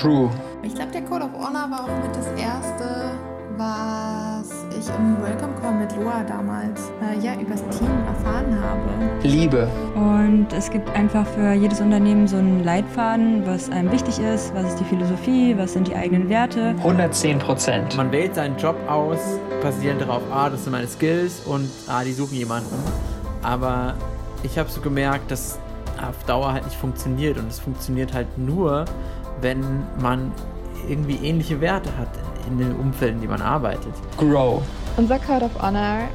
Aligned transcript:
True. 0.00 0.30
Ich 0.62 0.74
glaube, 0.74 0.90
der 0.92 1.02
Code 1.02 1.24
of 1.24 1.32
Honor 1.34 1.70
war 1.70 1.84
auch 1.84 2.02
mit 2.02 2.16
das 2.16 2.26
erste, 2.40 3.12
was 3.56 4.48
ich 4.70 4.88
im 4.88 5.22
Welcome 5.22 5.52
Call 5.60 5.74
mit 5.74 5.94
Loa 5.96 6.24
damals 6.24 6.90
äh, 7.02 7.18
ja 7.24 7.34
übers 7.34 7.60
Team 7.76 7.90
erfahren 8.06 8.58
habe. 8.58 8.80
Liebe. 9.22 9.68
Und 9.94 10.46
es 10.52 10.70
gibt 10.70 10.88
einfach 10.96 11.26
für 11.26 11.52
jedes 11.52 11.80
Unternehmen 11.80 12.26
so 12.26 12.38
einen 12.38 12.64
Leitfaden, 12.64 13.46
was 13.46 13.70
einem 13.70 13.92
wichtig 13.92 14.18
ist, 14.18 14.54
was 14.54 14.70
ist 14.70 14.80
die 14.80 14.84
Philosophie, 14.84 15.54
was 15.58 15.74
sind 15.74 15.88
die 15.88 15.94
eigenen 15.94 16.28
Werte. 16.28 16.74
110 16.78 17.38
Prozent. 17.38 17.96
Man 17.96 18.10
wählt 18.10 18.34
seinen 18.34 18.56
Job 18.56 18.76
aus, 18.88 19.18
basierend 19.62 20.00
darauf, 20.00 20.22
ah, 20.32 20.48
das 20.48 20.64
sind 20.64 20.72
meine 20.72 20.88
Skills 20.88 21.40
und 21.44 21.68
ah, 21.88 22.02
die 22.02 22.12
suchen 22.12 22.36
jemanden. 22.36 22.74
Aber 23.42 23.94
ich 24.42 24.58
habe 24.58 24.70
so 24.70 24.80
gemerkt, 24.80 25.30
dass 25.30 25.58
auf 26.00 26.24
Dauer 26.24 26.52
halt 26.52 26.64
nicht 26.64 26.76
funktioniert 26.76 27.38
und 27.38 27.48
es 27.48 27.60
funktioniert 27.60 28.12
halt 28.12 28.38
nur, 28.38 28.86
wenn 29.42 29.84
man 30.00 30.32
irgendwie 30.88 31.16
ähnliche 31.16 31.60
Werte 31.60 31.90
hat 31.98 32.08
in 32.48 32.58
den 32.58 32.74
Umfelden, 32.76 33.20
die 33.20 33.28
man 33.28 33.42
arbeitet. 33.42 33.92
Grow. 34.16 34.62
Unser 34.96 35.18
Code 35.18 35.44
of 35.44 35.62
Honor 35.62 36.08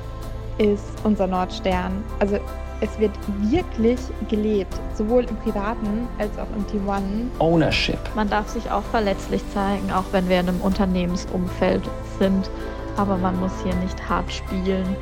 ist 0.58 0.86
unser 1.04 1.28
Nordstern. 1.28 2.04
Also 2.20 2.40
es 2.82 3.00
wird 3.00 3.12
wirklich 3.50 4.00
gelebt, 4.30 4.80
sowohl 4.94 5.24
im 5.24 5.36
Privaten 5.38 6.08
als 6.20 6.38
auch 6.38 6.48
im 6.56 6.68
Team 6.68 6.88
One. 6.88 7.30
Ownership. 7.40 8.00
Man 8.16 8.30
darf 8.30 8.48
sich 8.50 8.70
auch 8.70 8.84
verletzlich 8.92 9.42
zeigen, 9.54 9.92
auch 9.92 10.06
wenn 10.12 10.28
wir 10.30 10.40
in 10.40 10.50
einem 10.50 10.62
Unternehmensumfeld 10.62 11.84
sind. 12.20 12.50
Aber 12.98 13.18
man 13.18 13.40
muss 13.40 13.52
hier 13.64 13.76
nicht 13.76 14.10
hart 14.10 14.32
spielen, 14.32 14.96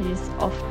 wie 0.00 0.12
es 0.12 0.30
oft 0.38 0.64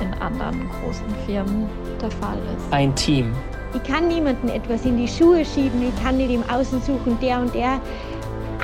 in 0.00 0.12
anderen 0.20 0.68
großen 0.80 1.06
Firmen 1.26 1.68
der 2.00 2.10
Fall 2.10 2.38
ist. 2.56 2.72
Ein 2.72 2.94
Team. 2.96 3.32
Ich 3.74 3.82
kann 3.84 4.08
niemandem 4.08 4.50
etwas 4.50 4.84
in 4.84 4.98
die 4.98 5.08
Schuhe 5.08 5.44
schieben, 5.44 5.82
ich 5.82 6.02
kann 6.02 6.18
nicht 6.18 6.30
im 6.30 6.42
Außen 6.48 6.82
suchen, 6.82 7.18
der 7.20 7.40
und 7.40 7.54
der 7.54 7.80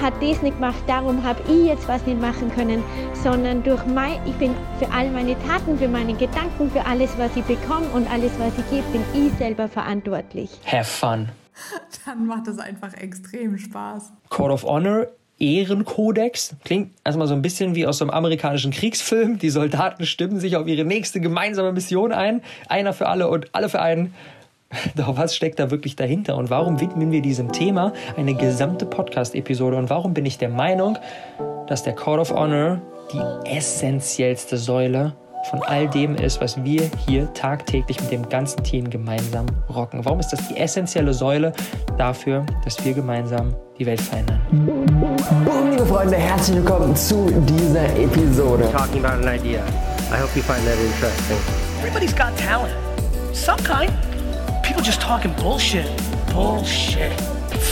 hat 0.00 0.14
das 0.20 0.42
nicht 0.42 0.56
gemacht, 0.56 0.82
darum 0.86 1.24
habe 1.24 1.40
ich 1.48 1.66
jetzt 1.66 1.88
was 1.88 2.04
nicht 2.06 2.20
machen 2.20 2.50
können, 2.54 2.82
sondern 3.14 3.62
durch 3.62 3.84
mein, 3.86 4.20
ich 4.26 4.34
bin 4.34 4.54
für 4.78 4.90
all 4.92 5.10
meine 5.10 5.36
Taten, 5.46 5.78
für 5.78 5.88
meine 5.88 6.14
Gedanken, 6.14 6.70
für 6.70 6.84
alles, 6.86 7.10
was 7.18 7.34
ich 7.36 7.44
bekomme 7.44 7.86
und 7.94 8.08
alles, 8.10 8.32
was 8.38 8.52
ich 8.58 8.70
gebe, 8.70 8.84
bin 8.92 9.02
ich 9.14 9.32
selber 9.38 9.66
verantwortlich. 9.68 10.50
Have 10.66 10.84
fun. 10.84 11.28
Dann 12.06 12.26
macht 12.26 12.46
es 12.46 12.58
einfach 12.58 12.94
extrem 12.94 13.58
Spaß. 13.58 14.12
Code 14.28 14.52
of 14.52 14.64
Honor. 14.64 15.08
Ehrenkodex. 15.40 16.56
Klingt 16.64 16.90
erstmal 17.04 17.28
so 17.28 17.34
ein 17.34 17.42
bisschen 17.42 17.76
wie 17.76 17.86
aus 17.86 17.98
so 17.98 18.04
einem 18.04 18.10
amerikanischen 18.10 18.72
Kriegsfilm. 18.72 19.38
Die 19.38 19.50
Soldaten 19.50 20.04
stimmen 20.04 20.40
sich 20.40 20.56
auf 20.56 20.66
ihre 20.66 20.84
nächste 20.84 21.20
gemeinsame 21.20 21.72
Mission 21.72 22.10
ein. 22.10 22.42
Einer 22.68 22.92
für 22.92 23.08
alle 23.08 23.28
und 23.28 23.54
alle 23.54 23.68
für 23.68 23.80
einen. 23.80 24.14
Doch 24.96 25.16
was 25.16 25.34
steckt 25.34 25.58
da 25.58 25.70
wirklich 25.70 25.96
dahinter 25.96 26.36
und 26.36 26.50
warum 26.50 26.80
widmen 26.80 27.10
wir 27.10 27.22
diesem 27.22 27.52
Thema 27.52 27.92
eine 28.16 28.34
gesamte 28.34 28.86
Podcast-Episode 28.86 29.76
und 29.76 29.90
warum 29.90 30.14
bin 30.14 30.26
ich 30.26 30.38
der 30.38 30.50
Meinung, 30.50 30.98
dass 31.66 31.82
der 31.82 31.94
Code 31.94 32.20
of 32.20 32.30
Honor 32.32 32.80
die 33.12 33.50
essentiellste 33.50 34.56
Säule 34.58 35.14
von 35.50 35.62
all 35.62 35.88
dem 35.88 36.16
ist, 36.16 36.40
was 36.40 36.62
wir 36.62 36.90
hier 37.06 37.32
tagtäglich 37.32 37.98
mit 38.00 38.10
dem 38.10 38.28
ganzen 38.28 38.62
Team 38.64 38.90
gemeinsam 38.90 39.46
rocken? 39.74 40.04
Warum 40.04 40.20
ist 40.20 40.30
das 40.30 40.46
die 40.48 40.56
essentielle 40.56 41.14
Säule 41.14 41.52
dafür, 41.96 42.44
dass 42.64 42.84
wir 42.84 42.92
gemeinsam 42.92 43.54
die 43.78 43.86
Welt 43.86 44.00
verändern? 44.00 44.40
Boom, 44.50 45.70
liebe 45.70 45.86
Freunde, 45.86 46.16
herzlich 46.16 46.56
willkommen 46.56 46.94
zu 46.94 47.30
dieser 47.46 47.86
Episode. 47.96 48.68
talking 48.72 49.02
about 49.02 49.26
an 49.26 49.34
idea. 49.34 49.62
I 50.12 50.20
hope 50.20 50.34
you 50.36 50.42
find 50.42 50.62
that 50.66 50.76
interesting. 50.78 51.38
Everybody's 51.80 52.14
got 52.14 52.36
talent. 52.36 52.74
Some 53.32 53.62
kind. 53.62 53.90
People 54.78 54.92
just 54.92 55.00
talking 55.00 55.32
bullshit. 55.32 55.90
Bullshit. 56.32 57.12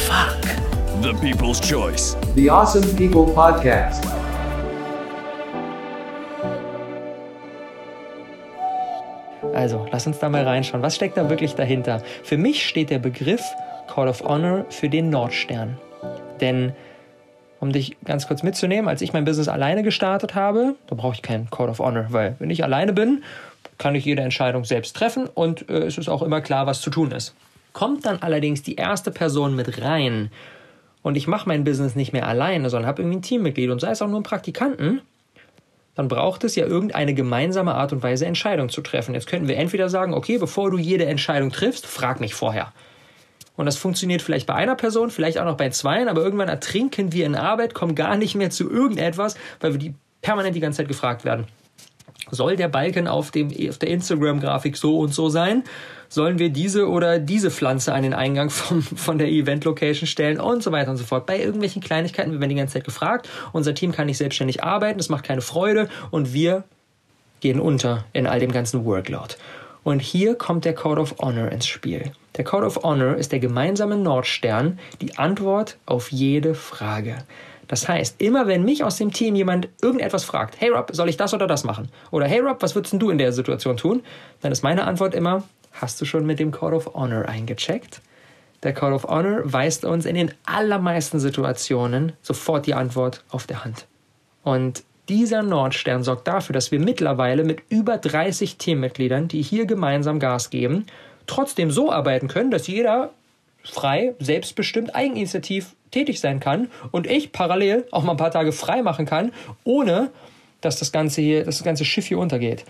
Fuck. 0.09 0.43
The 1.03 1.15
People's 1.21 1.61
Choice. 1.61 2.17
The 2.35 2.51
Awesome 2.51 2.83
People 2.97 3.33
Podcast. 3.33 4.05
Also, 9.55 9.87
lass 9.93 10.09
uns 10.09 10.19
da 10.19 10.29
mal 10.29 10.43
reinschauen. 10.43 10.83
Was 10.83 10.97
steckt 10.97 11.17
da 11.17 11.31
wirklich 11.31 11.55
dahinter? 11.55 12.03
Für 12.25 12.37
mich 12.37 12.67
steht 12.67 12.91
der 12.91 12.99
Begriff 12.99 13.43
Call 13.87 14.09
of 14.09 14.25
Honor 14.25 14.67
für 14.71 14.89
den 14.89 15.09
Nordstern. 15.09 15.79
Denn, 16.41 16.73
um 17.61 17.71
dich 17.71 17.97
ganz 18.05 18.27
kurz 18.27 18.43
mitzunehmen, 18.43 18.89
als 18.89 19.01
ich 19.01 19.13
mein 19.13 19.25
Business 19.25 19.47
alleine 19.47 19.85
gestartet 19.85 20.35
habe, 20.35 20.75
da 20.89 20.97
brauche 20.97 21.15
ich 21.15 21.23
keinen 21.23 21.51
Call 21.51 21.69
of 21.69 21.79
Honor, 21.79 22.07
weil 22.09 22.35
wenn 22.41 22.51
ich 22.51 22.65
alleine 22.65 22.93
bin, 22.93 23.23
kann 23.79 23.95
ich 23.95 24.05
jede 24.05 24.23
Entscheidung 24.23 24.65
selbst 24.65 24.97
treffen 24.97 25.27
und 25.27 25.69
äh, 25.69 25.85
es 25.85 25.99
ist 25.99 26.09
auch 26.09 26.23
immer 26.23 26.41
klar, 26.41 26.67
was 26.67 26.81
zu 26.81 26.91
tun 26.91 27.11
ist. 27.13 27.35
Kommt 27.73 28.07
dann 28.07 28.23
allerdings 28.23 28.63
die 28.63 28.77
erste 28.77 29.11
Person 29.11 29.55
mit 29.55 29.83
rein 29.83 30.31
und 31.03 31.17
ich 31.17 31.27
mache 31.27 31.49
mein 31.49 31.65
Business 31.65 31.95
nicht 31.95 32.13
mehr 32.13 32.27
alleine, 32.27 32.71
sondern 32.71 32.89
habe 32.89 33.03
irgendwie 33.03 33.19
ein 33.19 33.23
Teammitglied 33.23 33.71
und 33.71 33.81
sei 33.81 33.91
es 33.91 34.03
auch 34.03 34.09
nur 34.09 34.21
ein 34.21 34.25
Praktikanten, 34.25 35.03
dann 35.95 36.09
braucht 36.09 36.45
es 36.45 36.57
ja 36.57 36.67
irgendeine 36.67 37.15
gemeinsame 37.15 37.75
Art 37.75 37.93
und 37.93 38.03
Weise, 38.03 38.27
Entscheidungen 38.27 38.69
zu 38.69 38.83
treffen. 38.83 39.15
Jetzt 39.15 39.27
könnten 39.27 39.49
wir 39.49 39.57
entweder 39.57 39.89
sagen, 39.89 40.15
okay, 40.15 40.39
bevor 40.39 40.71
du 40.71 40.79
jede 40.79 41.07
Entscheidung 41.07 41.51
triffst, 41.51 41.87
frag 41.87 42.21
mich 42.21 42.35
vorher. 42.35 42.73
Und 43.57 43.65
das 43.65 43.79
funktioniert 43.79 44.21
vielleicht 44.21 44.47
bei 44.47 44.55
einer 44.55 44.75
Person, 44.75 45.11
vielleicht 45.11 45.39
auch 45.39 45.47
noch 45.47 45.57
bei 45.57 45.71
zweien, 45.71 46.09
aber 46.09 46.23
irgendwann 46.23 46.49
ertrinken 46.49 47.13
wir 47.13 47.25
in 47.25 47.35
Arbeit, 47.35 47.73
kommen 47.73 47.95
gar 47.95 48.17
nicht 48.17 48.35
mehr 48.35 48.51
zu 48.51 48.71
irgendetwas, 48.71 49.37
weil 49.61 49.73
wir 49.73 49.79
die 49.79 49.95
permanent 50.21 50.55
die 50.55 50.61
ganze 50.61 50.79
Zeit 50.79 50.89
gefragt 50.89 51.25
werden. 51.25 51.47
Soll 52.31 52.57
der 52.57 52.69
Balken 52.69 53.07
auf, 53.07 53.31
dem, 53.31 53.51
auf 53.69 53.79
der 53.79 53.89
Instagram-Grafik 53.91 54.77
so 54.77 54.99
und 54.99 55.15
so 55.15 55.29
sein? 55.29 55.63
Sollen 56.09 56.39
wir 56.39 56.51
diese 56.51 56.89
oder 56.89 57.19
diese 57.19 57.51
Pflanze 57.51 57.95
an 57.95 58.03
den 58.03 58.15
Eingang 58.15 58.51
vom, 58.51 58.83
von 58.83 59.19
der 59.19 59.29
Event-Location 59.29 60.07
stellen? 60.07 60.41
Und 60.41 60.63
so 60.63 60.73
weiter 60.73 60.91
und 60.91 60.97
so 60.97 61.05
fort. 61.05 61.27
Bei 61.27 61.39
irgendwelchen 61.39 61.83
Kleinigkeiten, 61.83 62.33
wir 62.33 62.41
werden 62.41 62.51
die 62.51 62.57
ganze 62.57 62.75
Zeit 62.75 62.85
gefragt. 62.85 63.29
Unser 63.53 63.75
Team 63.75 63.93
kann 63.93 64.07
nicht 64.07 64.19
selbstständig 64.19 64.65
arbeiten, 64.65 64.99
es 64.99 65.09
macht 65.09 65.25
keine 65.25 65.41
Freude 65.41 65.89
und 66.11 66.33
wir 66.33 66.65
gehen 67.41 67.61
unter 67.61 68.05
in 68.13 68.27
all 68.27 68.41
dem 68.41 68.53
ganzen 68.53 68.85
Workload. 68.85 69.35
Und 69.85 70.01
hier 70.01 70.35
kommt 70.35 70.65
der 70.65 70.75
Code 70.75 71.01
of 71.01 71.17
Honor 71.21 71.53
ins 71.53 71.67
Spiel. 71.67 72.11
Der 72.37 72.45
Code 72.45 72.67
of 72.67 72.83
Honor 72.83 73.15
ist 73.15 73.31
der 73.31 73.39
gemeinsame 73.39 73.97
Nordstern, 73.97 74.81
die 75.01 75.17
Antwort 75.17 75.77
auf 75.87 76.11
jede 76.11 76.55
Frage. 76.55 77.19
Das 77.69 77.89
heißt, 77.89 78.21
immer 78.21 78.47
wenn 78.47 78.65
mich 78.65 78.85
aus 78.85 78.97
dem 78.97 79.13
Team 79.13 79.35
jemand 79.35 79.69
irgendetwas 79.83 80.25
fragt, 80.25 80.61
hey 80.61 80.71
Rob, 80.71 80.91
soll 80.93 81.09
ich 81.09 81.17
das 81.17 81.35
oder 81.35 81.47
das 81.47 81.65
machen? 81.65 81.89
Oder 82.11 82.27
hey 82.27 82.41
Rob, 82.41 82.63
was 82.63 82.75
würdest 82.75 82.95
du 83.01 83.11
in 83.11 83.19
der 83.19 83.33
Situation 83.33 83.77
tun? 83.77 84.03
Dann 84.41 84.53
ist 84.53 84.63
meine 84.63 84.85
Antwort 84.85 85.15
immer, 85.15 85.43
hast 85.73 86.01
du 86.01 86.05
schon 86.05 86.27
mit 86.27 86.39
dem 86.39 86.53
Code 86.53 86.77
of 86.77 86.95
Honor 86.95 87.29
eingecheckt? 87.29 88.01
Der 88.63 88.73
Code 88.73 88.95
of 88.95 89.05
Honor 89.05 89.41
weist 89.45 89.85
uns 89.85 90.07
in 90.07 90.15
den 90.15 90.33
allermeisten 90.45 91.21
Situationen 91.21 92.13
sofort 92.23 92.67
die 92.67 92.75
Antwort 92.75 93.23
auf 93.31 93.47
der 93.47 93.65
Hand. 93.65 93.87
Und 94.43 94.83
dieser 95.09 95.43
Nordstern 95.43 96.03
sorgt 96.03 96.27
dafür, 96.27 96.53
dass 96.53 96.73
wir 96.73 96.81
mittlerweile 96.81 97.45
mit 97.45 97.63
über 97.69 97.97
30 97.99 98.57
Teammitgliedern, 98.57 99.29
die 99.29 99.43
hier 99.43 99.67
gemeinsam 99.67 100.19
Gas 100.19 100.51
geben, 100.51 100.87
trotzdem 101.29 101.71
so 101.71 101.93
arbeiten 101.93 102.27
können, 102.27 102.51
dass 102.51 102.67
jeder 102.67 103.11
frei, 103.63 104.15
selbstbestimmt, 104.19 104.95
eigeninitiativ 104.95 105.76
tätig 105.91 106.21
sein 106.21 106.41
kann 106.41 106.69
und 106.91 107.07
ich 107.07 107.33
parallel 107.33 107.87
auch 107.91 108.03
mal 108.03 108.13
ein 108.13 108.17
paar 108.17 108.31
Tage 108.31 108.53
frei 108.53 108.83
machen 108.83 109.07
kann, 109.07 109.33
ohne 109.65 110.11
dass 110.61 110.79
das 110.79 110.93
ganze 110.93 111.21
hier, 111.21 111.45
dass 111.45 111.59
das 111.59 111.65
ganze 111.65 111.85
Schiff 111.85 112.07
hier 112.07 112.19
untergeht. 112.19 112.65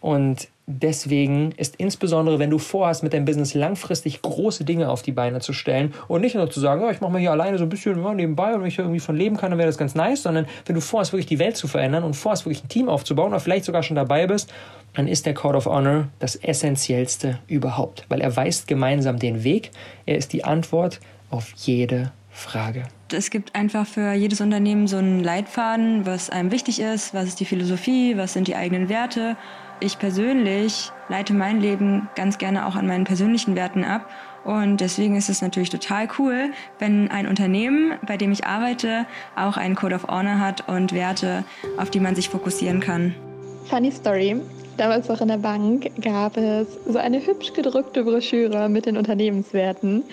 Und 0.00 0.48
deswegen 0.66 1.52
ist 1.56 1.76
insbesondere, 1.76 2.38
wenn 2.38 2.50
du 2.50 2.58
vorhast, 2.58 3.02
mit 3.02 3.12
deinem 3.12 3.24
Business 3.24 3.54
langfristig 3.54 4.20
große 4.20 4.64
Dinge 4.64 4.88
auf 4.88 5.02
die 5.02 5.12
Beine 5.12 5.40
zu 5.40 5.52
stellen 5.52 5.94
und 6.06 6.20
nicht 6.20 6.34
nur 6.34 6.50
zu 6.50 6.60
sagen, 6.60 6.82
oh, 6.84 6.90
ich 6.90 7.00
mache 7.00 7.12
mal 7.12 7.18
hier 7.18 7.32
alleine 7.32 7.58
so 7.58 7.64
ein 7.64 7.68
bisschen 7.68 8.02
ja, 8.02 8.14
nebenbei 8.14 8.54
und 8.54 8.60
wenn 8.60 8.68
ich 8.68 8.78
irgendwie 8.78 9.00
von 9.00 9.16
leben 9.16 9.36
kann, 9.36 9.50
dann 9.50 9.58
wäre 9.58 9.68
das 9.68 9.78
ganz 9.78 9.94
nice, 9.94 10.22
sondern 10.22 10.46
wenn 10.66 10.74
du 10.74 10.80
vorhast, 10.80 11.12
wirklich 11.12 11.26
die 11.26 11.38
Welt 11.38 11.56
zu 11.56 11.66
verändern 11.66 12.04
und 12.04 12.14
vorhast, 12.14 12.44
wirklich 12.44 12.64
ein 12.64 12.68
Team 12.68 12.88
aufzubauen 12.88 13.28
oder 13.28 13.40
vielleicht 13.40 13.64
sogar 13.64 13.82
schon 13.82 13.96
dabei 13.96 14.26
bist, 14.26 14.52
dann 14.94 15.08
ist 15.08 15.26
der 15.26 15.34
Code 15.34 15.56
of 15.56 15.66
Honor 15.66 16.08
das 16.18 16.36
Essentiellste 16.36 17.38
überhaupt, 17.46 18.04
weil 18.08 18.20
er 18.20 18.36
weist 18.36 18.66
gemeinsam 18.68 19.18
den 19.18 19.44
Weg, 19.44 19.70
er 20.04 20.16
ist 20.16 20.32
die 20.32 20.44
Antwort 20.44 21.00
auf 21.30 21.52
jede 21.56 22.12
Frage. 22.36 22.84
Es 23.12 23.30
gibt 23.30 23.54
einfach 23.54 23.86
für 23.86 24.12
jedes 24.12 24.40
Unternehmen 24.40 24.86
so 24.86 24.96
einen 24.96 25.22
Leitfaden, 25.22 26.06
was 26.06 26.30
einem 26.30 26.50
wichtig 26.50 26.80
ist, 26.80 27.14
was 27.14 27.26
ist 27.26 27.40
die 27.40 27.44
Philosophie, 27.44 28.16
was 28.16 28.32
sind 28.32 28.48
die 28.48 28.56
eigenen 28.56 28.88
Werte. 28.88 29.36
Ich 29.80 29.98
persönlich 29.98 30.90
leite 31.08 31.34
mein 31.34 31.60
Leben 31.60 32.08
ganz 32.14 32.38
gerne 32.38 32.66
auch 32.66 32.76
an 32.76 32.86
meinen 32.86 33.04
persönlichen 33.04 33.56
Werten 33.56 33.84
ab. 33.84 34.08
Und 34.44 34.80
deswegen 34.80 35.16
ist 35.16 35.28
es 35.28 35.42
natürlich 35.42 35.70
total 35.70 36.08
cool, 36.18 36.52
wenn 36.78 37.10
ein 37.10 37.26
Unternehmen, 37.26 37.94
bei 38.06 38.16
dem 38.16 38.30
ich 38.30 38.46
arbeite, 38.46 39.06
auch 39.34 39.56
einen 39.56 39.74
Code 39.74 39.96
of 39.96 40.06
Honor 40.06 40.38
hat 40.38 40.68
und 40.68 40.92
Werte, 40.92 41.44
auf 41.78 41.90
die 41.90 42.00
man 42.00 42.14
sich 42.14 42.28
fokussieren 42.28 42.80
kann. 42.80 43.14
Funny 43.68 43.90
Story. 43.90 44.40
Damals 44.76 45.08
noch 45.08 45.20
in 45.22 45.28
der 45.28 45.38
Bank 45.38 45.90
gab 46.02 46.36
es 46.36 46.68
so 46.86 46.98
eine 46.98 47.24
hübsch 47.26 47.54
gedruckte 47.54 48.04
Broschüre 48.04 48.68
mit 48.68 48.84
den 48.84 48.98
Unternehmenswerten, 48.98 50.04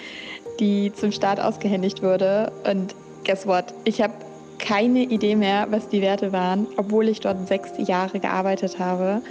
die 0.59 0.91
zum 0.93 1.11
Start 1.11 1.39
ausgehändigt 1.39 2.01
wurde. 2.01 2.51
Und 2.69 2.95
guess 3.25 3.47
what? 3.47 3.73
Ich 3.83 4.01
habe 4.01 4.13
keine 4.59 5.03
Idee 5.03 5.35
mehr, 5.35 5.67
was 5.69 5.89
die 5.89 6.01
Werte 6.01 6.31
waren, 6.31 6.67
obwohl 6.77 7.07
ich 7.09 7.19
dort 7.19 7.47
sechs 7.47 7.71
Jahre 7.77 8.19
gearbeitet 8.19 8.79
habe, 8.79 9.21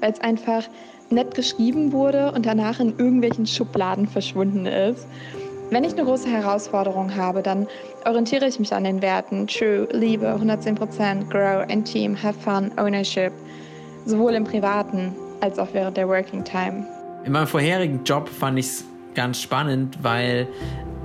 weil 0.00 0.12
es 0.12 0.20
einfach 0.20 0.64
nett 1.10 1.34
geschrieben 1.34 1.92
wurde 1.92 2.32
und 2.32 2.46
danach 2.46 2.80
in 2.80 2.98
irgendwelchen 2.98 3.46
Schubladen 3.46 4.06
verschwunden 4.06 4.66
ist. 4.66 5.06
Wenn 5.70 5.84
ich 5.84 5.92
eine 5.92 6.04
große 6.04 6.28
Herausforderung 6.28 7.14
habe, 7.14 7.42
dann 7.42 7.66
orientiere 8.06 8.46
ich 8.46 8.58
mich 8.58 8.72
an 8.72 8.84
den 8.84 9.02
Werten 9.02 9.46
True, 9.46 9.86
Liebe, 9.92 10.26
110%, 10.26 11.28
Grow 11.28 11.68
and 11.68 11.84
Team, 11.90 12.16
Have 12.22 12.38
Fun, 12.38 12.70
Ownership, 12.78 13.32
sowohl 14.06 14.34
im 14.34 14.44
Privaten 14.44 15.14
als 15.40 15.58
auch 15.58 15.68
während 15.72 15.96
der 15.96 16.08
Working 16.08 16.42
Time. 16.44 16.86
In 17.24 17.32
meinem 17.32 17.46
vorherigen 17.46 18.02
Job 18.04 18.28
fand 18.28 18.58
ich 18.58 18.66
es 18.66 18.84
ganz 19.18 19.42
spannend, 19.42 19.98
weil 20.00 20.46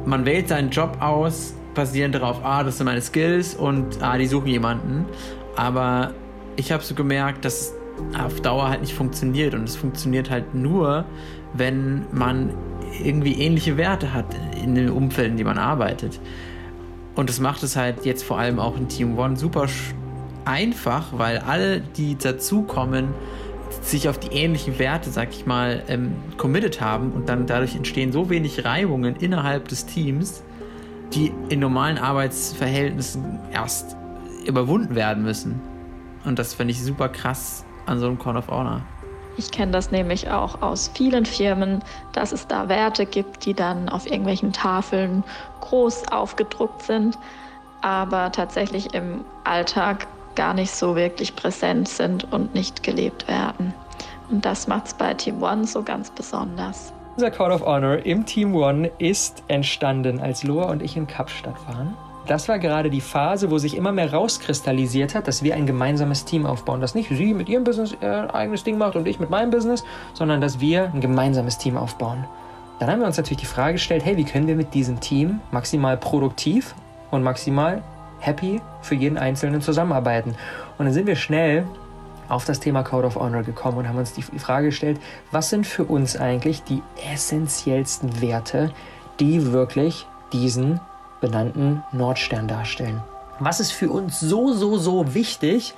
man 0.05 0.23
wählt 0.23 0.47
seinen 0.47 0.69
Job 0.69 0.97
aus, 0.99 1.55
basierend 1.73 2.13
darauf, 2.13 2.45
ah, 2.45 2.63
das 2.63 2.77
sind 2.77 2.85
meine 2.85 3.01
Skills 3.01 3.55
und 3.55 4.03
ah, 4.03 4.19
die 4.19 4.27
suchen 4.27 4.49
jemanden. 4.49 5.07
Aber 5.55 6.13
ich 6.55 6.71
habe 6.71 6.83
so 6.83 6.93
gemerkt, 6.93 7.43
dass 7.43 7.73
auf 8.15 8.39
Dauer 8.41 8.69
halt 8.69 8.81
nicht 8.81 8.93
funktioniert 8.93 9.55
und 9.55 9.63
es 9.63 9.75
funktioniert 9.75 10.29
halt 10.29 10.53
nur, 10.53 11.05
wenn 11.53 12.05
man 12.11 12.51
irgendwie 13.03 13.33
ähnliche 13.33 13.77
Werte 13.77 14.13
hat 14.13 14.27
in 14.63 14.75
den 14.75 14.91
Umfelden, 14.91 15.31
in 15.31 15.37
denen 15.37 15.47
man 15.47 15.57
arbeitet. 15.57 16.19
Und 17.15 17.29
das 17.29 17.39
macht 17.39 17.63
es 17.63 17.75
halt 17.75 18.05
jetzt 18.05 18.23
vor 18.23 18.37
allem 18.37 18.59
auch 18.59 18.77
in 18.77 18.89
Team 18.89 19.17
One 19.17 19.37
super 19.37 19.65
einfach, 20.45 21.07
weil 21.13 21.39
alle, 21.39 21.81
die 21.81 22.15
dazukommen, 22.15 23.07
sich 23.81 24.09
auf 24.09 24.19
die 24.19 24.29
ähnlichen 24.29 24.79
Werte, 24.79 25.09
sag 25.09 25.29
ich 25.31 25.45
mal, 25.45 25.83
ähm, 25.87 26.15
committed 26.37 26.81
haben 26.81 27.11
und 27.11 27.29
dann 27.29 27.47
dadurch 27.47 27.75
entstehen 27.75 28.11
so 28.11 28.29
wenig 28.29 28.65
Reibungen 28.65 29.15
innerhalb 29.15 29.67
des 29.67 29.85
Teams, 29.85 30.43
die 31.13 31.31
in 31.49 31.59
normalen 31.59 31.97
Arbeitsverhältnissen 31.97 33.39
erst 33.51 33.95
überwunden 34.45 34.95
werden 34.95 35.23
müssen. 35.23 35.61
Und 36.25 36.39
das 36.39 36.53
finde 36.53 36.71
ich 36.71 36.83
super 36.83 37.09
krass 37.09 37.65
an 37.85 37.99
so 37.99 38.07
einem 38.07 38.19
Call 38.19 38.37
of 38.37 38.47
Honor. 38.47 38.81
Ich 39.35 39.51
kenne 39.51 39.71
das 39.71 39.91
nämlich 39.91 40.29
auch 40.29 40.61
aus 40.61 40.91
vielen 40.93 41.25
Firmen, 41.25 41.83
dass 42.13 42.31
es 42.31 42.47
da 42.47 42.69
Werte 42.69 43.05
gibt, 43.05 43.45
die 43.45 43.53
dann 43.53 43.89
auf 43.89 44.05
irgendwelchen 44.05 44.53
Tafeln 44.53 45.23
groß 45.61 46.09
aufgedruckt 46.11 46.83
sind, 46.83 47.17
aber 47.81 48.31
tatsächlich 48.31 48.93
im 48.93 49.25
Alltag 49.43 50.07
gar 50.35 50.53
nicht 50.53 50.71
so 50.71 50.95
wirklich 50.95 51.35
präsent 51.35 51.87
sind 51.87 52.31
und 52.31 52.53
nicht 52.53 52.83
gelebt 52.83 53.27
werden. 53.27 53.73
Und 54.29 54.45
das 54.45 54.67
macht 54.67 54.87
es 54.87 54.93
bei 54.93 55.13
Team 55.13 55.41
One 55.41 55.65
so 55.65 55.83
ganz 55.83 56.09
besonders. 56.09 56.93
Unser 57.15 57.29
Code 57.29 57.53
of 57.53 57.65
Honor 57.65 58.05
im 58.05 58.25
Team 58.25 58.55
One 58.55 58.89
ist 58.97 59.43
entstanden, 59.47 60.19
als 60.19 60.43
Loa 60.43 60.71
und 60.71 60.81
ich 60.81 60.97
in 60.97 61.05
Kapstadt 61.05 61.55
waren. 61.67 61.95
Das 62.25 62.47
war 62.47 62.57
gerade 62.57 62.89
die 62.89 63.01
Phase, 63.01 63.51
wo 63.51 63.57
sich 63.57 63.75
immer 63.75 63.91
mehr 63.91 64.13
rauskristallisiert 64.13 65.13
hat, 65.13 65.27
dass 65.27 65.43
wir 65.43 65.55
ein 65.55 65.65
gemeinsames 65.65 66.23
Team 66.23 66.45
aufbauen. 66.45 66.79
Dass 66.79 66.95
nicht 66.95 67.09
sie 67.09 67.33
mit 67.33 67.49
ihrem 67.49 67.65
Business 67.65 67.95
ihr 68.01 68.33
eigenes 68.33 68.63
Ding 68.63 68.77
macht 68.77 68.95
und 68.95 69.07
ich 69.07 69.19
mit 69.19 69.29
meinem 69.29 69.51
Business, 69.51 69.83
sondern 70.13 70.39
dass 70.39 70.59
wir 70.59 70.91
ein 70.93 71.01
gemeinsames 71.01 71.57
Team 71.57 71.75
aufbauen. 71.75 72.23
Dann 72.79 72.89
haben 72.89 72.99
wir 72.99 73.07
uns 73.07 73.17
natürlich 73.17 73.41
die 73.41 73.45
Frage 73.45 73.73
gestellt, 73.73 74.03
hey, 74.05 74.17
wie 74.17 74.23
können 74.23 74.47
wir 74.47 74.55
mit 74.55 74.73
diesem 74.73 74.99
Team 74.99 75.41
maximal 75.51 75.97
produktiv 75.97 76.73
und 77.11 77.23
maximal 77.23 77.83
happy 78.25 78.61
für 78.81 78.95
jeden 78.95 79.17
Einzelnen 79.17 79.61
zusammenarbeiten? 79.61 80.35
Und 80.77 80.85
dann 80.85 80.93
sind 80.93 81.07
wir 81.07 81.15
schnell 81.15 81.65
auf 82.29 82.45
das 82.45 82.59
Thema 82.59 82.83
Code 82.83 83.07
of 83.07 83.15
Honor 83.15 83.43
gekommen 83.43 83.77
und 83.77 83.87
haben 83.87 83.97
uns 83.97 84.13
die 84.13 84.21
Frage 84.21 84.67
gestellt, 84.67 84.99
was 85.31 85.49
sind 85.49 85.67
für 85.67 85.83
uns 85.83 86.15
eigentlich 86.17 86.63
die 86.63 86.81
essentiellsten 87.11 88.21
Werte, 88.21 88.71
die 89.19 89.51
wirklich 89.51 90.07
diesen 90.31 90.79
benannten 91.21 91.83
Nordstern 91.91 92.47
darstellen. 92.47 93.01
Was 93.39 93.59
ist 93.59 93.71
für 93.71 93.89
uns 93.89 94.19
so, 94.19 94.53
so, 94.53 94.77
so 94.77 95.13
wichtig, 95.13 95.73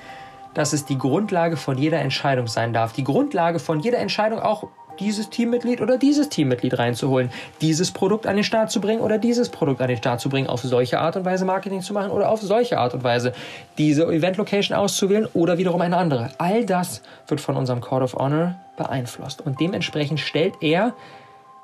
dass 0.54 0.74
es 0.74 0.86
die 0.86 0.98
Grundlage 0.98 1.58
von 1.58 1.78
jeder 1.78 2.00
Entscheidung 2.00 2.48
sein 2.48 2.74
darf? 2.74 2.94
Die 2.94 3.04
Grundlage 3.04 3.60
von 3.60 3.80
jeder 3.80 3.98
Entscheidung 4.00 4.40
auch 4.40 4.68
dieses 5.00 5.30
Teammitglied 5.30 5.82
oder 5.82 5.98
dieses 5.98 6.30
Teammitglied 6.30 6.78
reinzuholen, 6.78 7.32
dieses 7.62 7.92
Produkt 7.92 8.28
an 8.28 8.36
den 8.36 8.44
Start 8.44 8.72
zu 8.72 8.82
bringen 8.82 9.02
oder 9.02 9.18
dieses 9.18 9.50
Produkt 9.50 9.82
an 9.82 9.88
den 9.88 9.98
Start 9.98 10.22
zu 10.22 10.30
bringen, 10.30 10.48
auf 10.48 10.62
solche 10.62 11.00
Art 11.00 11.16
und 11.16 11.26
Weise 11.26 11.46
Marketing 11.46 11.82
zu 11.82 11.94
machen 11.94 12.12
oder 12.12 12.30
auf 12.30 12.42
solche 12.42 12.78
Art 12.78 12.94
und 12.94 13.04
Weise 13.04 13.34
diese 13.78 14.06
Event-Location 14.06 14.78
auszuwählen 14.78 15.28
oder 15.34 15.58
wiederum 15.58 15.82
eine 15.82 15.98
andere. 15.98 16.32
All 16.38 16.66
das 16.66 17.02
wird 17.28 17.42
von 17.42 17.56
unserem 17.56 17.82
Code 17.82 18.06
of 18.06 18.16
Honor 18.16 18.56
beeinflusst 18.78 19.42
und 19.46 19.60
dementsprechend 19.60 20.20
stellt 20.20 20.56
er 20.62 20.94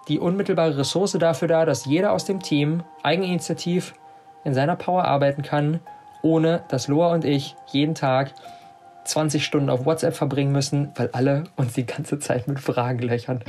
die 0.07 0.19
unmittelbare 0.19 0.77
Ressource 0.77 1.13
dafür 1.13 1.47
dar, 1.47 1.65
dass 1.65 1.85
jeder 1.85 2.11
aus 2.11 2.25
dem 2.25 2.41
Team 2.41 2.83
eigeninitiativ 3.03 3.93
in 4.43 4.53
seiner 4.53 4.75
Power 4.75 5.05
arbeiten 5.05 5.43
kann, 5.43 5.79
ohne 6.21 6.63
dass 6.69 6.87
Loa 6.87 7.13
und 7.13 7.25
ich 7.25 7.55
jeden 7.71 7.95
Tag 7.95 8.33
20 9.05 9.43
Stunden 9.43 9.69
auf 9.69 9.85
WhatsApp 9.85 10.15
verbringen 10.15 10.51
müssen, 10.51 10.91
weil 10.95 11.09
alle 11.13 11.45
uns 11.55 11.73
die 11.73 11.85
ganze 11.85 12.19
Zeit 12.19 12.47
mit 12.47 12.59
Fragen 12.59 12.99
löchern. 12.99 13.43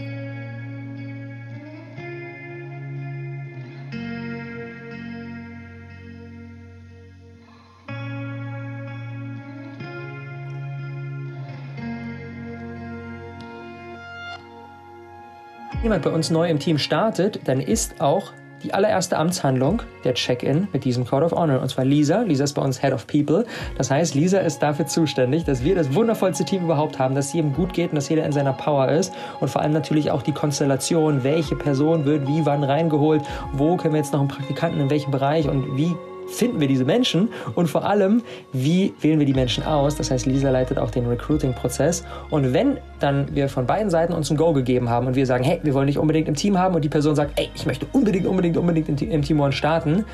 jemand 15.82 16.04
bei 16.04 16.10
uns 16.10 16.30
neu 16.30 16.48
im 16.48 16.58
Team 16.58 16.78
startet, 16.78 17.40
dann 17.46 17.60
ist 17.60 18.00
auch 18.00 18.32
die 18.62 18.74
allererste 18.74 19.16
Amtshandlung 19.16 19.82
der 20.04 20.14
Check-in 20.14 20.68
mit 20.72 20.84
diesem 20.84 21.04
Code 21.06 21.26
of 21.26 21.32
Honor. 21.32 21.60
Und 21.60 21.68
zwar 21.68 21.84
Lisa. 21.84 22.22
Lisa 22.22 22.44
ist 22.44 22.54
bei 22.54 22.62
uns 22.62 22.80
Head 22.80 22.92
of 22.92 23.06
People. 23.06 23.44
Das 23.76 23.90
heißt, 23.90 24.14
Lisa 24.14 24.38
ist 24.38 24.60
dafür 24.60 24.86
zuständig, 24.86 25.44
dass 25.44 25.64
wir 25.64 25.74
das 25.74 25.94
wundervollste 25.94 26.44
Team 26.44 26.64
überhaupt 26.64 26.98
haben, 26.98 27.14
dass 27.14 27.32
jedem 27.32 27.52
gut 27.52 27.72
geht 27.72 27.90
und 27.90 27.96
dass 27.96 28.08
jeder 28.08 28.24
in 28.24 28.32
seiner 28.32 28.52
Power 28.52 28.88
ist. 28.88 29.12
Und 29.40 29.48
vor 29.48 29.62
allem 29.62 29.72
natürlich 29.72 30.10
auch 30.10 30.22
die 30.22 30.32
Konstellation, 30.32 31.24
welche 31.24 31.56
Person 31.56 32.04
wird 32.04 32.26
wie 32.26 32.44
wann 32.46 32.64
reingeholt, 32.64 33.22
wo 33.52 33.76
können 33.76 33.94
wir 33.94 34.00
jetzt 34.00 34.12
noch 34.12 34.20
einen 34.20 34.28
Praktikanten 34.28 34.80
in 34.80 34.90
welchem 34.90 35.10
Bereich 35.10 35.48
und 35.48 35.76
wie 35.76 35.94
finden 36.32 36.60
wir 36.60 36.68
diese 36.68 36.84
Menschen 36.84 37.28
und 37.54 37.68
vor 37.68 37.84
allem, 37.84 38.22
wie 38.52 38.94
wählen 39.00 39.18
wir 39.18 39.26
die 39.26 39.34
Menschen 39.34 39.64
aus? 39.64 39.96
Das 39.96 40.10
heißt, 40.10 40.26
Lisa 40.26 40.50
leitet 40.50 40.78
auch 40.78 40.90
den 40.90 41.06
Recruiting-Prozess. 41.06 42.04
Und 42.30 42.52
wenn 42.52 42.78
dann 42.98 43.34
wir 43.34 43.48
von 43.48 43.66
beiden 43.66 43.90
Seiten 43.90 44.12
uns 44.12 44.30
ein 44.30 44.36
Go 44.36 44.52
gegeben 44.52 44.88
haben 44.88 45.06
und 45.06 45.14
wir 45.14 45.26
sagen, 45.26 45.44
hey, 45.44 45.60
wir 45.62 45.74
wollen 45.74 45.86
dich 45.86 45.98
unbedingt 45.98 46.28
im 46.28 46.34
Team 46.34 46.58
haben 46.58 46.74
und 46.74 46.82
die 46.84 46.88
Person 46.88 47.14
sagt, 47.14 47.38
ey, 47.38 47.50
ich 47.54 47.66
möchte 47.66 47.86
unbedingt, 47.92 48.26
unbedingt, 48.26 48.56
unbedingt 48.56 49.02
im 49.02 49.22
Team 49.22 49.40
One 49.40 49.52
starten, 49.52 50.04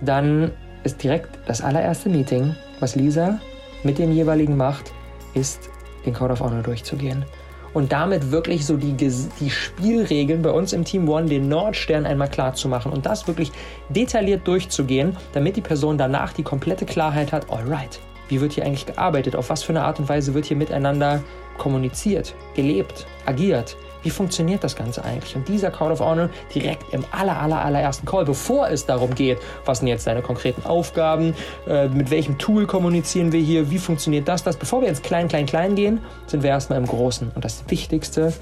dann 0.00 0.50
ist 0.84 1.02
direkt 1.02 1.38
das 1.46 1.60
allererste 1.60 2.08
Meeting, 2.08 2.56
was 2.80 2.96
Lisa 2.96 3.38
mit 3.84 3.98
dem 3.98 4.12
jeweiligen 4.12 4.56
macht, 4.56 4.92
ist, 5.34 5.70
den 6.04 6.14
Code 6.14 6.32
of 6.32 6.40
Honor 6.40 6.62
durchzugehen 6.62 7.24
und 7.74 7.92
damit 7.92 8.30
wirklich 8.30 8.66
so 8.66 8.76
die, 8.76 8.92
die 8.92 9.50
Spielregeln 9.50 10.42
bei 10.42 10.50
uns 10.50 10.72
im 10.72 10.84
Team 10.84 11.08
One, 11.08 11.26
den 11.26 11.48
Nordstern 11.48 12.06
einmal 12.06 12.28
klar 12.28 12.54
zu 12.54 12.68
machen 12.68 12.92
und 12.92 13.06
das 13.06 13.26
wirklich 13.26 13.50
detailliert 13.88 14.46
durchzugehen, 14.46 15.16
damit 15.32 15.56
die 15.56 15.60
Person 15.62 15.98
danach 15.98 16.32
die 16.32 16.42
komplette 16.42 16.84
Klarheit 16.84 17.32
hat, 17.32 17.50
alright, 17.50 18.00
wie 18.28 18.40
wird 18.40 18.52
hier 18.52 18.64
eigentlich 18.64 18.86
gearbeitet, 18.86 19.36
auf 19.36 19.50
was 19.50 19.62
für 19.62 19.72
eine 19.72 19.84
Art 19.84 19.98
und 19.98 20.08
Weise 20.08 20.34
wird 20.34 20.46
hier 20.46 20.56
miteinander 20.56 21.22
kommuniziert, 21.58 22.34
gelebt, 22.54 23.06
agiert. 23.26 23.76
Wie 24.02 24.10
funktioniert 24.10 24.64
das 24.64 24.76
Ganze 24.76 25.04
eigentlich? 25.04 25.36
Und 25.36 25.48
dieser 25.48 25.70
Call 25.70 25.92
of 25.92 26.00
Honor 26.00 26.28
direkt 26.54 26.92
im 26.92 27.04
aller, 27.12 27.40
aller, 27.40 27.64
allerersten 27.64 28.06
Call, 28.06 28.24
bevor 28.24 28.68
es 28.68 28.86
darum 28.86 29.14
geht, 29.14 29.38
was 29.64 29.78
sind 29.78 29.88
jetzt 29.88 30.06
deine 30.06 30.22
konkreten 30.22 30.64
Aufgaben, 30.66 31.34
äh, 31.66 31.88
mit 31.88 32.10
welchem 32.10 32.38
Tool 32.38 32.66
kommunizieren 32.66 33.32
wir 33.32 33.40
hier, 33.40 33.70
wie 33.70 33.78
funktioniert 33.78 34.28
das, 34.28 34.42
das. 34.42 34.56
Bevor 34.56 34.82
wir 34.82 34.88
ins 34.88 35.02
Klein, 35.02 35.28
Klein, 35.28 35.46
Klein 35.46 35.74
gehen, 35.74 36.00
sind 36.26 36.42
wir 36.42 36.50
erstmal 36.50 36.78
im 36.78 36.86
Großen. 36.86 37.30
Und 37.34 37.44
das 37.44 37.64
Wichtigste 37.68 38.32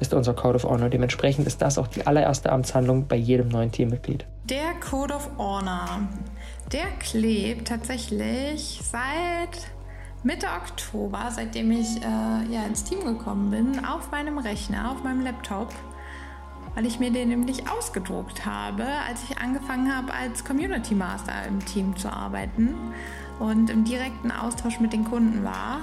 ist 0.00 0.12
unser 0.12 0.34
Code 0.34 0.56
of 0.56 0.64
Honor. 0.64 0.88
Dementsprechend 0.88 1.46
ist 1.46 1.62
das 1.62 1.78
auch 1.78 1.86
die 1.86 2.06
allererste 2.06 2.52
Amtshandlung 2.52 3.06
bei 3.06 3.16
jedem 3.16 3.48
neuen 3.48 3.72
Teammitglied. 3.72 4.26
Der 4.44 4.74
Code 4.88 5.14
of 5.14 5.30
Honor, 5.38 6.00
der 6.72 6.86
klebt 7.00 7.68
tatsächlich 7.68 8.80
seit 8.82 9.70
Mitte 10.22 10.46
Oktober, 10.46 11.30
seitdem 11.30 11.70
ich 11.70 12.02
äh, 12.02 12.52
ja, 12.52 12.64
ins 12.66 12.84
Team 12.84 13.04
gekommen 13.04 13.50
bin, 13.50 13.84
auf 13.84 14.10
meinem 14.10 14.38
Rechner, 14.38 14.90
auf 14.90 15.04
meinem 15.04 15.20
Laptop, 15.20 15.72
weil 16.74 16.86
ich 16.86 16.98
mir 16.98 17.10
den 17.10 17.28
nämlich 17.28 17.70
ausgedruckt 17.70 18.44
habe, 18.44 18.84
als 19.08 19.22
ich 19.24 19.38
angefangen 19.38 19.94
habe, 19.94 20.12
als 20.12 20.44
Community 20.44 20.94
Master 20.94 21.32
im 21.48 21.64
Team 21.64 21.96
zu 21.96 22.12
arbeiten 22.12 22.74
und 23.38 23.70
im 23.70 23.84
direkten 23.84 24.30
Austausch 24.30 24.80
mit 24.80 24.92
den 24.92 25.04
Kunden 25.04 25.44
war. 25.44 25.80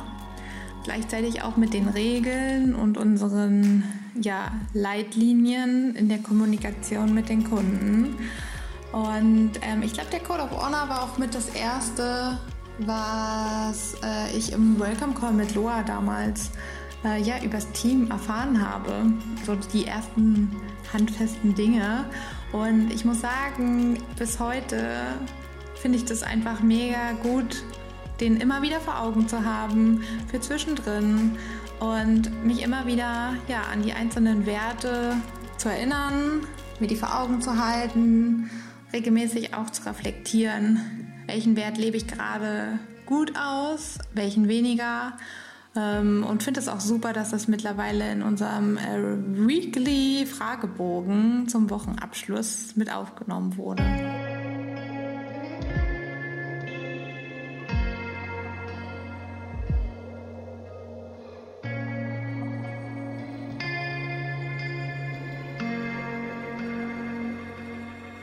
Gleichzeitig 0.83 1.41
auch 1.43 1.55
mit 1.55 1.73
den 1.73 1.87
Regeln 1.87 2.75
und 2.75 2.97
unseren 2.97 3.83
ja, 4.15 4.51
Leitlinien 4.73 5.95
in 5.95 6.09
der 6.09 6.19
Kommunikation 6.19 7.13
mit 7.13 7.29
den 7.29 7.49
Kunden. 7.49 8.17
Und 8.91 9.51
ähm, 9.61 9.81
ich 9.81 9.93
glaube, 9.93 10.09
der 10.11 10.19
Code 10.19 10.43
of 10.43 10.51
Honor 10.51 10.89
war 10.89 11.03
auch 11.03 11.17
mit 11.17 11.33
das 11.33 11.49
erste 11.49 12.37
was 12.79 13.95
äh, 14.03 14.35
ich 14.35 14.51
im 14.51 14.79
Welcome 14.79 15.13
Call 15.13 15.33
mit 15.33 15.55
Loa 15.55 15.83
damals 15.83 16.51
äh, 17.05 17.21
ja 17.21 17.41
übers 17.43 17.71
Team 17.71 18.09
erfahren 18.09 18.67
habe. 18.67 19.11
So 19.45 19.55
die 19.55 19.85
ersten 19.85 20.55
handfesten 20.91 21.55
Dinge. 21.55 22.05
Und 22.51 22.91
ich 22.91 23.05
muss 23.05 23.21
sagen, 23.21 23.97
bis 24.17 24.39
heute 24.39 25.01
finde 25.75 25.97
ich 25.97 26.05
das 26.05 26.23
einfach 26.23 26.61
mega 26.61 27.13
gut, 27.21 27.63
den 28.19 28.37
immer 28.37 28.61
wieder 28.61 28.79
vor 28.79 29.01
Augen 29.01 29.27
zu 29.27 29.43
haben 29.43 30.03
für 30.29 30.39
zwischendrin 30.39 31.37
und 31.79 32.45
mich 32.45 32.61
immer 32.61 32.85
wieder 32.85 33.33
ja, 33.47 33.63
an 33.71 33.81
die 33.81 33.93
einzelnen 33.93 34.45
Werte 34.45 35.15
zu 35.57 35.69
erinnern, 35.69 36.41
mir 36.79 36.87
die 36.87 36.95
vor 36.95 37.19
Augen 37.19 37.41
zu 37.41 37.57
halten, 37.57 38.49
regelmäßig 38.93 39.53
auch 39.53 39.69
zu 39.71 39.85
reflektieren, 39.85 41.12
welchen 41.27 41.55
Wert 41.55 41.77
lebe 41.77 41.97
ich 41.97 42.07
gerade 42.07 42.79
gut 43.05 43.33
aus, 43.37 43.97
welchen 44.13 44.47
weniger. 44.47 45.13
Ähm, 45.75 46.23
und 46.27 46.43
finde 46.43 46.59
es 46.59 46.67
auch 46.67 46.79
super, 46.79 47.13
dass 47.13 47.31
das 47.31 47.47
mittlerweile 47.47 48.11
in 48.11 48.21
unserem 48.21 48.77
äh, 48.77 49.47
Weekly 49.47 50.25
Fragebogen 50.25 51.47
zum 51.47 51.69
Wochenabschluss 51.69 52.75
mit 52.75 52.93
aufgenommen 52.93 53.57
wurde. 53.57 53.83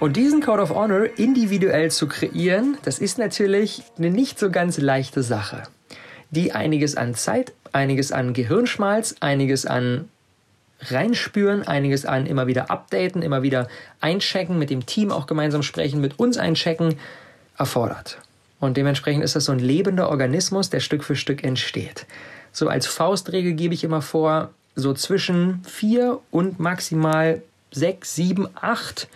Und 0.00 0.16
diesen 0.16 0.40
Code 0.40 0.62
of 0.62 0.70
Honor 0.70 1.06
individuell 1.18 1.90
zu 1.90 2.08
kreieren, 2.08 2.78
das 2.84 2.98
ist 2.98 3.18
natürlich 3.18 3.82
eine 3.98 4.08
nicht 4.08 4.38
so 4.38 4.50
ganz 4.50 4.78
leichte 4.78 5.22
Sache, 5.22 5.64
die 6.30 6.52
einiges 6.52 6.96
an 6.96 7.14
Zeit, 7.14 7.52
einiges 7.72 8.10
an 8.10 8.32
Gehirnschmalz, 8.32 9.16
einiges 9.20 9.66
an 9.66 10.08
reinspüren, 10.80 11.68
einiges 11.68 12.06
an 12.06 12.24
immer 12.24 12.46
wieder 12.46 12.70
updaten, 12.70 13.20
immer 13.20 13.42
wieder 13.42 13.68
einchecken, 14.00 14.58
mit 14.58 14.70
dem 14.70 14.86
Team 14.86 15.12
auch 15.12 15.26
gemeinsam 15.26 15.62
sprechen, 15.62 16.00
mit 16.00 16.18
uns 16.18 16.38
einchecken, 16.38 16.94
erfordert. 17.58 18.16
Und 18.58 18.78
dementsprechend 18.78 19.22
ist 19.22 19.36
das 19.36 19.44
so 19.44 19.52
ein 19.52 19.58
lebender 19.58 20.08
Organismus, 20.08 20.70
der 20.70 20.80
Stück 20.80 21.04
für 21.04 21.14
Stück 21.14 21.44
entsteht. 21.44 22.06
So 22.52 22.68
als 22.68 22.86
Faustregel 22.86 23.52
gebe 23.52 23.74
ich 23.74 23.84
immer 23.84 24.00
vor, 24.00 24.48
so 24.74 24.94
zwischen 24.94 25.62
vier 25.64 26.20
und 26.30 26.58
maximal 26.58 27.42
sechs, 27.70 28.14
sieben, 28.14 28.48
acht 28.54 29.06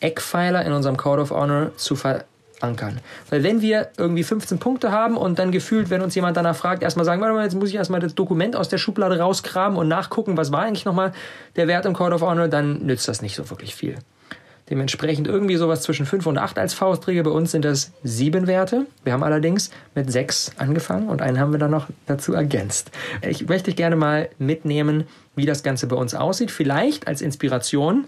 Eckpfeiler 0.00 0.64
in 0.64 0.72
unserem 0.72 0.96
Code 0.96 1.22
of 1.22 1.30
Honor 1.30 1.72
zu 1.76 1.96
verankern. 1.96 3.00
Weil 3.28 3.42
wenn 3.42 3.60
wir 3.60 3.88
irgendwie 3.96 4.24
15 4.24 4.58
Punkte 4.58 4.92
haben 4.92 5.16
und 5.16 5.38
dann 5.38 5.52
gefühlt, 5.52 5.90
wenn 5.90 6.02
uns 6.02 6.14
jemand 6.14 6.36
danach 6.36 6.56
fragt, 6.56 6.82
erstmal 6.82 7.04
sagen, 7.04 7.20
warte 7.20 7.34
mal, 7.34 7.44
jetzt 7.44 7.54
muss 7.54 7.68
ich 7.68 7.74
erstmal 7.74 8.00
das 8.00 8.14
Dokument 8.14 8.56
aus 8.56 8.68
der 8.68 8.78
Schublade 8.78 9.18
rauskramen 9.18 9.78
und 9.78 9.88
nachgucken, 9.88 10.36
was 10.36 10.52
war 10.52 10.62
eigentlich 10.62 10.84
nochmal 10.84 11.12
der 11.56 11.68
Wert 11.68 11.86
im 11.86 11.94
Code 11.94 12.14
of 12.14 12.22
Honor, 12.22 12.48
dann 12.48 12.84
nützt 12.86 13.08
das 13.08 13.22
nicht 13.22 13.36
so 13.36 13.50
wirklich 13.50 13.74
viel. 13.74 13.96
Dementsprechend 14.70 15.26
irgendwie 15.26 15.56
sowas 15.56 15.82
zwischen 15.82 16.06
5 16.06 16.26
und 16.26 16.38
8 16.38 16.56
als 16.56 16.74
Faustregel. 16.74 17.24
Bei 17.24 17.30
uns 17.30 17.50
sind 17.50 17.64
das 17.64 17.90
sieben 18.04 18.46
Werte. 18.46 18.86
Wir 19.02 19.12
haben 19.12 19.24
allerdings 19.24 19.70
mit 19.96 20.12
sechs 20.12 20.52
angefangen 20.58 21.08
und 21.08 21.22
einen 21.22 21.40
haben 21.40 21.50
wir 21.50 21.58
dann 21.58 21.72
noch 21.72 21.88
dazu 22.06 22.34
ergänzt. 22.34 22.92
Ich 23.28 23.48
möchte 23.48 23.72
gerne 23.72 23.96
mal 23.96 24.28
mitnehmen, 24.38 25.08
wie 25.34 25.44
das 25.44 25.64
Ganze 25.64 25.88
bei 25.88 25.96
uns 25.96 26.14
aussieht. 26.14 26.52
Vielleicht 26.52 27.08
als 27.08 27.20
Inspiration 27.20 28.04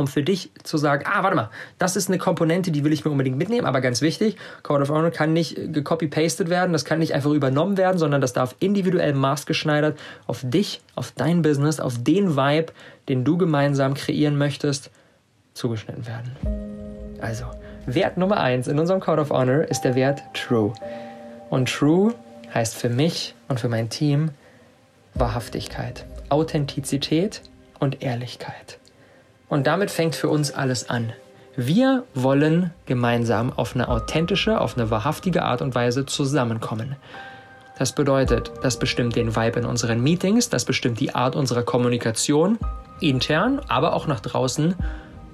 um 0.00 0.06
für 0.06 0.22
dich 0.22 0.50
zu 0.64 0.78
sagen, 0.78 1.04
ah, 1.06 1.22
warte 1.22 1.36
mal, 1.36 1.50
das 1.78 1.94
ist 1.94 2.08
eine 2.08 2.18
Komponente, 2.18 2.70
die 2.70 2.84
will 2.84 2.92
ich 2.92 3.04
mir 3.04 3.10
unbedingt 3.10 3.36
mitnehmen, 3.36 3.66
aber 3.66 3.80
ganz 3.80 4.00
wichtig, 4.00 4.36
Code 4.62 4.82
of 4.82 4.88
Honor 4.88 5.10
kann 5.10 5.32
nicht 5.32 5.56
gecopy-pasted 5.72 6.48
werden, 6.48 6.72
das 6.72 6.84
kann 6.84 6.98
nicht 6.98 7.14
einfach 7.14 7.30
übernommen 7.30 7.76
werden, 7.76 7.98
sondern 7.98 8.20
das 8.20 8.32
darf 8.32 8.56
individuell 8.58 9.14
maßgeschneidert 9.14 9.98
auf 10.26 10.40
dich, 10.42 10.80
auf 10.96 11.12
dein 11.14 11.42
Business, 11.42 11.78
auf 11.78 12.02
den 12.02 12.36
Vibe, 12.36 12.72
den 13.08 13.24
du 13.24 13.36
gemeinsam 13.36 13.94
kreieren 13.94 14.36
möchtest, 14.36 14.90
zugeschnitten 15.54 16.06
werden. 16.06 16.32
Also, 17.20 17.44
Wert 17.86 18.16
Nummer 18.16 18.38
eins 18.38 18.66
in 18.66 18.78
unserem 18.78 19.00
Code 19.00 19.20
of 19.20 19.30
Honor 19.30 19.62
ist 19.62 19.82
der 19.82 19.94
Wert 19.94 20.22
True. 20.32 20.72
Und 21.50 21.68
True 21.68 22.14
heißt 22.54 22.74
für 22.74 22.88
mich 22.88 23.34
und 23.48 23.60
für 23.60 23.68
mein 23.68 23.90
Team 23.90 24.30
Wahrhaftigkeit, 25.14 26.06
Authentizität 26.28 27.42
und 27.78 28.02
Ehrlichkeit. 28.02 28.78
Und 29.50 29.66
damit 29.66 29.90
fängt 29.90 30.14
für 30.14 30.30
uns 30.30 30.52
alles 30.52 30.88
an. 30.88 31.12
Wir 31.56 32.04
wollen 32.14 32.72
gemeinsam 32.86 33.52
auf 33.52 33.74
eine 33.74 33.88
authentische, 33.88 34.60
auf 34.60 34.78
eine 34.78 34.90
wahrhaftige 34.90 35.42
Art 35.42 35.60
und 35.60 35.74
Weise 35.74 36.06
zusammenkommen. 36.06 36.96
Das 37.76 37.92
bedeutet, 37.92 38.52
das 38.62 38.78
bestimmt 38.78 39.16
den 39.16 39.34
Vibe 39.34 39.60
in 39.60 39.66
unseren 39.66 40.02
Meetings, 40.02 40.48
das 40.48 40.64
bestimmt 40.64 41.00
die 41.00 41.14
Art 41.14 41.34
unserer 41.34 41.62
Kommunikation, 41.62 42.58
intern, 43.00 43.60
aber 43.68 43.94
auch 43.94 44.06
nach 44.06 44.20
draußen 44.20 44.74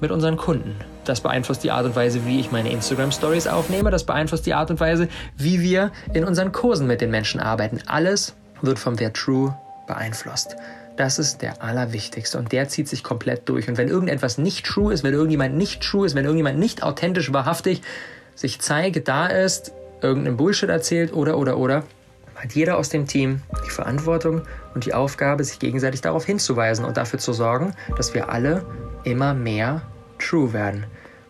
mit 0.01 0.11
unseren 0.11 0.37
Kunden. 0.37 0.77
Das 1.05 1.21
beeinflusst 1.21 1.65
die 1.65 1.71
Art 1.71 1.85
und 1.85 1.97
Weise, 1.97 2.25
wie 2.25 2.41
ich 2.41 2.51
meine 2.51 2.71
Instagram 2.71 3.13
Stories 3.13 3.47
aufnehme, 3.47 3.91
das 3.91 4.05
beeinflusst 4.05 4.47
die 4.47 4.55
Art 4.55 4.71
und 4.71 4.81
Weise, 4.81 5.09
wie 5.37 5.61
wir 5.61 5.93
in 6.15 6.25
unseren 6.25 6.53
Kursen 6.53 6.87
mit 6.87 7.01
den 7.01 7.11
Menschen 7.11 7.41
arbeiten. 7.41 7.81
Alles 7.87 8.35
wird 8.63 8.79
vom 8.79 8.99
Wert 8.99 9.17
True 9.17 9.57
beeinflusst. 9.87 10.57
Das 10.97 11.19
ist 11.19 11.43
der 11.43 11.63
allerwichtigste 11.63 12.39
und 12.39 12.53
der 12.53 12.69
zieht 12.69 12.89
sich 12.89 13.05
komplett 13.05 13.49
durch. 13.49 13.69
Und 13.69 13.77
wenn 13.77 13.89
irgendetwas 13.89 14.39
nicht 14.39 14.65
true 14.65 14.93
ist, 14.93 15.05
wenn 15.05 15.13
irgendjemand 15.13 15.55
nicht 15.55 15.83
true 15.83 16.07
ist, 16.07 16.15
wenn 16.15 16.25
irgendjemand 16.25 16.59
nicht 16.59 16.83
authentisch, 16.83 17.33
wahrhaftig 17.33 17.83
sich 18.35 18.61
zeigt, 18.61 19.07
da 19.07 19.27
ist, 19.27 19.73
irgendeinen 20.01 20.37
Bullshit 20.37 20.69
erzählt 20.69 21.13
oder, 21.13 21.37
oder, 21.39 21.59
oder, 21.59 21.85
hat 22.35 22.53
jeder 22.53 22.77
aus 22.77 22.91
dem 22.91 23.07
Team 23.07 23.43
die 23.67 23.71
Verantwortung 23.71 24.43
und 24.75 24.85
die 24.85 24.95
Aufgabe, 24.95 25.43
sich 25.45 25.59
gegenseitig 25.59 26.03
darauf 26.03 26.25
hinzuweisen 26.25 26.85
und 26.85 26.97
dafür 26.97 27.19
zu 27.19 27.33
sorgen, 27.33 27.75
dass 27.97 28.15
wir 28.15 28.29
alle 28.29 28.65
immer 29.05 29.35
mehr 29.35 29.83
true 30.19 30.53
werden. 30.53 30.85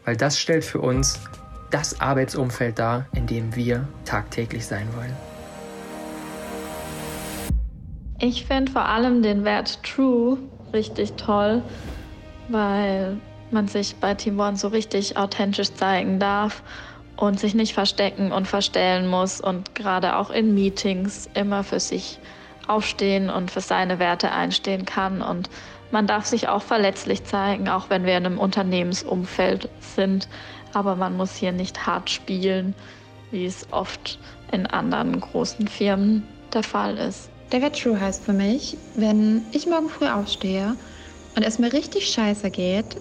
Weil 0.05 0.17
das 0.17 0.39
stellt 0.39 0.65
für 0.65 0.81
uns 0.81 1.21
das 1.71 2.01
Arbeitsumfeld 2.01 2.79
dar, 2.79 3.07
in 3.15 3.27
dem 3.27 3.55
wir 3.55 3.87
tagtäglich 4.05 4.67
sein 4.67 4.89
wollen. 4.97 5.36
Ich 8.19 8.47
finde 8.47 8.73
vor 8.73 8.87
allem 8.87 9.23
den 9.23 9.45
Wert 9.45 9.83
True 9.83 10.39
richtig 10.73 11.15
toll, 11.15 11.63
weil 12.49 13.19
man 13.51 13.69
sich 13.69 13.97
bei 13.97 14.15
Team 14.15 14.41
One 14.41 14.57
so 14.57 14.69
richtig 14.69 15.19
authentisch 15.19 15.75
zeigen 15.75 16.19
darf 16.19 16.63
und 17.17 17.39
sich 17.39 17.55
nicht 17.55 17.75
verstecken 17.75 18.33
und 18.33 18.49
verstellen 18.49 19.07
muss 19.07 19.41
und 19.41 19.75
gerade 19.75 20.17
auch 20.17 20.31
in 20.31 20.55
Meetings 20.55 21.29
immer 21.35 21.63
für 21.63 21.79
sich 21.79 22.19
aufstehen 22.67 23.29
und 23.29 23.51
für 23.51 23.61
seine 23.61 23.99
Werte 23.99 24.33
einstehen 24.33 24.87
kann. 24.87 25.21
Und 25.21 25.51
man 25.91 26.07
darf 26.07 26.25
sich 26.25 26.49
auch 26.49 26.63
verletzlich 26.63 27.25
zeigen, 27.25 27.69
auch 27.69 27.91
wenn 27.91 28.05
wir 28.05 28.17
in 28.17 28.25
einem 28.25 28.39
Unternehmensumfeld 28.39 29.69
sind. 29.81 30.27
Aber 30.73 30.97
man 30.97 31.19
muss 31.19 31.37
hier 31.37 31.53
nicht 31.53 31.87
hart 31.87 32.09
spielen, 32.09 32.75
wie 33.31 33.45
es 33.45 33.67
oft 33.73 34.19
in 34.53 34.67
anderen 34.67 35.21
großen 35.21 35.69
Firmen 35.69 36.27
der 36.55 36.63
Fall 36.63 36.97
ist. 36.97 37.31
Der 37.53 37.63
Wert 37.63 37.81
True 37.81 38.01
heißt 38.01 38.25
für 38.25 38.33
mich, 38.33 38.77
wenn 38.95 39.47
ich 39.53 39.67
morgen 39.67 39.89
früh 39.89 40.07
aufstehe 40.07 40.77
und 41.37 41.45
es 41.45 41.61
mir 41.61 41.73
richtig 41.73 42.09
scheiße 42.09 42.51
geht, 42.51 43.01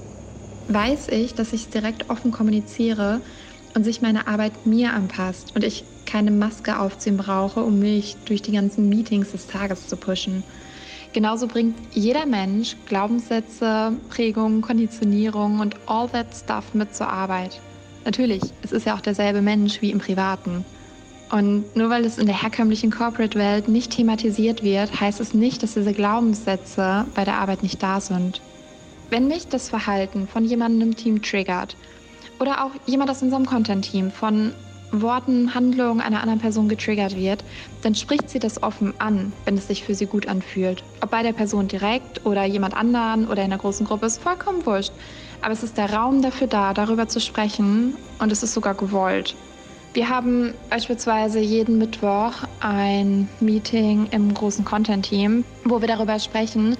weiß 0.67 1.07
ich, 1.09 1.33
dass 1.33 1.51
ich 1.51 1.63
es 1.63 1.69
direkt 1.69 2.11
offen 2.11 2.29
kommuniziere 2.29 3.21
und 3.75 3.83
sich 3.83 4.01
meine 4.01 4.27
Arbeit 4.27 4.67
mir 4.67 4.93
anpasst 4.93 5.55
und 5.55 5.63
ich 5.63 5.83
keine 6.05 6.29
Maske 6.29 6.79
aufziehen 6.79 7.17
brauche, 7.17 7.63
um 7.63 7.79
mich 7.79 8.17
durch 8.25 8.43
die 8.43 8.51
ganzen 8.51 8.87
Meetings 8.87 9.31
des 9.31 9.47
Tages 9.47 9.87
zu 9.87 9.97
pushen. 9.97 10.43
Genauso 11.13 11.47
bringt 11.47 11.77
jeder 11.95 12.27
Mensch 12.27 12.77
Glaubenssätze, 12.85 13.93
Prägungen, 14.09 14.61
Konditionierung 14.61 15.59
und 15.59 15.75
all 15.87 16.07
that 16.09 16.35
stuff 16.35 16.75
mit 16.75 16.93
zur 16.93 17.09
Arbeit. 17.09 17.61
Natürlich, 18.03 18.43
es 18.61 18.71
ist 18.71 18.85
ja 18.85 18.95
auch 18.95 19.01
derselbe 19.01 19.41
Mensch 19.41 19.81
wie 19.81 19.89
im 19.89 19.97
Privaten. 19.97 20.65
Und 21.35 21.75
nur 21.75 21.89
weil 21.89 22.05
es 22.05 22.17
in 22.17 22.27
der 22.27 22.41
herkömmlichen 22.41 22.91
Corporate-Welt 22.91 23.67
nicht 23.67 23.91
thematisiert 23.91 24.63
wird, 24.63 25.01
heißt 25.01 25.19
es 25.19 25.33
nicht, 25.33 25.61
dass 25.61 25.73
diese 25.73 25.91
Glaubenssätze 25.91 27.05
bei 27.13 27.25
der 27.25 27.33
Arbeit 27.39 27.61
nicht 27.61 27.83
da 27.83 27.99
sind. 27.99 28.39
Wenn 29.09 29.27
mich 29.27 29.49
das 29.49 29.67
Verhalten 29.67 30.29
von 30.29 30.45
jemandem 30.45 30.87
im 30.87 30.95
Team 30.95 31.21
triggert 31.21 31.75
oder 32.39 32.63
auch 32.63 32.71
jemand 32.85 33.11
aus 33.11 33.21
unserem 33.21 33.45
Content-Team 33.45 34.11
von 34.11 34.53
Worten, 34.93 35.53
Handlungen 35.53 35.99
einer 35.99 36.21
anderen 36.21 36.39
Person 36.39 36.69
getriggert 36.69 37.17
wird, 37.17 37.43
dann 37.81 37.95
spricht 37.95 38.29
sie 38.29 38.39
das 38.39 38.63
offen 38.63 38.93
an, 38.99 39.33
wenn 39.43 39.57
es 39.57 39.67
sich 39.67 39.83
für 39.83 39.93
sie 39.93 40.05
gut 40.05 40.29
anfühlt. 40.29 40.85
Ob 41.01 41.11
bei 41.11 41.21
der 41.21 41.33
Person 41.33 41.67
direkt 41.67 42.25
oder 42.25 42.45
jemand 42.45 42.77
anderen 42.77 43.27
oder 43.27 43.43
in 43.43 43.51
einer 43.51 43.57
großen 43.57 43.85
Gruppe 43.85 44.05
ist 44.05 44.23
vollkommen 44.23 44.65
wurscht. 44.65 44.93
Aber 45.41 45.51
es 45.51 45.63
ist 45.63 45.77
der 45.77 45.91
Raum 45.91 46.21
dafür 46.21 46.47
da, 46.47 46.73
darüber 46.73 47.09
zu 47.09 47.19
sprechen 47.19 47.97
und 48.19 48.31
es 48.31 48.41
ist 48.41 48.53
sogar 48.53 48.73
gewollt. 48.73 49.35
Wir 49.95 50.09
haben 50.09 50.53
beispielsweise 50.69 51.39
jeden 51.39 51.77
Mittwoch 51.77 52.33
ein 52.59 53.29
Meeting 53.39 54.09
im 54.11 54.33
großen 54.33 54.65
Content-Team, 54.65 55.45
wo 55.63 55.79
wir 55.79 55.87
darüber 55.87 56.19
sprechen, 56.19 56.75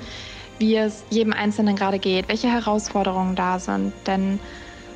wie 0.60 0.76
es 0.76 1.06
jedem 1.10 1.32
Einzelnen 1.32 1.78
gerade 1.78 1.98
geht, 1.98 2.28
welche 2.28 2.52
Herausforderungen 2.52 3.38
da 3.38 3.58
sind. 3.58 3.94
Denn 4.06 4.38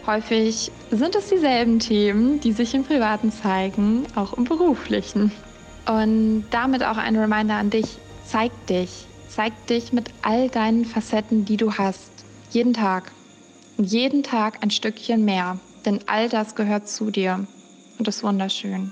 häufig 0.06 0.70
sind 0.92 1.16
es 1.16 1.30
dieselben 1.30 1.80
Themen, 1.80 2.42
die 2.42 2.52
sich 2.52 2.76
im 2.76 2.84
Privaten 2.84 3.32
zeigen, 3.32 4.06
auch 4.16 4.34
im 4.34 4.44
beruflichen. 4.44 5.32
Und 5.88 6.44
damit 6.52 6.84
auch 6.84 6.98
ein 6.98 7.16
Reminder 7.16 7.56
an 7.56 7.70
dich, 7.70 8.00
zeig 8.26 8.52
dich. 8.68 9.08
Zeig 9.30 9.54
dich 9.68 9.94
mit 9.94 10.10
all 10.24 10.50
deinen 10.50 10.84
Facetten, 10.84 11.46
die 11.46 11.56
du 11.56 11.72
hast. 11.72 12.12
Jeden 12.52 12.74
Tag. 12.74 13.14
Jeden 13.78 14.24
Tag 14.24 14.62
ein 14.62 14.72
Stückchen 14.72 15.24
mehr. 15.24 15.58
Denn 15.86 16.02
all 16.08 16.28
das 16.28 16.56
gehört 16.56 16.90
zu 16.90 17.12
dir 17.12 17.48
und 18.00 18.08
ist 18.08 18.24
wunderschön. 18.24 18.92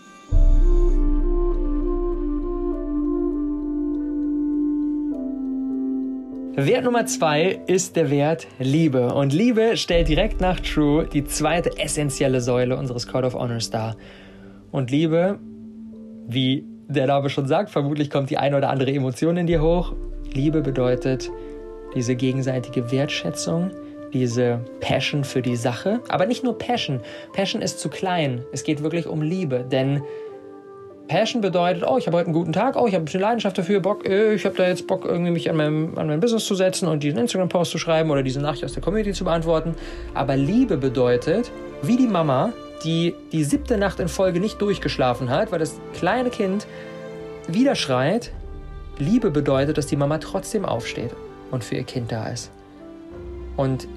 Wert 6.59 6.83
Nummer 6.83 7.05
zwei 7.05 7.61
ist 7.67 7.95
der 7.95 8.09
Wert 8.09 8.47
Liebe. 8.57 9.13
Und 9.13 9.31
Liebe 9.31 9.77
stellt 9.77 10.07
direkt 10.07 10.41
nach 10.41 10.59
True 10.59 11.07
die 11.07 11.23
zweite 11.23 11.77
essentielle 11.77 12.41
Säule 12.41 12.75
unseres 12.77 13.07
Code 13.07 13.27
of 13.27 13.35
Honors 13.35 13.69
dar. 13.69 13.95
Und 14.71 14.89
Liebe, 14.89 15.39
wie 16.27 16.65
der 16.87 17.07
Name 17.07 17.29
schon 17.29 17.47
sagt, 17.47 17.69
vermutlich 17.69 18.09
kommt 18.09 18.31
die 18.31 18.37
eine 18.37 18.57
oder 18.57 18.69
andere 18.71 18.91
Emotion 18.91 19.37
in 19.37 19.45
dir 19.45 19.61
hoch. 19.61 19.93
Liebe 20.33 20.61
bedeutet 20.61 21.29
diese 21.93 22.15
gegenseitige 22.15 22.91
Wertschätzung, 22.91 23.71
diese 24.13 24.59
Passion 24.79 25.23
für 25.23 25.41
die 25.41 25.55
Sache. 25.55 26.01
Aber 26.09 26.25
nicht 26.25 26.43
nur 26.43 26.57
Passion. 26.57 27.01
Passion 27.33 27.61
ist 27.61 27.79
zu 27.79 27.89
klein. 27.89 28.43
Es 28.51 28.63
geht 28.63 28.83
wirklich 28.83 29.07
um 29.07 29.21
Liebe. 29.21 29.65
Denn 29.69 30.01
Passion 31.07 31.41
bedeutet, 31.41 31.83
oh, 31.87 31.97
ich 31.97 32.07
habe 32.07 32.17
heute 32.17 32.27
einen 32.27 32.33
guten 32.33 32.53
Tag, 32.53 32.75
oh, 32.75 32.85
ich 32.85 32.93
habe 32.93 33.03
ein 33.03 33.05
bisschen 33.05 33.21
Leidenschaft 33.21 33.57
dafür, 33.57 33.79
Bock, 33.79 34.05
äh, 34.07 34.33
ich 34.33 34.45
habe 34.45 34.55
da 34.55 34.67
jetzt 34.67 34.87
Bock, 34.87 35.05
irgendwie 35.05 35.31
mich 35.31 35.49
an 35.49 35.55
meinem, 35.55 35.97
an 35.97 36.07
meinem 36.07 36.19
Business 36.19 36.45
zu 36.45 36.55
setzen 36.55 36.87
und 36.87 37.01
diesen 37.01 37.19
Instagram-Post 37.19 37.71
zu 37.71 37.77
schreiben 37.77 38.11
oder 38.11 38.23
diese 38.23 38.41
Nachricht 38.41 38.65
aus 38.65 38.73
der 38.73 38.83
Community 38.83 39.13
zu 39.13 39.23
beantworten. 39.23 39.75
Aber 40.13 40.35
Liebe 40.35 40.77
bedeutet, 40.77 41.51
wie 41.81 41.95
die 41.95 42.07
Mama, 42.07 42.51
die 42.83 43.15
die 43.31 43.43
siebte 43.43 43.77
Nacht 43.77 43.99
in 43.99 44.07
Folge 44.07 44.39
nicht 44.39 44.61
durchgeschlafen 44.61 45.29
hat, 45.29 45.51
weil 45.51 45.59
das 45.59 45.79
kleine 45.93 46.29
Kind 46.29 46.67
wieder 47.47 47.75
schreit, 47.75 48.31
Liebe 48.99 49.31
bedeutet, 49.31 49.77
dass 49.77 49.87
die 49.87 49.95
Mama 49.95 50.17
trotzdem 50.17 50.65
aufsteht 50.65 51.11
und 51.51 51.63
für 51.63 51.75
ihr 51.75 51.83
Kind 51.83 52.11
da 52.11 52.27
ist. 52.27 52.51
Und 53.57 53.87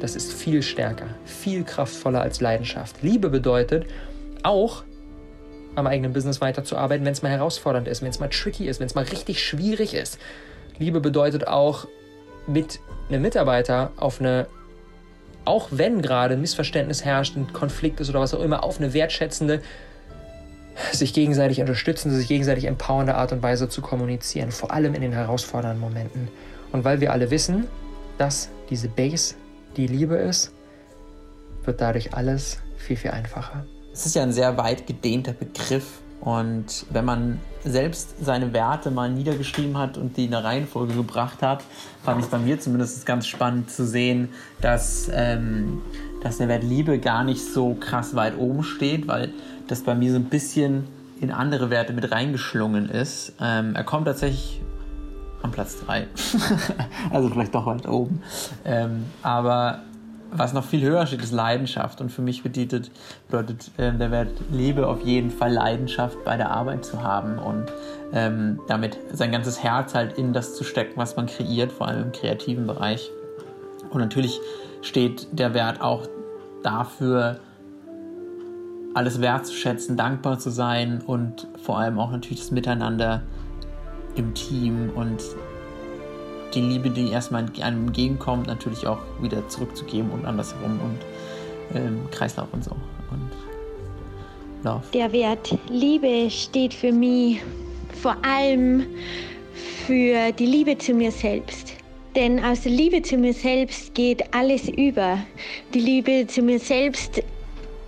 das 0.00 0.16
ist 0.16 0.32
viel 0.32 0.62
stärker, 0.62 1.06
viel 1.24 1.64
kraftvoller 1.64 2.22
als 2.22 2.40
Leidenschaft. 2.40 2.96
Liebe 3.02 3.28
bedeutet 3.28 3.86
auch, 4.42 4.84
am 5.76 5.86
eigenen 5.86 6.12
Business 6.12 6.40
weiterzuarbeiten, 6.40 7.04
wenn 7.04 7.12
es 7.12 7.22
mal 7.22 7.30
herausfordernd 7.30 7.88
ist, 7.88 8.00
wenn 8.00 8.08
es 8.10 8.20
mal 8.20 8.28
tricky 8.28 8.68
ist, 8.68 8.80
wenn 8.80 8.86
es 8.86 8.94
mal 8.94 9.04
richtig 9.04 9.42
schwierig 9.44 9.94
ist. 9.94 10.18
Liebe 10.78 11.00
bedeutet 11.00 11.48
auch, 11.48 11.86
mit 12.46 12.80
einem 13.08 13.22
Mitarbeiter 13.22 13.90
auf 13.96 14.20
eine, 14.20 14.46
auch 15.44 15.68
wenn 15.70 16.02
gerade 16.02 16.34
ein 16.34 16.40
Missverständnis 16.40 17.04
herrscht, 17.04 17.36
ein 17.36 17.52
Konflikt 17.52 18.00
ist 18.00 18.10
oder 18.10 18.20
was 18.20 18.34
auch 18.34 18.40
immer, 18.40 18.64
auf 18.64 18.78
eine 18.78 18.92
wertschätzende, 18.92 19.62
sich 20.92 21.14
gegenseitig 21.14 21.60
unterstützende, 21.60 22.16
sich 22.16 22.28
gegenseitig 22.28 22.64
empowernde 22.64 23.14
Art 23.14 23.32
und 23.32 23.42
Weise 23.42 23.68
zu 23.68 23.80
kommunizieren, 23.80 24.50
vor 24.50 24.72
allem 24.72 24.94
in 24.94 25.02
den 25.02 25.12
herausfordernden 25.12 25.80
Momenten. 25.80 26.28
Und 26.72 26.84
weil 26.84 27.00
wir 27.00 27.12
alle 27.12 27.30
wissen, 27.30 27.66
dass 28.18 28.50
diese 28.70 28.88
Base 28.88 29.34
die 29.76 29.86
Liebe 29.86 30.16
ist, 30.16 30.52
wird 31.64 31.80
dadurch 31.80 32.14
alles 32.14 32.58
viel, 32.76 32.96
viel 32.96 33.10
einfacher. 33.10 33.64
Es 33.92 34.06
ist 34.06 34.14
ja 34.14 34.22
ein 34.22 34.32
sehr 34.32 34.56
weit 34.56 34.86
gedehnter 34.86 35.32
Begriff. 35.32 36.00
Und 36.20 36.86
wenn 36.90 37.04
man 37.04 37.38
selbst 37.64 38.24
seine 38.24 38.52
Werte 38.52 38.90
mal 38.90 39.10
niedergeschrieben 39.10 39.76
hat 39.76 39.98
und 39.98 40.16
die 40.16 40.24
in 40.24 40.34
eine 40.34 40.44
Reihenfolge 40.44 40.94
gebracht 40.94 41.42
hat, 41.42 41.62
fand 42.02 42.24
ich 42.24 42.30
bei 42.30 42.38
mir 42.38 42.58
zumindest 42.58 43.04
ganz 43.04 43.26
spannend 43.26 43.70
zu 43.70 43.86
sehen, 43.86 44.30
dass, 44.62 45.10
ähm, 45.12 45.82
dass 46.22 46.38
der 46.38 46.48
Wert 46.48 46.64
Liebe 46.64 46.98
gar 46.98 47.24
nicht 47.24 47.44
so 47.44 47.74
krass 47.74 48.14
weit 48.14 48.38
oben 48.38 48.62
steht, 48.62 49.06
weil 49.06 49.32
das 49.68 49.82
bei 49.82 49.94
mir 49.94 50.12
so 50.12 50.18
ein 50.18 50.24
bisschen 50.24 50.84
in 51.20 51.30
andere 51.30 51.68
Werte 51.70 51.92
mit 51.92 52.10
reingeschlungen 52.10 52.88
ist. 52.88 53.34
Ähm, 53.40 53.74
er 53.74 53.84
kommt 53.84 54.06
tatsächlich 54.06 54.60
am 55.44 55.52
Platz 55.52 55.84
3. 55.84 56.06
also 57.12 57.28
vielleicht 57.28 57.54
doch 57.54 57.66
weit 57.66 57.86
oben. 57.86 58.22
Ähm, 58.64 59.04
aber 59.22 59.82
was 60.32 60.52
noch 60.52 60.64
viel 60.64 60.82
höher 60.82 61.06
steht, 61.06 61.22
ist 61.22 61.32
Leidenschaft. 61.32 62.00
Und 62.00 62.10
für 62.10 62.22
mich 62.22 62.42
bedeutet, 62.42 62.90
bedeutet 63.28 63.70
äh, 63.76 63.92
der 63.92 64.10
Wert 64.10 64.32
Liebe 64.50 64.88
auf 64.88 65.02
jeden 65.02 65.30
Fall 65.30 65.52
Leidenschaft 65.52 66.24
bei 66.24 66.36
der 66.36 66.50
Arbeit 66.50 66.84
zu 66.84 67.02
haben 67.02 67.38
und 67.38 67.66
ähm, 68.12 68.58
damit 68.66 68.98
sein 69.12 69.30
ganzes 69.30 69.62
Herz 69.62 69.94
halt 69.94 70.18
in 70.18 70.32
das 70.32 70.56
zu 70.56 70.64
stecken, 70.64 70.94
was 70.96 71.14
man 71.16 71.26
kreiert, 71.26 71.70
vor 71.70 71.88
allem 71.88 72.04
im 72.04 72.12
kreativen 72.12 72.66
Bereich. 72.66 73.10
Und 73.90 74.00
natürlich 74.00 74.40
steht 74.80 75.28
der 75.30 75.54
Wert 75.54 75.80
auch 75.82 76.06
dafür, 76.62 77.38
alles 78.94 79.20
wertzuschätzen, 79.20 79.96
dankbar 79.96 80.38
zu 80.38 80.50
sein 80.50 81.02
und 81.04 81.48
vor 81.62 81.78
allem 81.78 81.98
auch 81.98 82.12
natürlich 82.12 82.40
das 82.40 82.50
Miteinander 82.52 83.22
im 84.16 84.34
Team 84.34 84.90
und 84.94 85.22
die 86.54 86.60
Liebe, 86.60 86.90
die 86.90 87.10
erstmal 87.10 87.46
einem 87.60 87.86
entgegenkommt, 87.88 88.46
natürlich 88.46 88.86
auch 88.86 89.00
wieder 89.20 89.46
zurückzugeben 89.48 90.10
und 90.10 90.24
andersherum 90.24 90.78
und 90.80 91.76
ähm, 91.76 92.00
Kreislauf 92.10 92.48
und 92.52 92.64
so. 92.64 92.72
Und 93.10 93.30
Love. 94.64 94.82
Der 94.92 95.12
Wert 95.12 95.58
Liebe 95.68 96.30
steht 96.30 96.72
für 96.72 96.92
mich 96.92 97.40
vor 98.00 98.16
allem 98.22 98.86
für 99.86 100.32
die 100.32 100.46
Liebe 100.46 100.78
zu 100.78 100.94
mir 100.94 101.10
selbst. 101.10 101.74
Denn 102.14 102.42
aus 102.44 102.62
der 102.62 102.72
Liebe 102.72 103.02
zu 103.02 103.16
mir 103.16 103.34
selbst 103.34 103.94
geht 103.94 104.34
alles 104.34 104.68
über. 104.68 105.18
Die 105.74 105.80
Liebe 105.80 106.26
zu 106.28 106.42
mir 106.42 106.60
selbst, 106.60 107.22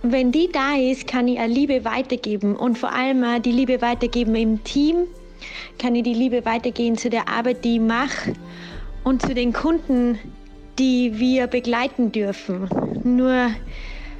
wenn 0.03 0.31
die 0.31 0.49
da 0.51 0.75
ist, 0.75 1.07
kann 1.07 1.27
ich 1.27 1.39
eine 1.39 1.53
Liebe 1.53 1.85
weitergeben 1.85 2.55
und 2.55 2.77
vor 2.77 2.91
allem 2.91 3.41
die 3.41 3.51
Liebe 3.51 3.81
weitergeben 3.81 4.35
im 4.35 4.63
Team, 4.63 5.07
kann 5.79 5.95
ich 5.95 6.03
die 6.03 6.13
Liebe 6.13 6.45
weitergehen 6.45 6.97
zu 6.97 7.09
der 7.09 7.27
Arbeit, 7.27 7.63
die 7.63 7.75
ich 7.75 7.81
mache 7.81 8.33
und 9.03 9.21
zu 9.21 9.33
den 9.33 9.53
Kunden, 9.53 10.19
die 10.79 11.17
wir 11.19 11.47
begleiten 11.47 12.11
dürfen. 12.11 12.69
Nur 13.03 13.51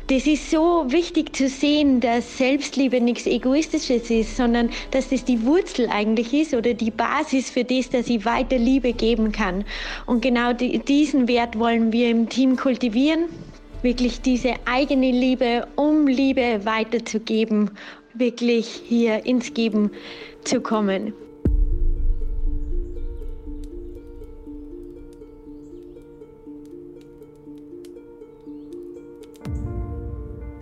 das 0.07 0.25
ist 0.25 0.49
so 0.49 0.85
wichtig 0.87 1.35
zu 1.35 1.49
sehen, 1.49 1.99
dass 1.99 2.37
Selbstliebe 2.37 3.01
nichts 3.01 3.25
Egoistisches 3.25 4.09
ist, 4.09 4.37
sondern 4.37 4.69
dass 4.91 5.09
das 5.09 5.25
die 5.25 5.43
Wurzel 5.43 5.89
eigentlich 5.89 6.33
ist 6.33 6.53
oder 6.53 6.73
die 6.73 6.91
Basis 6.91 7.49
für 7.49 7.65
das, 7.65 7.89
dass 7.89 8.07
ich 8.07 8.23
weiter 8.23 8.57
Liebe 8.57 8.93
geben 8.93 9.33
kann. 9.33 9.65
Und 10.05 10.21
genau 10.21 10.53
diesen 10.53 11.27
Wert 11.27 11.59
wollen 11.59 11.91
wir 11.91 12.09
im 12.09 12.29
Team 12.29 12.55
kultivieren, 12.55 13.25
wirklich 13.81 14.21
diese 14.21 14.53
eigene 14.63 15.11
Liebe, 15.11 15.67
um 15.75 16.07
Liebe 16.07 16.61
weiterzugeben, 16.63 17.71
wirklich 18.13 18.81
hier 18.87 19.25
ins 19.25 19.53
Geben 19.53 19.91
zu 20.47 20.61
kommen. 20.61 21.13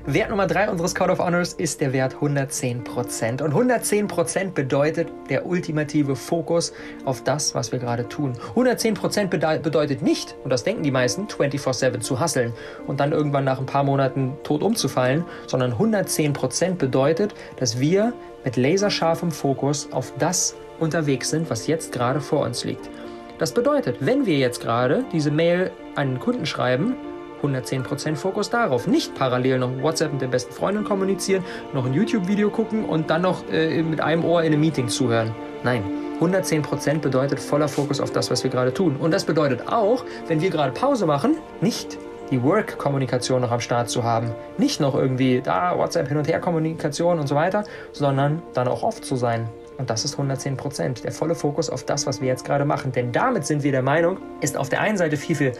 Wert 0.07 0.29
Nummer 0.29 0.45
3 0.45 0.69
unseres 0.69 0.93
Code 0.93 1.13
of 1.13 1.19
Honors 1.19 1.53
ist 1.53 1.81
der 1.81 1.91
Wert 1.91 2.17
110%. 2.21 3.41
Und 3.41 3.53
110% 3.53 4.51
bedeutet 4.51 5.07
der 5.29 5.47
ultimative 5.47 6.15
Fokus 6.15 6.73
auf 7.05 7.23
das, 7.23 7.55
was 7.55 7.71
wir 7.71 7.79
gerade 7.79 8.07
tun. 8.07 8.33
110% 8.55 9.27
bedeutet 9.61 10.03
nicht, 10.03 10.35
und 10.43 10.51
das 10.51 10.63
denken 10.63 10.83
die 10.83 10.91
meisten, 10.91 11.25
24-7 11.25 12.01
zu 12.01 12.19
hasseln 12.19 12.53
und 12.85 12.99
dann 12.99 13.13
irgendwann 13.13 13.45
nach 13.45 13.59
ein 13.59 13.65
paar 13.65 13.83
Monaten 13.83 14.37
tot 14.43 14.61
umzufallen, 14.61 15.25
sondern 15.47 15.73
110% 15.73 16.75
bedeutet, 16.75 17.33
dass 17.57 17.79
wir 17.79 18.13
mit 18.45 18.55
laserscharfem 18.55 19.31
Fokus 19.31 19.89
auf 19.91 20.13
das 20.17 20.55
unterwegs 20.79 21.29
sind, 21.29 21.49
was 21.49 21.67
jetzt 21.67 21.91
gerade 21.91 22.21
vor 22.21 22.45
uns 22.45 22.63
liegt. 22.63 22.89
Das 23.37 23.53
bedeutet, 23.53 23.97
wenn 23.99 24.25
wir 24.25 24.37
jetzt 24.37 24.61
gerade 24.61 25.03
diese 25.11 25.31
Mail 25.31 25.71
an 25.95 26.11
den 26.11 26.19
Kunden 26.19 26.45
schreiben, 26.45 26.95
110% 27.43 28.15
Fokus 28.15 28.49
darauf. 28.49 28.87
Nicht 28.87 29.13
parallel 29.13 29.59
noch 29.59 29.81
WhatsApp 29.81 30.13
mit 30.13 30.21
der 30.21 30.27
besten 30.27 30.53
Freundin 30.53 30.83
kommunizieren, 30.83 31.43
noch 31.73 31.85
ein 31.85 31.93
YouTube-Video 31.93 32.49
gucken 32.49 32.85
und 32.85 33.09
dann 33.09 33.23
noch 33.23 33.43
äh, 33.51 33.83
mit 33.83 33.99
einem 33.99 34.23
Ohr 34.23 34.41
in 34.41 34.53
einem 34.53 34.61
Meeting 34.61 34.87
zuhören. 34.87 35.35
Nein, 35.63 35.83
110% 36.21 36.99
bedeutet 36.99 37.39
voller 37.39 37.67
Fokus 37.67 37.99
auf 37.99 38.11
das, 38.11 38.31
was 38.31 38.43
wir 38.43 38.51
gerade 38.51 38.73
tun. 38.73 38.95
Und 38.95 39.11
das 39.11 39.25
bedeutet 39.25 39.67
auch, 39.67 40.05
wenn 40.27 40.41
wir 40.41 40.49
gerade 40.49 40.71
Pause 40.71 41.05
machen, 41.05 41.37
nicht 41.61 41.97
die 42.31 42.41
Work-Kommunikation 42.41 43.41
noch 43.41 43.51
am 43.51 43.59
Start 43.59 43.89
zu 43.89 44.03
haben. 44.03 44.31
Nicht 44.57 44.79
noch 44.79 44.95
irgendwie 44.95 45.41
da 45.41 45.77
WhatsApp 45.77 46.07
hin 46.07 46.17
und 46.17 46.27
her 46.27 46.39
Kommunikation 46.39 47.19
und 47.19 47.27
so 47.27 47.35
weiter, 47.35 47.63
sondern 47.91 48.41
dann 48.53 48.67
auch 48.67 48.83
oft 48.83 49.05
zu 49.05 49.15
sein. 49.15 49.47
Und 49.77 49.89
das 49.89 50.05
ist 50.05 50.13
110 50.13 50.57
Der 51.03 51.11
volle 51.11 51.35
Fokus 51.35 51.69
auf 51.69 51.83
das, 51.83 52.07
was 52.07 52.21
wir 52.21 52.27
jetzt 52.27 52.45
gerade 52.45 52.65
machen. 52.65 52.91
Denn 52.91 53.11
damit 53.11 53.45
sind 53.45 53.63
wir 53.63 53.71
der 53.71 53.81
Meinung, 53.81 54.17
ist 54.41 54.57
auf 54.57 54.69
der 54.69 54.81
einen 54.81 54.97
Seite 54.97 55.17
viel, 55.17 55.35
viel 55.35 55.51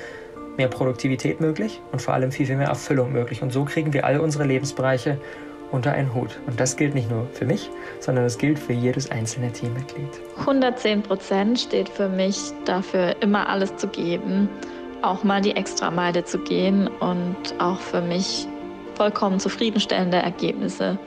mehr 0.58 0.70
Produktivität 0.70 1.42
möglich 1.42 1.82
und 1.92 2.02
vor 2.02 2.14
allem 2.14 2.32
viel, 2.32 2.46
viel 2.46 2.56
mehr 2.56 2.70
Erfüllung 2.70 3.12
möglich. 3.12 3.42
Und 3.42 3.52
so 3.52 3.66
kriegen 3.66 3.94
wir 3.94 4.06
alle 4.06 4.22
unsere 4.22 4.46
Lebensbereiche 4.46 5.18
unter 5.72 5.92
einen 5.92 6.14
Hut. 6.14 6.40
Und 6.48 6.60
das 6.60 6.78
gilt 6.78 6.96
nicht 6.96 7.10
nur 7.10 7.28
für 7.34 7.46
mich, 7.46 7.70
sondern 8.00 8.26
es 8.26 8.38
gilt 8.38 8.58
für 8.58 8.74
jedes 8.74 9.12
einzelne 9.12 9.52
Teammitglied. 9.52 10.10
110 10.40 11.04
Prozent 11.04 11.60
steht 11.60 11.90
für 11.90 12.08
mich 12.08 12.38
dafür, 12.66 13.16
immer 13.22 13.50
alles 13.50 13.76
zu 13.76 13.88
geben, 13.88 14.48
auch 15.06 15.24
mal 15.24 15.42
die 15.42 15.56
Extrameile 15.56 16.24
zu 16.24 16.40
gehen 16.40 16.88
und 16.88 17.38
auch 17.60 17.80
für 17.80 18.02
mich 18.02 18.48
vollkommen 18.96 19.40
zufriedenstellende 19.40 20.18
Ergebnisse 20.18 20.98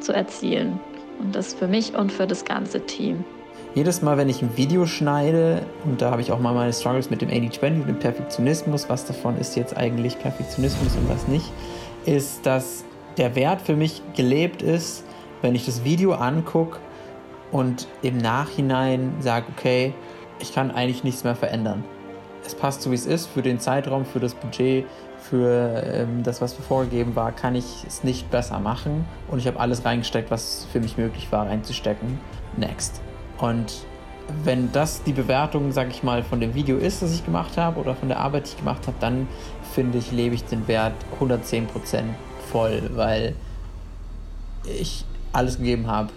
zu 0.00 0.12
erzielen. 0.12 0.80
Und 1.18 1.34
das 1.36 1.54
für 1.54 1.68
mich 1.68 1.94
und 1.94 2.10
für 2.10 2.26
das 2.26 2.44
ganze 2.44 2.84
Team 2.86 3.24
jedes 3.74 4.02
Mal, 4.02 4.18
wenn 4.18 4.28
ich 4.28 4.42
ein 4.42 4.56
Video 4.56 4.86
schneide, 4.86 5.64
und 5.84 6.02
da 6.02 6.10
habe 6.10 6.20
ich 6.20 6.30
auch 6.30 6.38
mal 6.38 6.54
meine 6.54 6.72
Struggles 6.72 7.10
mit 7.10 7.22
dem 7.22 7.30
80-20, 7.30 7.86
dem 7.86 7.98
Perfektionismus, 7.98 8.88
was 8.88 9.06
davon 9.06 9.38
ist 9.38 9.56
jetzt 9.56 9.76
eigentlich 9.76 10.18
Perfektionismus 10.18 10.94
und 10.96 11.08
was 11.08 11.26
nicht, 11.26 11.50
ist, 12.04 12.44
dass 12.44 12.84
der 13.16 13.34
Wert 13.34 13.62
für 13.62 13.76
mich 13.76 14.02
gelebt 14.14 14.62
ist, 14.62 15.04
wenn 15.40 15.54
ich 15.54 15.64
das 15.64 15.84
Video 15.84 16.12
angucke 16.12 16.78
und 17.50 17.88
im 18.02 18.18
Nachhinein 18.18 19.14
sage, 19.20 19.46
okay, 19.56 19.94
ich 20.38 20.54
kann 20.54 20.70
eigentlich 20.70 21.04
nichts 21.04 21.24
mehr 21.24 21.34
verändern. 21.34 21.84
Es 22.44 22.54
passt 22.54 22.82
so 22.82 22.90
wie 22.90 22.94
es 22.94 23.06
ist, 23.06 23.26
für 23.26 23.42
den 23.42 23.60
Zeitraum, 23.60 24.04
für 24.04 24.20
das 24.20 24.34
Budget, 24.34 24.86
für 25.18 25.82
ähm, 25.86 26.22
das, 26.22 26.40
was 26.40 26.58
mir 26.58 26.64
vorgegeben 26.64 27.14
war, 27.14 27.32
kann 27.32 27.54
ich 27.54 27.84
es 27.86 28.04
nicht 28.04 28.30
besser 28.30 28.58
machen. 28.58 29.04
Und 29.28 29.38
ich 29.38 29.46
habe 29.46 29.60
alles 29.60 29.84
reingesteckt, 29.84 30.30
was 30.30 30.66
für 30.72 30.80
mich 30.80 30.98
möglich 30.98 31.30
war, 31.30 31.46
reinzustecken. 31.46 32.18
Next. 32.56 33.00
Und 33.38 33.84
wenn 34.44 34.72
das 34.72 35.02
die 35.02 35.12
Bewertung, 35.12 35.72
sag 35.72 35.90
ich 35.90 36.02
mal, 36.02 36.22
von 36.22 36.40
dem 36.40 36.54
Video 36.54 36.76
ist, 36.76 37.02
das 37.02 37.14
ich 37.14 37.24
gemacht 37.24 37.56
habe 37.56 37.80
oder 37.80 37.94
von 37.94 38.08
der 38.08 38.18
Arbeit, 38.18 38.46
die 38.46 38.50
ich 38.50 38.56
gemacht 38.58 38.86
habe, 38.86 38.96
dann 39.00 39.28
finde 39.74 39.98
ich, 39.98 40.12
lebe 40.12 40.34
ich 40.34 40.44
den 40.44 40.68
Wert 40.68 40.94
110% 41.20 41.66
voll, 42.50 42.90
weil 42.94 43.34
ich 44.64 45.04
alles 45.32 45.58
gegeben 45.58 45.86
habe. 45.86 46.10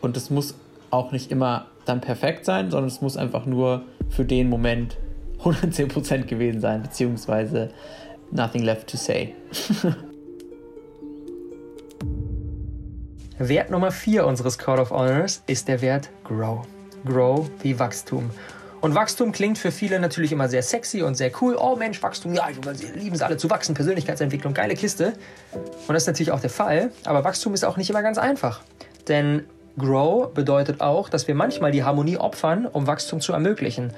Und 0.00 0.16
es 0.16 0.30
muss 0.30 0.54
auch 0.90 1.12
nicht 1.12 1.30
immer 1.30 1.66
dann 1.84 2.00
perfekt 2.00 2.44
sein, 2.44 2.70
sondern 2.70 2.88
es 2.88 3.00
muss 3.00 3.16
einfach 3.16 3.46
nur 3.46 3.82
für 4.08 4.24
den 4.24 4.48
Moment 4.48 4.96
110% 5.44 6.24
gewesen 6.24 6.60
sein, 6.60 6.82
beziehungsweise 6.82 7.70
nothing 8.30 8.62
left 8.62 8.88
to 8.88 8.96
say. 8.96 9.34
Wert 13.38 13.70
Nummer 13.70 13.90
4 13.90 14.26
unseres 14.26 14.58
Code 14.58 14.82
of 14.82 14.90
Honors 14.90 15.42
ist 15.46 15.66
der 15.66 15.80
Wert 15.80 16.10
Grow. 16.24 16.66
Grow 17.06 17.48
wie 17.62 17.78
Wachstum. 17.78 18.30
Und 18.82 18.94
Wachstum 18.94 19.32
klingt 19.32 19.58
für 19.58 19.70
viele 19.72 19.98
natürlich 20.00 20.32
immer 20.32 20.48
sehr 20.48 20.62
sexy 20.62 21.02
und 21.02 21.14
sehr 21.14 21.30
cool. 21.40 21.56
Oh 21.58 21.76
Mensch, 21.76 22.02
Wachstum, 22.02 22.34
ja, 22.34 22.48
lieben 22.94 23.14
es 23.14 23.22
alle 23.22 23.36
zu 23.36 23.50
wachsen, 23.50 23.74
Persönlichkeitsentwicklung, 23.74 24.54
geile 24.54 24.74
Kiste. 24.74 25.14
Und 25.52 25.94
das 25.94 26.04
ist 26.04 26.06
natürlich 26.06 26.32
auch 26.32 26.40
der 26.40 26.50
Fall. 26.50 26.90
Aber 27.04 27.24
Wachstum 27.24 27.52
ist 27.54 27.64
auch 27.64 27.76
nicht 27.76 27.90
immer 27.90 28.02
ganz 28.02 28.16
einfach. 28.16 28.60
Denn 29.08 29.44
Grow 29.78 30.32
bedeutet 30.32 30.80
auch, 30.80 31.08
dass 31.08 31.28
wir 31.28 31.34
manchmal 31.34 31.72
die 31.72 31.84
Harmonie 31.84 32.16
opfern, 32.16 32.66
um 32.66 32.86
Wachstum 32.86 33.20
zu 33.20 33.32
ermöglichen. 33.32 33.92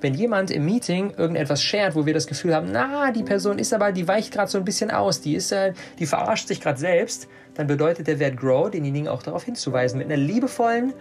Wenn 0.00 0.14
jemand 0.14 0.50
im 0.50 0.64
Meeting 0.64 1.12
irgendetwas 1.16 1.62
shared, 1.62 1.94
wo 1.94 2.06
wir 2.06 2.14
das 2.14 2.26
Gefühl 2.26 2.54
haben, 2.54 2.70
na, 2.72 3.12
die 3.12 3.22
Person 3.22 3.58
ist 3.58 3.74
aber, 3.74 3.92
die 3.92 4.08
weicht 4.08 4.32
gerade 4.32 4.50
so 4.50 4.58
ein 4.58 4.64
bisschen 4.64 4.90
aus, 4.90 5.20
die 5.20 5.34
ist, 5.34 5.52
äh, 5.52 5.74
die 5.98 6.06
verarscht 6.06 6.48
sich 6.48 6.60
gerade 6.60 6.78
selbst, 6.78 7.28
dann 7.54 7.66
bedeutet 7.66 8.06
der 8.06 8.18
Wert 8.18 8.38
Grow, 8.38 8.70
denjenigen 8.70 9.08
auch 9.08 9.22
darauf 9.22 9.44
hinzuweisen, 9.44 9.98
mit 9.98 10.06
einer 10.06 10.16
liebevollen, 10.16 10.94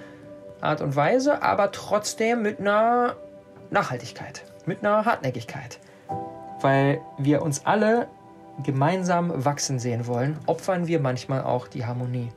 Art 0.61 0.81
und 0.81 0.95
Weise, 0.95 1.41
aber 1.41 1.71
trotzdem 1.71 2.41
mit 2.41 2.59
einer 2.59 3.15
Nachhaltigkeit, 3.71 4.43
mit 4.65 4.83
einer 4.83 5.05
Hartnäckigkeit. 5.05 5.79
Weil 6.61 6.99
wir 7.17 7.41
uns 7.41 7.65
alle 7.65 8.07
gemeinsam 8.63 9.45
wachsen 9.45 9.79
sehen 9.79 10.05
wollen, 10.07 10.37
opfern 10.45 10.87
wir 10.87 10.99
manchmal 10.99 11.43
auch 11.43 11.67
die 11.67 11.85
Harmonie. 11.85 12.29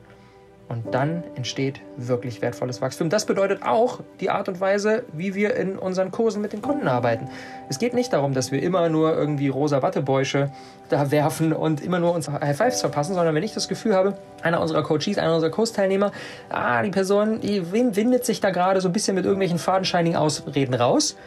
Und 0.69 0.93
dann 0.93 1.23
entsteht 1.35 1.81
wirklich 1.97 2.41
wertvolles 2.41 2.81
Wachstum. 2.81 3.09
Das 3.09 3.25
bedeutet 3.25 3.63
auch 3.63 3.99
die 4.19 4.29
Art 4.29 4.47
und 4.47 4.59
Weise, 4.59 5.03
wie 5.13 5.35
wir 5.35 5.55
in 5.55 5.77
unseren 5.77 6.09
Kursen 6.09 6.41
mit 6.41 6.53
den 6.53 6.61
Kunden 6.61 6.87
arbeiten. 6.87 7.29
Es 7.69 7.79
geht 7.79 7.93
nicht 7.93 8.13
darum, 8.13 8.33
dass 8.33 8.51
wir 8.51 8.63
immer 8.63 8.89
nur 8.89 9.13
irgendwie 9.13 9.49
rosa 9.49 9.81
Wattebäusche 9.81 10.51
da 10.89 11.11
werfen 11.11 11.53
und 11.53 11.83
immer 11.83 11.99
nur 11.99 12.13
uns 12.13 12.29
High 12.29 12.57
Fives 12.57 12.81
verpassen, 12.81 13.13
sondern 13.13 13.35
wenn 13.35 13.43
ich 13.43 13.53
das 13.53 13.67
Gefühl 13.67 13.93
habe, 13.93 14.17
einer 14.41 14.61
unserer 14.61 14.83
Coaches, 14.83 15.17
einer 15.17 15.35
unserer 15.35 15.51
Kursteilnehmer, 15.51 16.11
ah, 16.49 16.81
die 16.81 16.91
Person, 16.91 17.41
die 17.41 17.71
windet 17.71 18.25
sich 18.25 18.39
da 18.39 18.49
gerade 18.49 18.81
so 18.81 18.89
ein 18.89 18.93
bisschen 18.93 19.15
mit 19.15 19.25
irgendwelchen 19.25 19.59
fadenscheinigen 19.59 20.17
Ausreden 20.17 20.73
raus, 20.73 21.17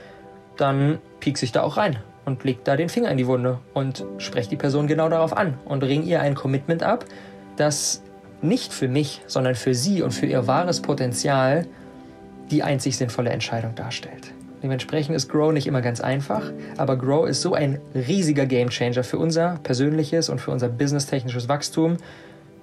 dann 0.57 0.99
piek 1.21 1.39
sich 1.39 1.53
da 1.53 1.63
auch 1.63 1.77
rein 1.77 1.99
und 2.25 2.43
legt 2.45 2.67
da 2.67 2.77
den 2.77 2.89
Finger 2.89 3.11
in 3.11 3.17
die 3.17 3.27
Wunde 3.27 3.59
und 3.75 4.05
sprecht 4.19 4.51
die 4.51 4.57
Person 4.57 4.87
genau 4.87 5.09
darauf 5.09 5.37
an 5.37 5.59
und 5.65 5.85
ring 5.85 6.03
ihr 6.03 6.21
ein 6.21 6.35
Commitment 6.35 6.83
ab, 6.83 7.05
das 7.57 8.03
nicht 8.43 8.73
für 8.73 8.89
mich, 8.89 9.23
sondern 9.27 9.55
für 9.55 9.75
sie 9.75 10.03
und 10.03 10.13
für 10.13 10.27
ihr 10.27 10.47
wahres 10.47 10.81
Potenzial 10.81 11.67
die 12.51 12.63
einzig 12.63 12.97
sinnvolle 12.97 13.31
Entscheidung 13.31 13.75
darstellt. 13.75 14.33
Dementsprechend 14.63 15.15
ist 15.15 15.29
Grow 15.29 15.53
nicht 15.53 15.67
immer 15.67 15.83
ganz 15.83 16.01
einfach, 16.01 16.51
aber 16.77 16.97
Grow 16.97 17.29
ist 17.29 17.43
so 17.43 17.55
ein 17.55 17.81
riesiger 17.95 18.47
Gamechanger 18.47 19.05
für 19.05 19.19
unser 19.19 19.59
persönliches 19.63 20.29
und 20.29 20.41
für 20.41 20.51
unser 20.51 20.69
businesstechnisches 20.69 21.49
Wachstum. 21.49 21.99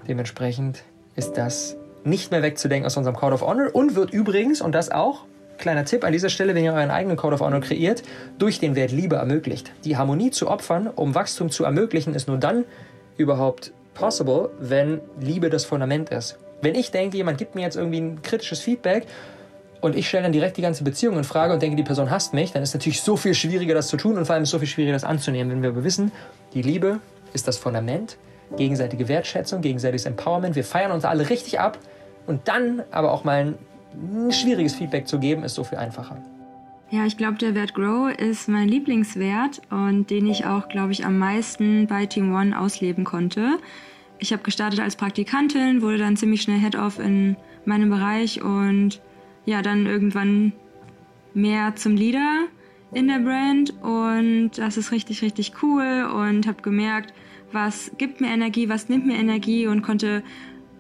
Dementsprechend 0.08 0.84
ist 1.16 1.38
das 1.38 1.78
nicht 2.04 2.32
mehr 2.32 2.42
wegzudenken 2.42 2.86
aus 2.86 2.98
unserem 2.98 3.16
Code 3.16 3.36
of 3.36 3.42
Honor 3.42 3.70
und 3.74 3.96
wird 3.96 4.12
übrigens, 4.12 4.62
und 4.62 4.74
das 4.74 4.92
auch, 4.92 5.26
kleiner 5.58 5.86
Tipp 5.86 6.04
an 6.04 6.12
dieser 6.12 6.30
Stelle, 6.30 6.56
wenn 6.56 6.64
ihr 6.64 6.74
euren 6.74 6.92
eigenen 6.92 7.16
Code 7.16 7.36
of 7.36 7.42
Honor 7.42 7.62
kreiert, 7.62 8.04
durch 8.40 8.60
den 8.60 8.76
Wert 8.76 8.92
Liebe 8.92 9.18
ermöglicht. 9.18 9.72
Die 9.86 9.96
Harmonie 9.96 10.32
zu 10.32 10.50
opfern, 10.50 10.88
um 10.88 11.16
Wachstum 11.16 11.52
zu 11.52 11.64
ermöglichen, 11.64 12.16
ist 12.16 12.28
nur 12.28 12.38
dann 12.38 12.66
überhaupt 13.18 13.72
possible, 13.94 14.50
wenn 14.60 15.02
Liebe 15.20 15.50
das 15.50 15.66
Fundament 15.66 16.10
ist. 16.10 16.38
Wenn 16.62 16.76
ich 16.76 16.92
denke, 16.92 17.18
jemand 17.18 17.38
gibt 17.38 17.56
mir 17.56 17.62
jetzt 17.62 17.76
irgendwie 17.76 18.00
ein 18.00 18.22
kritisches 18.22 18.60
Feedback 18.60 19.06
und 19.82 19.96
ich 19.96 20.08
stelle 20.08 20.24
dann 20.24 20.32
direkt 20.32 20.58
die 20.58 20.62
ganze 20.62 20.84
Beziehung 20.84 21.18
in 21.18 21.24
Frage 21.24 21.54
und 21.54 21.62
denke, 21.62 21.76
die 21.76 21.84
Person 21.84 22.10
hasst 22.10 22.34
mich, 22.34 22.52
dann 22.52 22.64
ist 22.64 22.70
es 22.70 22.76
natürlich 22.76 23.02
so 23.02 23.18
viel 23.18 23.34
schwieriger, 23.34 23.74
das 23.74 23.88
zu 23.88 23.98
tun 23.98 24.18
und 24.18 24.26
vor 24.26 24.36
allem 24.36 24.46
so 24.46 24.60
viel 24.60 24.68
schwieriger, 24.68 24.94
das 24.94 25.04
anzunehmen, 25.04 25.52
wenn 25.52 25.76
wir 25.76 25.84
wissen, 25.84 26.12
die 26.54 26.62
Liebe 26.62 27.00
ist 27.34 27.48
das 27.48 27.58
Fundament, 27.58 28.18
gegenseitige 28.56 29.08
Wertschätzung, 29.08 29.62
gegenseitiges 29.62 30.06
Empowerment, 30.06 30.56
wir 30.56 30.64
feiern 30.64 30.92
uns 30.92 31.04
alle 31.04 31.30
richtig 31.30 31.60
ab 31.60 31.78
und 32.28 32.48
dann 32.48 32.84
aber 32.92 33.12
auch 33.12 33.24
mal 33.24 33.56
ein 33.94 34.32
schwieriges 34.32 34.76
Feedback 34.76 35.08
zu 35.08 35.20
geben, 35.20 35.44
ist 35.44 35.56
so 35.56 35.64
viel 35.64 35.78
einfacher. 35.78 36.18
Ja, 36.94 37.08
ich 37.08 37.18
glaube, 37.18 37.40
der 37.40 37.56
Wert 37.56 37.74
Grow 37.74 38.12
ist 38.12 38.48
mein 38.48 38.70
Lieblingswert 38.70 39.64
und 39.72 40.12
den 40.12 40.28
ich 40.28 40.46
auch, 40.46 40.70
glaube 40.70 40.92
ich, 40.92 41.08
am 41.08 41.18
meisten 41.18 41.88
bei 41.88 42.06
Team 42.06 42.36
One 42.36 42.58
ausleben 42.60 43.04
konnte. 43.04 43.58
Ich 44.20 44.32
habe 44.32 44.44
gestartet 44.44 44.80
als 44.80 44.96
Praktikantin, 44.96 45.82
wurde 45.82 45.98
dann 45.98 46.18
ziemlich 46.18 46.44
schnell 46.44 46.60
Head-Off 46.60 47.00
in 47.00 47.36
meinem 47.66 47.90
Bereich 47.90 48.44
und 48.44 49.02
ja, 49.46 49.64
dann 49.64 49.88
irgendwann 49.88 50.54
mehr 51.34 51.76
zum 51.76 51.96
Leader 51.96 52.44
in 52.94 53.08
der 53.08 53.22
Brand 53.22 53.74
und 53.82 54.52
das 54.58 54.78
ist 54.78 54.92
richtig, 54.92 55.24
richtig 55.24 55.54
cool 55.64 56.08
und 56.14 56.46
habe 56.46 56.62
gemerkt, 56.62 57.12
was 57.52 57.92
gibt 57.98 58.22
mir 58.22 58.28
Energie, 58.28 58.70
was 58.70 58.88
nimmt 58.88 59.08
mir 59.08 59.18
Energie 59.18 59.66
und 59.66 59.82
konnte 59.82 60.22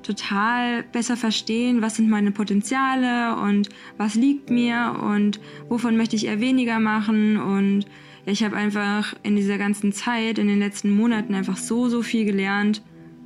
total 0.03 0.83
besser 0.83 1.17
verstehen, 1.17 1.81
was 1.81 1.95
sind 1.95 2.09
meine 2.09 2.31
Potenziale 2.31 3.35
und 3.37 3.69
was 3.97 4.15
liegt 4.15 4.49
mir 4.49 4.99
und 5.01 5.39
wovon 5.69 5.97
möchte 5.97 6.15
ich 6.15 6.27
eher 6.27 6.39
weniger 6.39 6.79
machen. 6.79 7.37
Und 7.37 7.85
ich 8.25 8.43
habe 8.43 8.55
einfach 8.55 9.15
in 9.23 9.35
dieser 9.35 9.57
ganzen 9.57 9.91
Zeit, 9.93 10.37
in 10.37 10.47
den 10.47 10.59
letzten 10.59 10.91
Monaten 10.91 11.33
einfach 11.33 11.57
so, 11.57 11.89
so 11.89 12.01
viel 12.01 12.25
gelernt. 12.25 12.81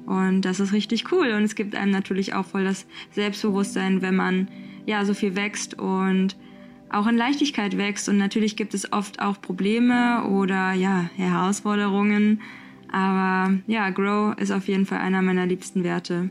Und 0.06 0.42
das 0.42 0.60
ist 0.60 0.72
richtig 0.72 1.12
cool. 1.12 1.32
Und 1.32 1.44
es 1.44 1.56
gibt 1.56 1.76
einem 1.76 1.92
natürlich 1.92 2.34
auch 2.34 2.46
voll 2.46 2.64
das 2.64 2.86
Selbstbewusstsein, 3.12 4.02
wenn 4.02 4.16
man 4.16 4.48
ja 4.86 5.04
so 5.04 5.14
viel 5.14 5.36
wächst 5.36 5.78
und 5.78 6.38
auch 6.90 7.08
in 7.08 7.18
Leichtigkeit 7.18 7.78
wächst. 7.78 8.08
Und 8.08 8.18
natürlich 8.18 8.56
gibt 8.56 8.74
es 8.74 8.94
oft 8.94 9.22
auch 9.22 9.42
Probleme 9.42 10.24
oder 10.26 10.74
ja, 10.74 11.10
Herausforderungen. 11.18 12.42
Aber 12.92 13.54
ja, 13.68 13.90
Grow 13.90 14.38
ist 14.38 14.52
auf 14.52 14.68
jeden 14.68 14.86
Fall 14.86 15.00
einer 15.00 15.22
meiner 15.22 15.46
liebsten 15.46 15.84
Werte. 15.84 16.30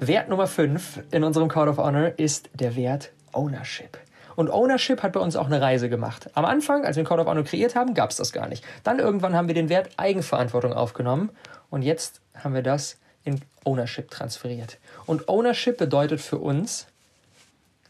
Wert 0.00 0.28
Nummer 0.28 0.46
5 0.46 1.02
in 1.10 1.24
unserem 1.24 1.48
Code 1.48 1.70
of 1.70 1.78
Honor 1.78 2.12
ist 2.16 2.50
der 2.54 2.76
Wert 2.76 3.10
Ownership. 3.32 3.98
Und 4.36 4.50
Ownership 4.50 5.02
hat 5.02 5.12
bei 5.12 5.20
uns 5.20 5.34
auch 5.34 5.46
eine 5.46 5.60
Reise 5.60 5.88
gemacht. 5.88 6.30
Am 6.34 6.44
Anfang, 6.44 6.84
als 6.84 6.96
wir 6.96 7.02
den 7.02 7.08
Code 7.08 7.22
of 7.22 7.28
Honor 7.28 7.42
kreiert 7.42 7.74
haben, 7.74 7.94
gab 7.94 8.10
es 8.10 8.16
das 8.16 8.32
gar 8.32 8.48
nicht. 8.48 8.64
Dann 8.84 9.00
irgendwann 9.00 9.34
haben 9.34 9.48
wir 9.48 9.54
den 9.54 9.68
Wert 9.68 9.90
Eigenverantwortung 9.96 10.72
aufgenommen 10.72 11.30
und 11.70 11.82
jetzt 11.82 12.20
haben 12.34 12.54
wir 12.54 12.62
das 12.62 12.98
in 13.24 13.40
Ownership 13.64 14.10
transferiert. 14.10 14.78
Und 15.06 15.28
Ownership 15.28 15.76
bedeutet 15.76 16.20
für 16.20 16.38
uns, 16.38 16.86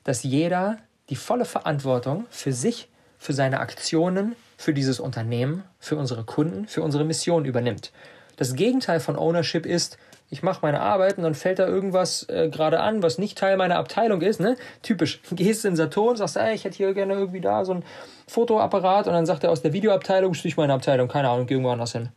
dass 0.05 0.23
jeder 0.23 0.79
die 1.11 1.16
volle 1.16 1.44
Verantwortung 1.44 2.27
für 2.31 2.53
sich 2.53 2.88
für 3.18 3.33
seine 3.33 3.61
Aktionen, 3.61 4.37
für 4.57 4.72
dieses 4.72 5.00
Unternehmen, 5.00 5.64
für 5.78 5.96
unsere 5.96 6.24
Kunden, 6.24 6.66
für 6.66 6.83
unsere 6.83 7.04
Mission 7.04 7.44
übernimmt. 7.44 7.92
Das 8.37 8.54
Gegenteil 8.54 9.00
von 9.00 9.16
Ownership 9.16 9.66
ist, 9.66 9.98
ich 10.31 10.42
mache 10.42 10.61
meine 10.62 10.81
Arbeit 10.81 11.16
und 11.16 11.24
dann 11.24 11.35
fällt 11.35 11.59
da 11.59 11.66
irgendwas 11.66 12.28
äh, 12.28 12.48
gerade 12.50 12.81
an, 12.81 13.02
was 13.02 13.18
nicht 13.18 13.38
Teil 13.38 13.57
meiner 13.57 13.76
Abteilung 13.76 14.20
ist. 14.20 14.40
Ne? 14.40 14.57
Typisch, 14.83 15.20
gehst 15.33 15.64
in 15.64 15.74
Saturn, 15.74 16.16
sagst, 16.16 16.37
ey, 16.37 16.54
ich 16.54 16.64
hätte 16.64 16.76
hier 16.76 16.94
gerne 16.94 17.14
irgendwie 17.14 17.40
da 17.40 17.64
so 17.64 17.72
ein 17.72 17.85
Fotoapparat 18.26 19.07
und 19.07 19.14
dann 19.14 19.26
sagt 19.26 19.44
er 19.44 19.50
aus 19.50 19.62
der 19.62 19.72
Videoabteilung, 19.72 20.35
stich 20.35 20.57
meine 20.57 20.74
Abteilung, 20.74 21.09
keine 21.09 21.31
Ahnung, 21.31 21.46
geh 21.46 21.54
irgendwo 21.54 21.70
anders 21.70 21.92
hin. 21.92 22.11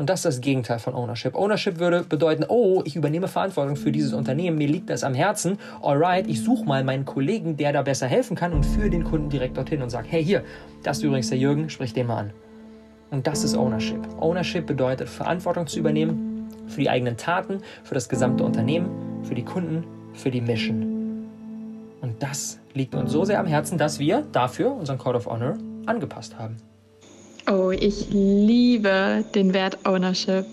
Und 0.00 0.08
das 0.08 0.20
ist 0.20 0.24
das 0.24 0.40
Gegenteil 0.40 0.78
von 0.78 0.94
Ownership. 0.94 1.34
Ownership 1.34 1.78
würde 1.78 2.02
bedeuten, 2.02 2.46
oh, 2.48 2.80
ich 2.86 2.96
übernehme 2.96 3.28
Verantwortung 3.28 3.76
für 3.76 3.92
dieses 3.92 4.14
Unternehmen, 4.14 4.56
mir 4.56 4.66
liegt 4.66 4.88
das 4.88 5.04
am 5.04 5.12
Herzen. 5.12 5.58
Alright, 5.82 6.26
ich 6.26 6.42
suche 6.42 6.64
mal 6.64 6.82
meinen 6.84 7.04
Kollegen, 7.04 7.58
der 7.58 7.74
da 7.74 7.82
besser 7.82 8.06
helfen 8.06 8.34
kann 8.34 8.54
und 8.54 8.64
führe 8.64 8.88
den 8.88 9.04
Kunden 9.04 9.28
direkt 9.28 9.58
dorthin 9.58 9.82
und 9.82 9.90
sage, 9.90 10.08
hey, 10.08 10.24
hier, 10.24 10.42
das 10.82 10.96
ist 10.96 11.02
übrigens 11.04 11.28
der 11.28 11.36
Jürgen, 11.36 11.68
sprich 11.68 11.92
den 11.92 12.06
mal 12.06 12.16
an. 12.16 12.32
Und 13.10 13.26
das 13.26 13.44
ist 13.44 13.54
Ownership. 13.54 14.00
Ownership 14.18 14.66
bedeutet, 14.66 15.06
Verantwortung 15.06 15.66
zu 15.66 15.78
übernehmen 15.78 16.48
für 16.66 16.80
die 16.80 16.88
eigenen 16.88 17.18
Taten, 17.18 17.58
für 17.84 17.92
das 17.92 18.08
gesamte 18.08 18.42
Unternehmen, 18.42 18.88
für 19.22 19.34
die 19.34 19.44
Kunden, 19.44 19.84
für 20.14 20.30
die 20.30 20.40
Mission. 20.40 21.28
Und 22.00 22.22
das 22.22 22.58
liegt 22.72 22.94
uns 22.94 23.12
so 23.12 23.26
sehr 23.26 23.38
am 23.38 23.46
Herzen, 23.46 23.76
dass 23.76 23.98
wir 23.98 24.22
dafür 24.32 24.72
unseren 24.72 24.96
Code 24.96 25.18
of 25.18 25.26
Honor 25.26 25.58
angepasst 25.84 26.38
haben. 26.38 26.56
Oh, 27.50 27.72
ich 27.72 28.06
liebe 28.10 29.24
den 29.34 29.52
Wert 29.52 29.84
Ownership. 29.84 30.46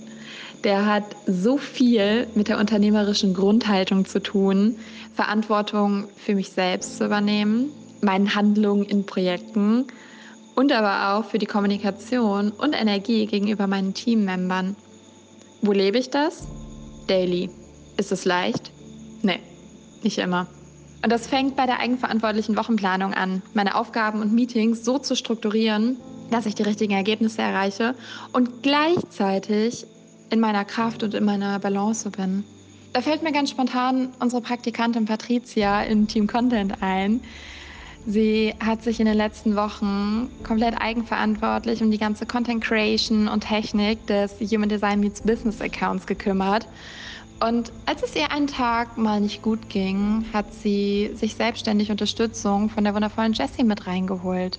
Der 0.63 0.87
hat 0.87 1.03
so 1.27 1.59
viel 1.59 2.25
mit 2.33 2.47
der 2.47 2.57
unternehmerischen 2.57 3.35
Grundhaltung 3.35 4.05
zu 4.05 4.19
tun, 4.19 4.79
Verantwortung 5.13 6.05
für 6.15 6.33
mich 6.33 6.49
selbst 6.49 6.97
zu 6.97 7.05
übernehmen, 7.05 7.69
meinen 8.01 8.33
Handlungen 8.33 8.83
in 8.83 9.05
Projekten 9.05 9.85
und 10.55 10.71
aber 10.71 11.13
auch 11.13 11.29
für 11.29 11.37
die 11.37 11.45
Kommunikation 11.45 12.49
und 12.49 12.73
Energie 12.73 13.27
gegenüber 13.27 13.67
meinen 13.67 13.93
Teammembern. 13.93 14.75
Wo 15.61 15.73
lebe 15.73 15.99
ich 15.99 16.09
das? 16.09 16.47
Daily. 17.05 17.51
Ist 17.97 18.11
es 18.11 18.25
leicht? 18.25 18.71
Nee, 19.21 19.39
nicht 20.01 20.17
immer. 20.17 20.47
Und 21.03 21.11
das 21.11 21.27
fängt 21.27 21.55
bei 21.55 21.67
der 21.67 21.79
eigenverantwortlichen 21.79 22.57
Wochenplanung 22.57 23.13
an, 23.13 23.43
meine 23.53 23.75
Aufgaben 23.75 24.19
und 24.19 24.33
Meetings 24.33 24.83
so 24.83 24.97
zu 24.97 25.15
strukturieren, 25.15 25.97
dass 26.29 26.45
ich 26.45 26.55
die 26.55 26.63
richtigen 26.63 26.93
Ergebnisse 26.93 27.41
erreiche 27.41 27.95
und 28.33 28.63
gleichzeitig 28.63 29.85
in 30.29 30.39
meiner 30.39 30.65
Kraft 30.65 31.03
und 31.03 31.13
in 31.13 31.23
meiner 31.23 31.59
Balance 31.59 32.09
bin. 32.09 32.43
Da 32.93 33.01
fällt 33.01 33.23
mir 33.23 33.31
ganz 33.31 33.51
spontan 33.51 34.09
unsere 34.19 34.41
Praktikantin 34.41 35.05
Patricia 35.05 35.83
in 35.83 36.07
Team 36.07 36.27
Content 36.27 36.81
ein. 36.81 37.21
Sie 38.05 38.53
hat 38.63 38.83
sich 38.83 38.99
in 38.99 39.05
den 39.05 39.17
letzten 39.17 39.55
Wochen 39.55 40.29
komplett 40.43 40.79
eigenverantwortlich 40.79 41.83
um 41.83 41.91
die 41.91 41.97
ganze 41.97 42.25
Content 42.25 42.63
Creation 42.63 43.27
und 43.27 43.41
Technik 43.41 44.07
des 44.07 44.39
Human 44.39 44.69
Design 44.69 45.01
Meets 45.01 45.21
Business 45.21 45.61
Accounts 45.61 46.07
gekümmert. 46.07 46.67
Und 47.45 47.71
als 47.85 48.01
es 48.01 48.15
ihr 48.15 48.31
einen 48.31 48.47
Tag 48.47 48.97
mal 48.97 49.21
nicht 49.21 49.41
gut 49.41 49.69
ging, 49.69 50.25
hat 50.33 50.53
sie 50.53 51.11
sich 51.15 51.35
selbstständig 51.35 51.91
Unterstützung 51.91 52.69
von 52.69 52.83
der 52.83 52.95
wundervollen 52.95 53.33
Jessie 53.33 53.63
mit 53.63 53.85
reingeholt. 53.85 54.57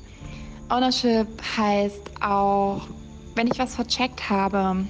Ownership 0.70 1.26
heißt 1.56 2.10
auch, 2.20 2.86
wenn 3.34 3.46
ich 3.46 3.58
was 3.58 3.74
vercheckt 3.74 4.28
habe, 4.28 4.84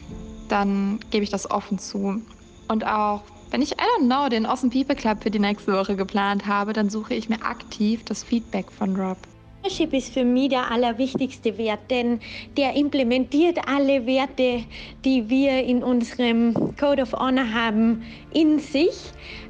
dann 0.48 0.98
gebe 1.10 1.22
ich 1.22 1.30
das 1.30 1.48
offen 1.50 1.78
zu. 1.78 2.20
Und 2.68 2.84
auch 2.84 3.22
wenn 3.50 3.62
ich, 3.62 3.72
I 3.72 3.84
don't 3.96 4.06
know, 4.06 4.28
den 4.28 4.44
Awesome 4.44 4.72
People 4.72 4.96
Club 4.96 5.22
für 5.22 5.30
die 5.30 5.38
nächste 5.38 5.72
Woche 5.72 5.94
geplant 5.94 6.46
habe, 6.46 6.72
dann 6.72 6.90
suche 6.90 7.14
ich 7.14 7.28
mir 7.28 7.40
aktiv 7.42 8.04
das 8.04 8.24
Feedback 8.24 8.70
von 8.72 8.96
Rob. 8.96 9.18
Ownership 9.62 9.92
ist 9.92 10.14
für 10.14 10.24
mich 10.24 10.50
der 10.50 10.70
allerwichtigste 10.70 11.56
Wert, 11.58 11.90
denn 11.90 12.20
der 12.56 12.74
implementiert 12.74 13.58
alle 13.66 14.06
Werte, 14.06 14.64
die 15.04 15.28
wir 15.28 15.62
in 15.64 15.82
unserem 15.82 16.54
Code 16.78 17.02
of 17.02 17.12
Honor 17.12 17.52
haben, 17.52 18.02
in 18.32 18.58
sich. 18.58 18.94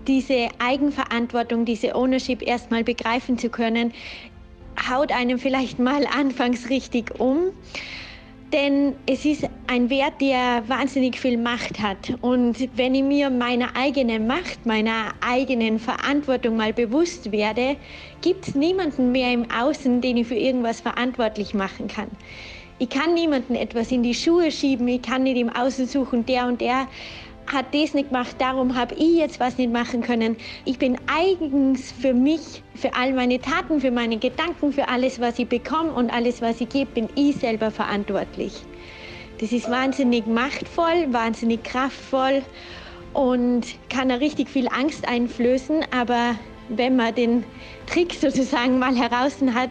Diese 0.07 0.49
Eigenverantwortung, 0.59 1.65
diese 1.65 1.95
Ownership 1.95 2.43
erstmal 2.43 2.85
begreifen 2.85 3.39
zu 3.39 3.49
können, 3.51 3.93
haut 4.91 5.13
einem 5.13 5.39
vielleicht 5.39 5.79
mal 5.79 6.07
anfangs 6.07 6.71
richtig 6.71 7.19
um. 7.19 7.53
Denn 8.53 8.95
es 9.05 9.27
ist 9.27 9.47
ein 9.67 9.91
Wert, 9.91 10.23
der 10.23 10.67
wahnsinnig 10.69 11.21
viel 11.21 11.37
Macht 11.37 11.81
hat. 11.81 12.15
Und 12.23 12.57
wenn 12.79 12.95
ich 12.95 13.03
mir 13.03 13.29
meiner 13.29 13.77
eigenen 13.77 14.27
Macht, 14.27 14.65
meiner 14.65 15.13
eigenen 15.21 15.79
Verantwortung 15.79 16.57
mal 16.57 16.73
bewusst 16.73 17.31
werde, 17.31 17.77
gibt 18.23 18.49
es 18.49 18.55
niemanden 18.55 19.13
mehr 19.13 19.35
im 19.35 19.51
Außen, 19.51 20.01
den 20.01 20.17
ich 20.17 20.29
für 20.29 20.35
irgendwas 20.35 20.81
verantwortlich 20.81 21.53
machen 21.53 21.89
kann. 21.89 22.09
Ich 22.79 22.89
kann 22.89 23.13
niemanden 23.13 23.55
etwas 23.55 23.93
in 23.93 24.03
die 24.03 24.15
Schuhe 24.15 24.51
schieben, 24.51 24.89
ich 24.89 25.03
kann 25.03 25.25
nicht 25.25 25.37
im 25.37 25.51
Außen 25.51 25.87
suchen, 25.87 26.25
der 26.25 26.47
und 26.47 26.61
der 26.61 26.87
hat 27.53 27.75
das 27.75 27.95
nicht 27.95 28.11
gemacht, 28.11 28.37
darum 28.39 28.77
habe 28.77 28.95
ich 28.95 29.17
jetzt 29.17 29.41
was 29.41 29.59
nicht 29.59 29.73
machen 29.73 30.03
können. 30.03 30.37
Ich 30.65 30.79
bin 30.79 30.97
eigens 31.07 31.93
für 31.93 32.15
mich, 32.15 32.63
für 32.75 32.95
all 32.95 33.13
meine 33.13 33.41
Taten, 33.41 33.81
für 33.81 33.91
meine 33.91 34.19
Gedanken, 34.19 34.73
für 34.73 34.89
alles, 34.89 35.21
was 35.21 35.39
ich 35.39 35.49
bekomme 35.49 35.93
und 35.93 36.11
alles, 36.11 36.43
was 36.43 36.61
ich 36.61 36.69
gebe, 36.69 36.91
bin 36.93 37.09
ich 37.15 37.37
selber 37.37 37.71
verantwortlich. 37.71 38.53
Das 39.41 39.53
ist 39.53 39.71
wahnsinnig 39.71 40.27
machtvoll, 40.27 41.07
wahnsinnig 41.13 41.63
kraftvoll 41.63 42.43
und 43.13 43.67
kann 43.89 44.11
richtig 44.11 44.49
viel 44.49 44.69
Angst 44.69 45.09
einflößen, 45.09 45.85
aber 45.93 46.35
wenn 46.69 46.97
man 46.97 47.15
den 47.15 47.45
Trick 47.87 48.13
sozusagen 48.13 48.79
mal 48.79 48.95
heraus 48.95 49.37
hat, 49.55 49.71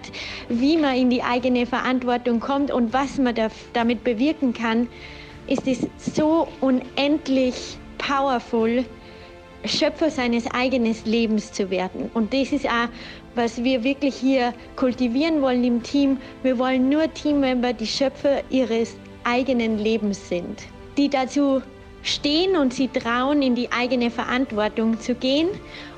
wie 0.49 0.77
man 0.77 0.95
in 0.95 1.09
die 1.09 1.21
eigene 1.21 1.65
Verantwortung 1.65 2.39
kommt 2.39 2.71
und 2.71 2.93
was 2.93 3.17
man 3.17 3.35
damit 3.73 4.03
bewirken 4.03 4.53
kann, 4.53 4.87
ist 5.47 5.67
es 5.67 5.88
so 6.15 6.47
unendlich 6.62 7.77
powerful, 7.97 8.86
Schöpfer 9.65 10.10
seines 10.10 10.45
eigenen 10.51 10.95
Lebens 11.05 11.51
zu 11.51 11.69
werden. 11.69 12.10
Und 12.13 12.33
das 12.33 12.51
ist 12.51 12.67
auch, 12.67 12.88
was 13.36 13.63
wir 13.63 13.83
wirklich 13.83 14.15
hier 14.15 14.53
kultivieren 14.75 15.41
wollen 15.41 15.63
im 15.63 15.83
Team. 15.83 16.17
Wir 16.43 16.57
wollen 16.57 16.89
nur 16.89 17.12
Teammember, 17.13 17.73
die 17.73 17.88
Schöpfer 17.88 18.41
ihres 18.49 18.95
eigenen 19.23 19.77
Lebens 19.77 20.29
sind, 20.29 20.63
die 20.97 21.10
dazu 21.10 21.62
stehen 22.03 22.55
und 22.55 22.73
sie 22.73 22.88
trauen, 22.88 23.41
in 23.41 23.55
die 23.55 23.69
eigene 23.71 24.10
Verantwortung 24.10 24.99
zu 24.99 25.15
gehen 25.15 25.49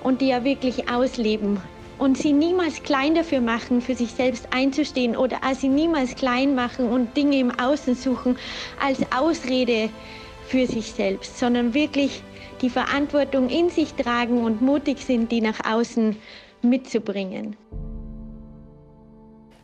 und 0.03 0.21
die 0.21 0.29
ja 0.29 0.43
wirklich 0.43 0.89
ausleben 0.89 1.59
und 1.99 2.17
sie 2.17 2.33
niemals 2.33 2.81
klein 2.81 3.13
dafür 3.13 3.41
machen, 3.41 3.81
für 3.81 3.93
sich 3.93 4.11
selbst 4.11 4.47
einzustehen 4.51 5.15
oder 5.15 5.37
sie 5.53 5.67
niemals 5.67 6.15
klein 6.15 6.55
machen 6.55 6.89
und 6.89 7.15
Dinge 7.15 7.37
im 7.39 7.51
Außen 7.51 7.93
suchen 7.93 8.37
als 8.83 8.99
Ausrede 9.15 9.89
für 10.47 10.65
sich 10.65 10.93
selbst, 10.93 11.37
sondern 11.37 11.73
wirklich 11.73 12.23
die 12.61 12.69
Verantwortung 12.69 13.49
in 13.49 13.69
sich 13.69 13.93
tragen 13.93 14.43
und 14.43 14.61
mutig 14.61 14.99
sind, 15.05 15.31
die 15.31 15.41
nach 15.41 15.59
außen 15.69 16.15
mitzubringen. 16.61 17.55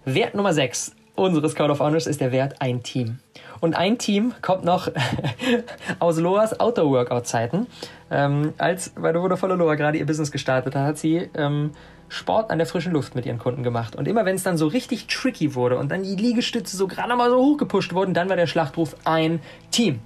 Wert 0.06 0.36
Nummer 0.36 0.54
6 0.54 0.96
unseres 1.16 1.56
Code 1.56 1.72
of 1.72 1.80
Honors 1.80 2.08
ist 2.08 2.22
der 2.22 2.32
Wert 2.32 2.56
ein 2.60 2.84
Team. 2.84 3.20
Und 3.62 3.76
ein 3.76 3.98
Team 3.98 4.34
kommt 4.42 4.66
noch 4.66 4.92
aus 6.00 6.20
Loas 6.20 6.60
Outdoor-Workout-Zeiten. 6.60 7.68
Ähm, 8.12 8.54
als 8.58 8.90
bei 8.90 9.12
der 9.12 9.22
wundervolle 9.22 9.56
Loa 9.56 9.76
gerade 9.76 9.98
ihr 9.98 10.06
Business 10.06 10.32
gestartet 10.32 10.76
hat, 10.76 10.86
hat 10.86 10.98
sie 10.98 11.30
ähm, 11.36 11.72
Sport 12.16 12.50
an 12.50 12.58
der 12.58 12.68
frischen 12.68 12.94
Luft 12.94 13.14
mit 13.14 13.26
ihren 13.26 13.40
Kunden 13.40 13.62
gemacht. 13.62 13.96
Und 13.96 14.08
immer 14.08 14.26
wenn 14.26 14.36
es 14.36 14.44
dann 14.44 14.58
so 14.58 14.68
richtig 14.68 15.08
tricky 15.08 15.54
wurde 15.54 15.78
und 15.78 15.92
dann 15.92 16.04
die 16.04 16.16
Liegestütze 16.16 16.78
so 16.78 16.88
gerade 16.88 17.16
mal 17.16 17.30
so 17.30 17.38
hochgepusht 17.38 17.94
wurden, 17.94 18.14
dann 18.14 18.30
war 18.30 18.36
der 18.36 18.48
Schlachtruf 18.48 18.96
ein 19.04 19.42
Team. 19.72 20.00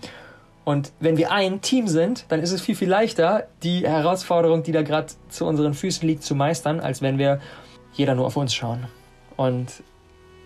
Und 0.66 0.92
wenn 1.00 1.18
wir 1.18 1.32
ein 1.32 1.62
Team 1.62 1.88
sind, 1.88 2.26
dann 2.30 2.42
ist 2.42 2.52
es 2.52 2.62
viel, 2.62 2.76
viel 2.76 2.90
leichter, 2.90 3.48
die 3.64 3.88
Herausforderung, 3.88 4.64
die 4.64 4.72
da 4.72 4.82
gerade 4.82 5.08
zu 5.30 5.46
unseren 5.46 5.74
Füßen 5.74 6.08
liegt, 6.08 6.24
zu 6.24 6.36
meistern, 6.36 6.80
als 6.80 7.02
wenn 7.02 7.18
wir 7.18 7.40
jeder 7.94 8.16
nur 8.16 8.26
auf 8.26 8.38
uns 8.38 8.54
schauen. 8.54 8.88
Und 9.36 9.84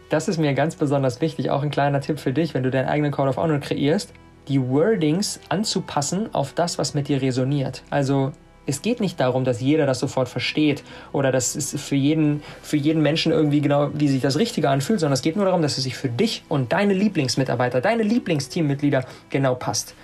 das 0.10 0.28
ist 0.28 0.38
mir 0.38 0.54
ganz 0.54 0.76
besonders 0.76 1.22
wichtig. 1.22 1.50
Auch 1.50 1.64
ein 1.64 1.72
kleiner 1.72 2.00
Tipp 2.00 2.20
für 2.20 2.34
dich, 2.34 2.54
wenn 2.54 2.64
du 2.64 2.72
deinen 2.72 2.88
eigenen 2.88 3.12
Code 3.12 3.30
of 3.30 3.38
Honor 3.38 3.60
kreierst, 3.60 4.14
die 4.48 4.62
Wordings 4.62 5.40
anzupassen 5.50 6.34
auf 6.34 6.54
das, 6.54 6.78
was 6.78 6.94
mit 6.94 7.08
dir 7.08 7.22
resoniert. 7.22 7.84
Also 7.90 8.34
es 8.66 8.82
geht 8.82 9.02
nicht 9.02 9.20
darum, 9.20 9.44
dass 9.44 9.62
jeder 9.62 9.86
das 9.86 10.00
sofort 10.00 10.30
versteht 10.30 10.84
oder 11.12 11.32
dass 11.32 11.56
es 11.56 11.80
für 11.82 11.96
jeden, 11.96 12.42
für 12.62 12.78
jeden 12.78 13.02
Menschen 13.02 13.32
irgendwie 13.32 13.62
genau, 13.62 13.90
wie 13.94 14.08
sich 14.08 14.22
das 14.22 14.38
Richtige 14.38 14.70
anfühlt, 14.70 15.00
sondern 15.00 15.14
es 15.14 15.22
geht 15.22 15.36
nur 15.36 15.46
darum, 15.46 15.62
dass 15.62 15.78
es 15.78 15.84
sich 15.84 15.96
für 15.96 16.10
dich 16.10 16.44
und 16.48 16.72
deine 16.72 16.94
Lieblingsmitarbeiter, 16.94 17.82
deine 17.82 18.04
Lieblingsteammitglieder 18.04 19.06
genau 19.30 19.56
passt. 19.56 19.96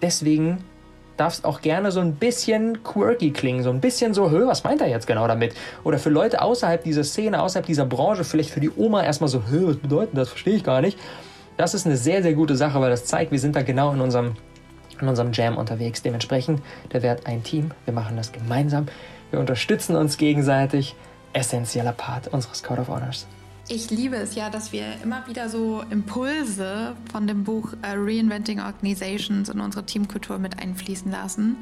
Deswegen 0.00 0.58
darf 1.16 1.34
es 1.34 1.44
auch 1.44 1.60
gerne 1.60 1.90
so 1.92 2.00
ein 2.00 2.14
bisschen 2.14 2.82
quirky 2.84 3.30
klingen, 3.32 3.62
so 3.62 3.70
ein 3.70 3.80
bisschen 3.80 4.14
so, 4.14 4.30
hö, 4.30 4.46
was 4.46 4.64
meint 4.64 4.80
er 4.80 4.88
jetzt 4.88 5.06
genau 5.06 5.26
damit? 5.26 5.54
Oder 5.84 5.98
für 5.98 6.10
Leute 6.10 6.40
außerhalb 6.40 6.82
dieser 6.82 7.04
Szene, 7.04 7.42
außerhalb 7.42 7.66
dieser 7.66 7.84
Branche, 7.84 8.24
vielleicht 8.24 8.50
für 8.50 8.60
die 8.60 8.70
Oma 8.76 9.02
erstmal 9.02 9.28
so, 9.28 9.42
hö, 9.50 9.68
was 9.68 9.76
bedeutet 9.76 10.16
das? 10.16 10.28
Verstehe 10.30 10.54
ich 10.54 10.64
gar 10.64 10.80
nicht. 10.80 10.98
Das 11.56 11.74
ist 11.74 11.84
eine 11.84 11.96
sehr, 11.96 12.22
sehr 12.22 12.32
gute 12.32 12.56
Sache, 12.56 12.80
weil 12.80 12.90
das 12.90 13.04
zeigt, 13.04 13.30
wir 13.30 13.38
sind 13.38 13.56
da 13.56 13.62
genau 13.62 13.92
in 13.92 14.00
unserem 14.00 14.32
in 15.02 15.08
unserem 15.08 15.32
Jam 15.32 15.58
unterwegs. 15.58 16.02
Dementsprechend 16.02 16.62
der 16.92 17.02
Wert 17.02 17.26
ein 17.26 17.42
Team. 17.42 17.72
Wir 17.84 17.92
machen 17.92 18.16
das 18.16 18.32
gemeinsam. 18.32 18.86
Wir 19.30 19.40
unterstützen 19.40 19.96
uns 19.96 20.16
gegenseitig. 20.16 20.94
Essentieller 21.34 21.92
Part 21.92 22.28
unseres 22.28 22.62
Code 22.62 22.82
of 22.82 22.88
Honors. 22.88 23.26
Ich 23.68 23.90
liebe 23.90 24.16
es 24.16 24.34
ja, 24.34 24.50
dass 24.50 24.72
wir 24.72 24.84
immer 25.02 25.26
wieder 25.28 25.48
so 25.48 25.82
Impulse 25.90 26.94
von 27.10 27.26
dem 27.26 27.44
Buch 27.44 27.72
uh, 27.72 27.94
Reinventing 27.94 28.60
Organizations 28.60 29.48
in 29.48 29.60
unsere 29.60 29.86
Teamkultur 29.86 30.38
mit 30.38 30.58
einfließen 30.58 31.10
lassen. 31.10 31.56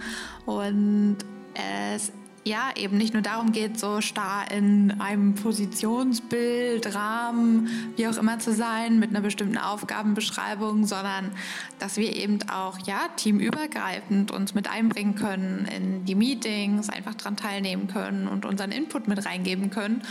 Und 0.46 1.18
es 1.55 2.11
ja, 2.44 2.70
eben 2.74 2.96
nicht 2.96 3.12
nur 3.12 3.22
darum 3.22 3.53
geht, 3.53 3.79
so 3.79 4.00
starr 4.00 4.50
in 4.50 4.98
einem 5.00 5.35
Positionsbild, 5.35 6.94
Rahmen, 6.94 7.92
wie 7.96 8.09
auch 8.09 8.16
immer 8.16 8.38
zu 8.38 8.55
sein, 8.55 8.98
mit 8.98 9.11
einer 9.11 9.20
bestimmten 9.20 9.59
Aufgabenbeschreibung, 9.59 10.87
sondern 10.87 11.33
dass 11.79 11.98
wir 11.98 12.16
eben 12.16 12.38
auch, 12.50 12.79
ja, 12.87 13.09
teamübergreifend 13.16 14.31
uns 14.31 14.55
mit 14.55 14.70
einbringen 14.70 15.16
können 15.16 15.66
in 15.66 16.05
die 16.07 16.14
Meetings, 16.14 16.88
einfach 16.88 17.14
daran 17.14 17.37
teilnehmen 17.37 17.88
können 17.88 18.26
und 18.26 18.46
unseren 18.46 18.72
Input 18.72 19.07
mit 19.07 19.24
reingeben 19.26 19.68
können. 19.68 20.03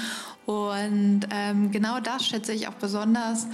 Und 0.45 1.21
ähm, 1.31 1.71
genau 1.71 1.99
das 1.99 2.25
schätze 2.25 2.53
ich 2.53 2.67
auch 2.67 2.73
besonders 2.73 3.47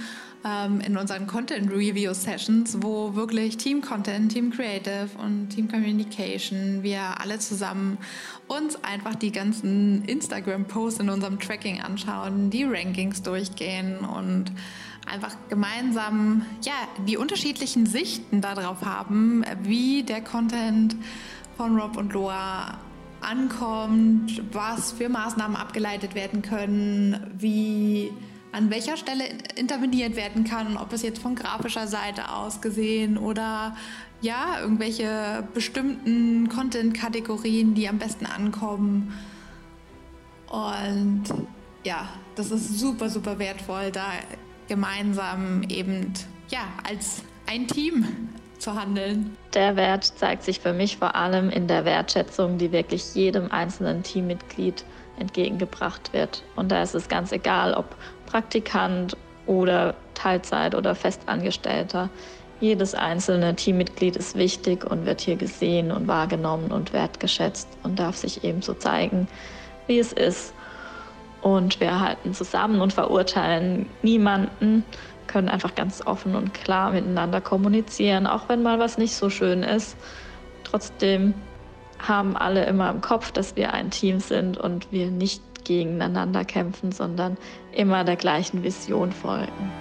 ähm, 0.46 0.80
in 0.80 0.96
unseren 0.96 1.26
Content 1.26 1.70
Review 1.70 2.14
Sessions, 2.14 2.78
wo 2.80 3.14
wirklich 3.14 3.56
Team 3.56 3.80
Content, 3.80 4.30
Team 4.30 4.50
Creative 4.50 5.08
und 5.18 5.48
Team 5.48 5.68
Communication, 5.68 6.82
wir 6.82 7.20
alle 7.20 7.38
zusammen 7.38 7.98
uns 8.46 8.82
einfach 8.84 9.16
die 9.16 9.32
ganzen 9.32 10.04
Instagram 10.04 10.66
Posts 10.66 11.00
in 11.00 11.10
unserem 11.10 11.40
Tracking 11.40 11.80
anschauen, 11.80 12.50
die 12.50 12.64
Rankings 12.64 13.22
durchgehen 13.22 13.98
und 13.98 14.52
einfach 15.06 15.36
gemeinsam 15.48 16.46
ja, 16.62 16.74
die 17.06 17.16
unterschiedlichen 17.16 17.86
Sichten 17.86 18.40
darauf 18.40 18.84
haben, 18.84 19.44
wie 19.62 20.02
der 20.02 20.20
Content 20.20 20.96
von 21.56 21.78
Rob 21.78 21.96
und 21.96 22.12
Loa 22.12 22.78
ankommt, 23.20 24.42
was 24.52 24.92
für 24.92 25.08
Maßnahmen 25.08 25.56
abgeleitet 25.56 26.14
werden 26.14 26.42
können, 26.42 27.34
wie 27.38 28.12
an 28.56 28.70
welcher 28.70 28.96
Stelle 28.96 29.24
interveniert 29.56 30.16
werden 30.16 30.44
kann, 30.44 30.78
ob 30.78 30.92
es 30.94 31.02
jetzt 31.02 31.20
von 31.20 31.34
grafischer 31.34 31.86
Seite 31.86 32.32
aus 32.32 32.62
gesehen 32.62 33.18
oder 33.18 33.76
ja, 34.22 34.60
irgendwelche 34.60 35.46
bestimmten 35.52 36.48
Content-Kategorien, 36.48 37.74
die 37.74 37.86
am 37.86 37.98
besten 37.98 38.24
ankommen. 38.24 39.12
Und 40.50 41.24
ja, 41.84 42.08
das 42.34 42.50
ist 42.50 42.78
super, 42.78 43.10
super 43.10 43.38
wertvoll, 43.38 43.90
da 43.92 44.06
gemeinsam 44.68 45.62
eben 45.68 46.14
ja, 46.48 46.64
als 46.82 47.22
ein 47.46 47.68
Team 47.68 48.06
zu 48.58 48.74
handeln. 48.74 49.36
Der 49.52 49.76
Wert 49.76 50.04
zeigt 50.04 50.44
sich 50.44 50.60
für 50.60 50.72
mich 50.72 50.96
vor 50.96 51.14
allem 51.14 51.50
in 51.50 51.68
der 51.68 51.84
Wertschätzung, 51.84 52.56
die 52.56 52.72
wirklich 52.72 53.14
jedem 53.14 53.50
einzelnen 53.50 54.02
Teammitglied 54.02 54.82
entgegengebracht 55.18 56.12
wird. 56.12 56.42
Und 56.56 56.70
da 56.70 56.82
ist 56.82 56.94
es 56.94 57.08
ganz 57.08 57.32
egal, 57.32 57.74
ob 57.74 57.96
Praktikant 58.26 59.16
oder 59.46 59.94
Teilzeit 60.14 60.74
oder 60.74 60.94
Festangestellter. 60.94 62.08
Jedes 62.60 62.94
einzelne 62.94 63.54
Teammitglied 63.54 64.16
ist 64.16 64.36
wichtig 64.36 64.84
und 64.84 65.04
wird 65.04 65.20
hier 65.20 65.36
gesehen 65.36 65.92
und 65.92 66.08
wahrgenommen 66.08 66.72
und 66.72 66.92
wertgeschätzt 66.92 67.68
und 67.82 67.98
darf 67.98 68.16
sich 68.16 68.44
eben 68.44 68.62
so 68.62 68.74
zeigen, 68.74 69.28
wie 69.86 69.98
es 69.98 70.12
ist. 70.12 70.54
Und 71.42 71.80
wir 71.80 72.00
halten 72.00 72.32
zusammen 72.34 72.80
und 72.80 72.92
verurteilen 72.92 73.86
niemanden, 74.02 74.84
können 75.26 75.48
einfach 75.48 75.74
ganz 75.74 76.04
offen 76.06 76.34
und 76.34 76.54
klar 76.54 76.92
miteinander 76.92 77.40
kommunizieren, 77.40 78.26
auch 78.26 78.48
wenn 78.48 78.62
mal 78.62 78.78
was 78.78 78.96
nicht 78.96 79.14
so 79.14 79.28
schön 79.28 79.62
ist. 79.62 79.96
Trotzdem 80.64 81.34
haben 81.98 82.36
alle 82.36 82.64
immer 82.66 82.90
im 82.90 83.00
Kopf, 83.00 83.32
dass 83.32 83.56
wir 83.56 83.72
ein 83.72 83.90
Team 83.90 84.20
sind 84.20 84.58
und 84.58 84.90
wir 84.92 85.10
nicht 85.10 85.42
gegeneinander 85.64 86.44
kämpfen, 86.44 86.92
sondern 86.92 87.36
immer 87.72 88.04
der 88.04 88.16
gleichen 88.16 88.62
Vision 88.62 89.12
folgen. 89.12 89.72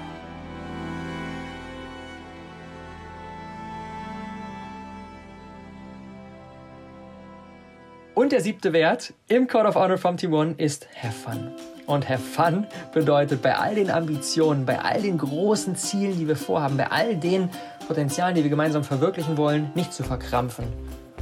Und 8.16 8.32
der 8.32 8.40
siebte 8.40 8.72
Wert 8.72 9.14
im 9.28 9.48
Code 9.48 9.68
of 9.68 9.76
Honor 9.76 9.98
vom 9.98 10.16
Team 10.16 10.34
One 10.34 10.56
ist 10.58 10.88
Have 11.04 11.12
Fun. 11.12 11.52
Und 11.86 12.10
Have 12.10 12.24
Fun 12.24 12.66
bedeutet 12.94 13.42
bei 13.42 13.56
all 13.58 13.76
den 13.76 13.92
Ambitionen, 13.92 14.66
bei 14.66 14.80
all 14.80 15.02
den 15.02 15.18
großen 15.18 15.76
Zielen, 15.76 16.18
die 16.18 16.28
wir 16.28 16.38
vorhaben, 16.38 16.78
bei 16.78 16.90
all 16.90 17.18
den 17.18 17.50
Potenzialen, 17.88 18.34
die 18.34 18.44
wir 18.44 18.50
gemeinsam 18.50 18.84
verwirklichen 18.84 19.38
wollen, 19.38 19.70
nicht 19.76 19.94
zu 19.94 20.04
verkrampfen. 20.04 20.66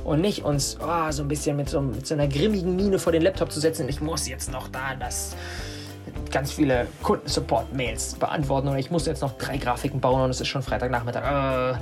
Und 0.04 0.22
nicht 0.22 0.44
uns 0.44 0.78
oh, 0.82 1.12
so 1.12 1.24
ein 1.24 1.28
bisschen 1.28 1.56
mit 1.56 1.70
so, 1.70 1.82
mit 1.82 2.06
so 2.06 2.14
einer 2.14 2.28
grimmigen 2.28 2.76
Miene 2.76 3.00
vor 3.00 3.12
den 3.12 3.22
Laptop 3.22 3.52
zu 3.52 3.60
setzen. 3.60 3.88
Ich 3.88 4.02
muss 4.02 4.28
jetzt 4.28 4.52
noch 4.52 4.68
da 4.68 4.96
das 5.00 5.36
ganz 6.32 6.52
viele 6.52 6.88
Kundensupport-Mails 7.04 8.16
beantworten 8.16 8.68
oder 8.68 8.80
ich 8.80 8.92
muss 8.92 9.06
jetzt 9.06 9.22
noch 9.22 9.38
drei 9.38 9.58
Grafiken 9.58 10.02
bauen 10.02 10.22
und 10.22 10.30
es 10.30 10.42
ist 10.42 10.48
schon 10.48 10.64
Freitagnachmittag. 10.64 11.74
Äh, 11.74 11.78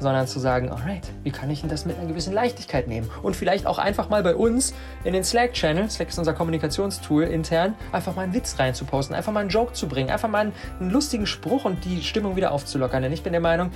sondern 0.00 0.26
zu 0.26 0.40
sagen, 0.40 0.70
alright, 0.70 1.06
wie 1.22 1.30
kann 1.30 1.50
ich 1.50 1.60
denn 1.60 1.68
das 1.68 1.84
mit 1.84 1.98
einer 1.98 2.08
gewissen 2.08 2.32
Leichtigkeit 2.32 2.88
nehmen? 2.88 3.10
Und 3.22 3.36
vielleicht 3.36 3.66
auch 3.66 3.78
einfach 3.78 4.08
mal 4.08 4.22
bei 4.22 4.34
uns 4.34 4.74
in 5.04 5.12
den 5.12 5.24
Slack-Channel, 5.24 5.90
Slack 5.90 6.08
ist 6.08 6.18
unser 6.18 6.32
Kommunikationstool 6.32 7.24
intern, 7.24 7.74
einfach 7.92 8.16
mal 8.16 8.22
einen 8.22 8.34
Witz 8.34 8.58
reinzuposten, 8.58 9.14
einfach 9.14 9.32
mal 9.32 9.40
einen 9.40 9.50
Joke 9.50 9.74
zu 9.74 9.88
bringen, 9.88 10.10
einfach 10.10 10.28
mal 10.28 10.38
einen, 10.38 10.52
einen 10.80 10.90
lustigen 10.90 11.26
Spruch 11.26 11.64
und 11.64 11.84
die 11.84 12.02
Stimmung 12.02 12.34
wieder 12.36 12.52
aufzulockern. 12.52 13.02
Denn 13.02 13.12
ich 13.12 13.22
bin 13.22 13.32
der 13.32 13.42
Meinung, 13.42 13.70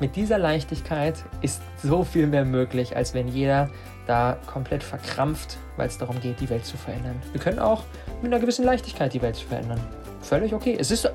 mit 0.00 0.16
dieser 0.16 0.38
Leichtigkeit 0.38 1.22
ist 1.42 1.62
so 1.82 2.04
viel 2.04 2.26
mehr 2.26 2.44
möglich, 2.44 2.96
als 2.96 3.14
wenn 3.14 3.28
jeder 3.28 3.70
da 4.06 4.36
komplett 4.46 4.82
verkrampft, 4.82 5.58
weil 5.76 5.86
es 5.86 5.98
darum 5.98 6.20
geht, 6.20 6.40
die 6.40 6.50
Welt 6.50 6.66
zu 6.66 6.76
verändern. 6.76 7.22
Wir 7.32 7.40
können 7.40 7.58
auch 7.58 7.84
mit 8.20 8.32
einer 8.32 8.40
gewissen 8.40 8.64
Leichtigkeit 8.64 9.12
die 9.14 9.22
Welt 9.22 9.36
verändern. 9.36 9.80
Völlig 10.20 10.52
okay. 10.54 10.76
Es 10.78 10.90
ist 10.90 11.10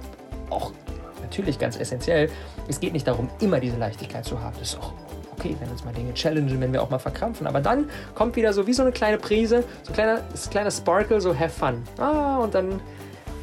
auch 0.50 0.72
natürlich 1.22 1.60
ganz 1.60 1.78
essentiell. 1.78 2.30
Es 2.68 2.80
geht 2.80 2.94
nicht 2.94 3.08
darum, 3.08 3.30
immer 3.40 3.60
diese 3.60 3.78
Leichtigkeit 3.78 4.26
zu 4.26 4.42
haben. 4.42 4.56
Das 4.60 4.70
ist 4.70 4.80
auch 4.80 4.94
okay, 5.34 5.56
wenn 5.60 5.70
uns 5.70 5.84
mal 5.84 5.94
Dinge 5.94 6.14
challengen, 6.14 6.60
wenn 6.60 6.74
wir 6.74 6.82
auch 6.82 6.90
mal 6.90 7.00
verkrampfen. 7.00 7.46
Aber 7.48 7.62
dann 7.62 7.90
kommt 8.16 8.36
wieder 8.36 8.54
so 8.54 8.66
wie 8.66 8.74
so 8.74 8.84
eine 8.84 8.92
kleine 8.92 9.18
Prise, 9.18 9.64
so 9.84 9.92
ein 9.92 9.94
kleiner, 9.94 10.16
ein 10.18 10.50
kleiner 10.50 10.72
Sparkle, 10.72 11.22
so 11.22 11.38
have 11.38 11.50
fun. 11.50 11.84
Ah, 11.98 12.38
und 12.38 12.56
dann 12.56 12.80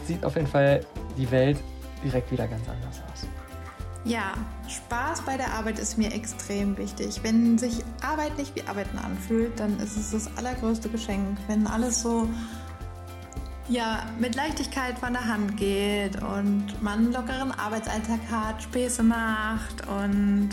sieht 0.07 0.25
auf 0.25 0.35
jeden 0.35 0.47
Fall 0.47 0.81
die 1.17 1.31
Welt 1.31 1.59
direkt 2.03 2.31
wieder 2.33 2.47
ganz 2.47 2.63
anders 2.69 3.03
aus. 3.13 3.27
Ja, 4.05 4.35
Spaß 4.75 5.23
bei 5.23 5.37
der 5.37 5.53
Arbeit 5.55 5.79
ist 5.79 5.99
mir 5.99 6.13
extrem 6.13 6.77
wichtig. 6.77 7.21
Wenn 7.23 7.59
sich 7.59 7.85
Arbeit 8.03 8.37
nicht 8.37 8.55
wie 8.57 8.67
Arbeiten 8.67 8.99
anfühlt, 8.99 9.59
dann 9.59 9.79
ist 9.79 9.97
es 9.97 10.11
das 10.11 10.37
allergrößte 10.37 10.89
Geschenk. 10.89 11.39
Wenn 11.47 11.67
alles 11.67 12.03
so 12.03 12.29
ja, 13.69 14.05
mit 14.19 14.35
Leichtigkeit 14.35 14.99
von 14.99 15.13
der 15.13 15.27
Hand 15.27 15.57
geht 15.57 16.21
und 16.23 16.83
man 16.83 16.99
einen 16.99 17.13
lockeren 17.13 17.53
Arbeitsalltag 17.53 18.21
hat, 18.31 18.63
Späße 18.63 19.03
macht 19.03 19.87
und 19.89 20.51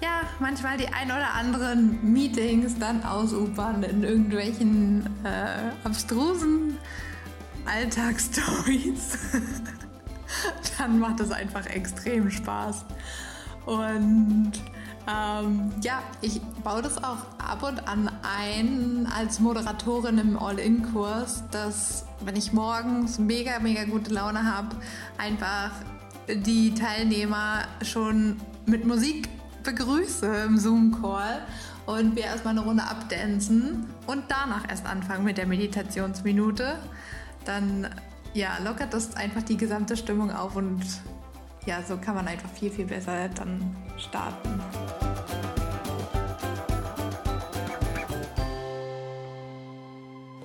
ja, 0.00 0.22
manchmal 0.40 0.76
die 0.76 0.88
ein 0.88 1.06
oder 1.06 1.34
anderen 1.34 2.12
Meetings 2.12 2.78
dann 2.78 3.02
ausufern 3.04 3.82
in 3.82 4.02
irgendwelchen 4.02 5.06
äh, 5.24 5.86
abstrusen 5.86 6.78
Alltagsstories, 7.64 9.18
dann 10.78 10.98
macht 10.98 11.20
es 11.20 11.30
einfach 11.30 11.66
extrem 11.66 12.30
Spaß. 12.30 12.84
Und 13.66 14.52
ähm, 15.08 15.72
ja, 15.82 16.02
ich 16.20 16.40
baue 16.62 16.82
das 16.82 16.98
auch 17.02 17.18
ab 17.38 17.62
und 17.62 17.88
an 17.88 18.10
ein 18.22 19.08
als 19.12 19.40
Moderatorin 19.40 20.18
im 20.18 20.38
All-In-Kurs, 20.38 21.44
dass 21.50 22.04
wenn 22.24 22.36
ich 22.36 22.52
morgens 22.52 23.18
mega, 23.18 23.58
mega 23.58 23.84
gute 23.84 24.12
Laune 24.14 24.44
habe, 24.44 24.76
einfach 25.18 25.70
die 26.28 26.74
Teilnehmer 26.74 27.62
schon 27.82 28.36
mit 28.66 28.86
Musik 28.86 29.28
begrüße 29.64 30.26
im 30.46 30.58
Zoom-Call 30.58 31.42
und 31.86 32.14
wir 32.16 32.24
erstmal 32.24 32.56
eine 32.56 32.64
Runde 32.64 32.84
abdancen 32.84 33.86
und 34.06 34.24
danach 34.28 34.68
erst 34.68 34.86
anfangen 34.86 35.24
mit 35.24 35.36
der 35.36 35.46
Meditationsminute. 35.46 36.78
Dann 37.44 37.88
ja, 38.34 38.58
lockert 38.64 38.94
das 38.94 39.16
einfach 39.16 39.42
die 39.42 39.56
gesamte 39.56 39.96
Stimmung 39.96 40.30
auf 40.30 40.56
und 40.56 40.82
ja, 41.66 41.82
so 41.82 41.96
kann 41.96 42.14
man 42.14 42.26
einfach 42.26 42.48
viel, 42.50 42.70
viel 42.70 42.86
besser 42.86 43.28
dann 43.34 43.76
starten. 43.96 44.60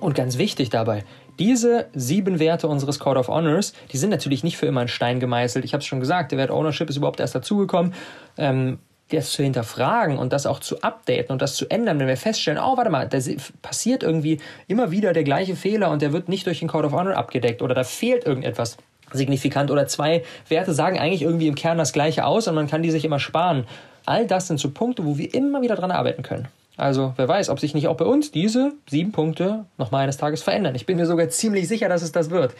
Und 0.00 0.14
ganz 0.14 0.38
wichtig 0.38 0.70
dabei, 0.70 1.04
diese 1.38 1.88
sieben 1.92 2.38
Werte 2.38 2.68
unseres 2.68 2.98
Code 2.98 3.18
of 3.18 3.28
Honors, 3.28 3.72
die 3.92 3.96
sind 3.96 4.10
natürlich 4.10 4.44
nicht 4.44 4.56
für 4.56 4.66
immer 4.66 4.82
in 4.82 4.88
Stein 4.88 5.20
gemeißelt. 5.20 5.64
Ich 5.64 5.72
habe 5.72 5.80
es 5.80 5.86
schon 5.86 6.00
gesagt, 6.00 6.32
der 6.32 6.38
Wert 6.38 6.50
Ownership 6.50 6.88
ist 6.88 6.96
überhaupt 6.96 7.20
erst 7.20 7.34
dazugekommen. 7.34 7.94
Ähm, 8.36 8.78
das 9.10 9.32
zu 9.32 9.42
hinterfragen 9.42 10.18
und 10.18 10.32
das 10.34 10.46
auch 10.46 10.60
zu 10.60 10.82
updaten 10.82 11.32
und 11.32 11.40
das 11.40 11.56
zu 11.56 11.70
ändern, 11.70 11.98
wenn 11.98 12.08
wir 12.08 12.16
feststellen, 12.16 12.60
oh, 12.62 12.76
warte 12.76 12.90
mal, 12.90 13.08
da 13.08 13.18
passiert 13.62 14.02
irgendwie 14.02 14.38
immer 14.66 14.90
wieder 14.90 15.14
der 15.14 15.24
gleiche 15.24 15.56
Fehler 15.56 15.90
und 15.90 16.02
der 16.02 16.12
wird 16.12 16.28
nicht 16.28 16.46
durch 16.46 16.58
den 16.58 16.68
Code 16.68 16.88
of 16.88 16.92
Honor 16.92 17.16
abgedeckt 17.16 17.62
oder 17.62 17.74
da 17.74 17.84
fehlt 17.84 18.26
irgendetwas 18.26 18.76
signifikant 19.12 19.70
oder 19.70 19.86
zwei 19.86 20.24
Werte 20.48 20.74
sagen 20.74 20.98
eigentlich 20.98 21.22
irgendwie 21.22 21.48
im 21.48 21.54
Kern 21.54 21.78
das 21.78 21.92
gleiche 21.92 22.24
aus 22.24 22.48
und 22.48 22.54
man 22.54 22.68
kann 22.68 22.82
die 22.82 22.90
sich 22.90 23.04
immer 23.04 23.18
sparen. 23.18 23.66
All 24.06 24.26
das 24.26 24.46
sind 24.46 24.58
so 24.58 24.70
Punkte, 24.70 25.04
wo 25.04 25.18
wir 25.18 25.34
immer 25.34 25.62
wieder 25.62 25.76
dran 25.76 25.90
arbeiten 25.90 26.22
können. 26.22 26.48
Also 26.76 27.12
wer 27.16 27.28
weiß, 27.28 27.48
ob 27.50 27.58
sich 27.60 27.74
nicht 27.74 27.88
auch 27.88 27.96
bei 27.96 28.04
uns 28.04 28.30
diese 28.30 28.72
sieben 28.88 29.12
Punkte 29.12 29.64
noch 29.76 29.90
mal 29.90 29.98
eines 29.98 30.16
Tages 30.16 30.42
verändern. 30.42 30.74
Ich 30.76 30.86
bin 30.86 30.96
mir 30.96 31.06
sogar 31.06 31.28
ziemlich 31.28 31.66
sicher, 31.68 31.88
dass 31.88 32.02
es 32.02 32.12
das 32.12 32.30
wird. 32.30 32.54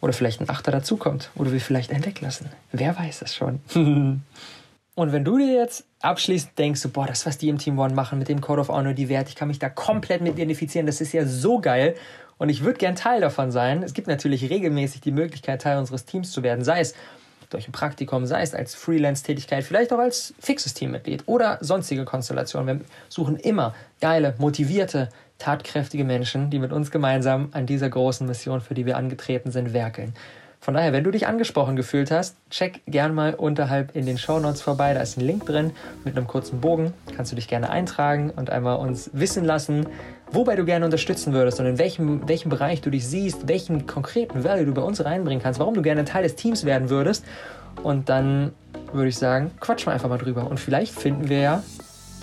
Oder 0.00 0.12
vielleicht 0.12 0.40
ein 0.40 0.48
Achter 0.48 0.72
dazukommt. 0.72 1.30
Oder 1.36 1.52
wir 1.52 1.60
vielleicht 1.60 1.92
einen 1.92 2.04
weglassen. 2.04 2.48
Wer 2.72 2.98
weiß 2.98 3.20
das 3.20 3.34
schon. 3.34 3.60
Und 4.96 5.12
wenn 5.12 5.24
du 5.24 5.38
dir 5.38 5.52
jetzt 5.52 5.84
abschließend 6.00 6.56
denkst, 6.58 6.80
so, 6.80 6.88
boah, 6.88 7.06
das, 7.06 7.26
was 7.26 7.36
die 7.36 7.48
im 7.48 7.58
Team 7.58 7.78
One 7.78 7.94
machen 7.94 8.18
mit 8.18 8.28
dem 8.28 8.40
Code 8.40 8.60
of 8.60 8.68
Honor, 8.68 8.92
die 8.92 9.08
Werte, 9.08 9.30
ich 9.30 9.34
kann 9.34 9.48
mich 9.48 9.58
da 9.58 9.68
komplett 9.68 10.20
mit 10.20 10.34
identifizieren, 10.34 10.86
das 10.86 11.00
ist 11.00 11.12
ja 11.12 11.26
so 11.26 11.60
geil 11.60 11.96
und 12.38 12.48
ich 12.48 12.64
würde 12.64 12.78
gern 12.78 12.94
Teil 12.94 13.20
davon 13.20 13.50
sein. 13.50 13.82
Es 13.82 13.94
gibt 13.94 14.08
natürlich 14.08 14.48
regelmäßig 14.50 15.00
die 15.00 15.12
Möglichkeit, 15.12 15.62
Teil 15.62 15.78
unseres 15.78 16.04
Teams 16.04 16.32
zu 16.32 16.42
werden, 16.42 16.64
sei 16.64 16.80
es 16.80 16.94
durch 17.50 17.68
ein 17.68 17.72
Praktikum, 17.72 18.26
sei 18.26 18.42
es 18.42 18.54
als 18.54 18.74
Freelance-Tätigkeit, 18.74 19.64
vielleicht 19.64 19.92
auch 19.92 19.98
als 19.98 20.34
fixes 20.40 20.74
Teammitglied 20.74 21.24
oder 21.26 21.58
sonstige 21.60 22.04
Konstellationen. 22.04 22.80
Wir 22.80 22.86
suchen 23.08 23.36
immer 23.36 23.74
geile, 24.00 24.34
motivierte, 24.38 25.08
tatkräftige 25.38 26.04
Menschen, 26.04 26.50
die 26.50 26.58
mit 26.58 26.72
uns 26.72 26.90
gemeinsam 26.90 27.48
an 27.52 27.66
dieser 27.66 27.88
großen 27.88 28.26
Mission, 28.26 28.60
für 28.60 28.74
die 28.74 28.86
wir 28.86 28.96
angetreten 28.96 29.50
sind, 29.50 29.72
werkeln. 29.72 30.14
Von 30.64 30.72
daher, 30.72 30.94
wenn 30.94 31.04
du 31.04 31.10
dich 31.10 31.26
angesprochen 31.26 31.76
gefühlt 31.76 32.10
hast, 32.10 32.36
check 32.48 32.80
gern 32.86 33.14
mal 33.14 33.34
unterhalb 33.34 33.94
in 33.94 34.06
den 34.06 34.16
Show 34.16 34.38
Notes 34.38 34.62
vorbei. 34.62 34.94
Da 34.94 35.02
ist 35.02 35.18
ein 35.18 35.20
Link 35.20 35.44
drin 35.44 35.72
mit 36.04 36.16
einem 36.16 36.26
kurzen 36.26 36.62
Bogen. 36.62 36.94
Kannst 37.14 37.32
du 37.32 37.36
dich 37.36 37.48
gerne 37.48 37.68
eintragen 37.68 38.30
und 38.30 38.48
einmal 38.48 38.78
uns 38.78 39.10
wissen 39.12 39.44
lassen, 39.44 39.86
wobei 40.32 40.56
du 40.56 40.64
gerne 40.64 40.84
unterstützen 40.84 41.32
würdest 41.32 41.60
und 41.60 41.66
in 41.66 41.78
welchem, 41.78 42.28
welchem 42.28 42.48
Bereich 42.48 42.80
du 42.80 42.90
dich 42.90 43.06
siehst, 43.06 43.48
welchen 43.48 43.86
konkreten 43.86 44.44
Value 44.44 44.66
du 44.66 44.74
bei 44.74 44.82
uns 44.82 45.04
reinbringen 45.04 45.42
kannst, 45.42 45.60
warum 45.60 45.74
du 45.74 45.82
gerne 45.82 46.04
Teil 46.04 46.22
des 46.22 46.36
Teams 46.36 46.64
werden 46.64 46.90
würdest. 46.90 47.24
Und 47.82 48.08
dann 48.08 48.52
würde 48.92 49.08
ich 49.08 49.16
sagen, 49.16 49.50
quatschen 49.60 49.88
wir 49.88 49.92
einfach 49.94 50.08
mal 50.08 50.18
drüber. 50.18 50.48
Und 50.48 50.60
vielleicht 50.60 50.92
finden 50.94 51.28
wir 51.28 51.38
ja 51.38 51.62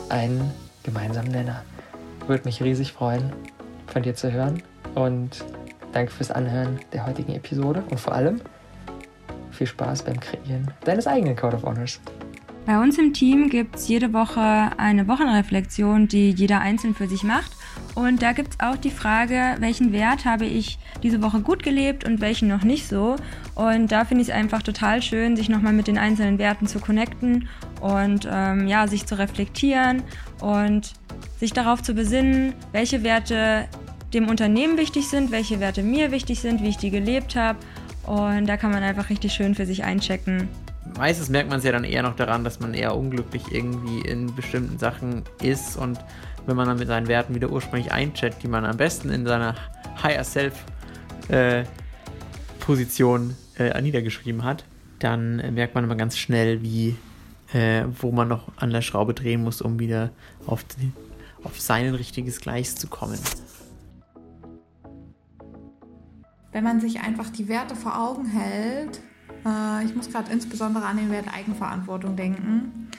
einen 0.10 0.52
gemeinsamen 0.84 1.32
Nenner. 1.32 1.64
Würde 2.28 2.44
mich 2.46 2.62
riesig 2.64 2.94
freuen, 2.94 3.32
von 3.88 4.04
dir 4.04 4.16
zu 4.16 4.32
hören. 4.32 4.62
Und 4.96 5.44
danke 5.92 6.12
fürs 6.12 6.32
Anhören 6.32 6.80
der 6.94 7.06
heutigen 7.06 7.34
Episode. 7.34 7.84
Und 7.90 8.00
vor 8.00 8.14
allem 8.14 8.42
viel 9.52 9.68
Spaß 9.68 10.04
beim 10.04 10.20
Kreieren 10.20 10.72
deines 10.86 11.08
eigenen 11.08 11.36
Code 11.36 11.58
of 11.58 11.64
Honors. 11.64 12.00
Bei 12.66 12.80
uns 12.80 12.98
im 12.98 13.14
Team 13.14 13.50
gibt 13.50 13.76
es 13.76 13.88
jede 13.88 14.14
Woche 14.14 14.72
eine 14.78 15.08
Wochenreflexion, 15.08 16.08
die 16.08 16.30
jeder 16.30 16.62
einzeln 16.62 16.94
für 16.94 17.08
sich 17.08 17.24
macht. 17.24 17.52
Und 17.96 18.22
da 18.22 18.32
gibt 18.32 18.54
es 18.54 18.60
auch 18.60 18.78
die 18.78 18.90
Frage, 18.90 19.56
welchen 19.60 19.92
Wert 19.92 20.26
habe 20.26 20.46
ich 20.46 20.80
diese 21.04 21.22
Woche 21.22 21.42
gut 21.42 21.62
gelebt 21.62 22.06
und 22.06 22.22
welchen 22.22 22.48
noch 22.48 22.64
nicht 22.64 22.88
so. 22.88 23.18
Und 23.56 23.92
da 23.92 24.06
finde 24.06 24.22
ich 24.22 24.30
es 24.30 24.34
einfach 24.34 24.62
total 24.62 25.02
schön, 25.02 25.36
sich 25.36 25.50
nochmal 25.50 25.74
mit 25.74 25.88
den 25.88 25.98
einzelnen 25.98 26.38
Werten 26.38 26.68
zu 26.68 26.80
connecten 26.80 27.50
und 27.82 28.28
ähm, 28.32 28.68
ja, 28.68 28.88
sich 28.88 29.06
zu 29.06 29.18
reflektieren 29.18 30.04
und 30.40 30.94
sich 31.40 31.52
darauf 31.52 31.82
zu 31.82 31.94
besinnen, 31.94 32.54
welche 32.72 33.04
Werte 33.04 33.68
dem 34.14 34.30
Unternehmen 34.30 34.78
wichtig 34.78 35.08
sind, 35.10 35.32
welche 35.32 35.60
Werte 35.60 35.84
mir 35.84 36.12
wichtig 36.12 36.40
sind, 36.40 36.62
wie 36.62 36.70
ich 36.70 36.78
die 36.78 36.92
gelebt 36.92 37.36
habe. 37.36 37.60
Und 38.06 38.48
da 38.48 38.58
kann 38.58 38.72
man 38.72 38.84
einfach 38.84 39.10
richtig 39.10 39.34
schön 39.34 39.54
für 39.56 39.66
sich 39.66 39.84
einchecken. 39.84 40.48
Meistens 40.98 41.30
merkt 41.30 41.50
man 41.50 41.60
es 41.60 41.66
ja 41.66 41.72
dann 41.72 41.84
eher 41.84 42.04
noch 42.04 42.16
daran, 42.16 42.44
dass 42.44 42.60
man 42.60 42.74
eher 42.74 42.96
unglücklich 42.96 43.44
irgendwie 43.52 44.02
in 44.02 44.34
bestimmten 44.36 44.78
Sachen 44.78 45.24
ist 45.42 45.78
und 45.78 46.00
wenn 46.46 46.56
man 46.56 46.68
dann 46.68 46.80
mit 46.80 46.88
seinen 46.88 47.08
Werten 47.08 47.36
wieder 47.36 47.50
ursprünglich 47.50 47.92
eincheckt, 47.92 48.44
die 48.44 48.48
man 48.48 48.66
am 48.66 48.78
besten 48.78 49.10
in 49.10 49.26
seiner 49.26 49.56
Higher 50.02 50.24
Self 50.24 50.54
äh, 51.30 51.64
Position 52.60 53.36
äh, 53.58 53.80
niedergeschrieben 53.82 54.44
hat, 54.44 54.66
dann 55.00 55.40
äh, 55.40 55.52
merkt 55.52 55.76
man 55.76 55.84
immer 55.84 55.96
ganz 55.96 56.18
schnell, 56.18 56.62
wie 56.62 56.98
äh, 57.54 57.86
wo 58.00 58.12
man 58.12 58.28
noch 58.28 58.48
an 58.58 58.72
der 58.72 58.82
Schraube 58.82 59.14
drehen 59.14 59.44
muss, 59.44 59.62
um 59.62 59.80
wieder 59.80 60.12
auf, 60.46 60.64
die, 60.64 60.92
auf 61.44 61.60
sein 61.60 61.94
richtiges 61.94 62.40
Gleis 62.40 62.76
zu 62.76 62.88
kommen. 62.88 63.20
Wenn 66.52 66.64
man 66.64 66.82
sich 66.82 67.00
einfach 67.02 67.30
die 67.30 67.48
Werte 67.48 67.76
vor 67.76 67.98
Augen 67.98 68.26
hält, 68.26 69.00
äh, 69.46 69.86
ich 69.86 69.96
muss 69.96 70.10
gerade 70.10 70.32
insbesondere 70.32 70.86
an 70.86 70.98
den 70.98 71.12
Wert 71.12 71.34
Eigenverantwortung 71.34 72.16
denken, 72.16 72.90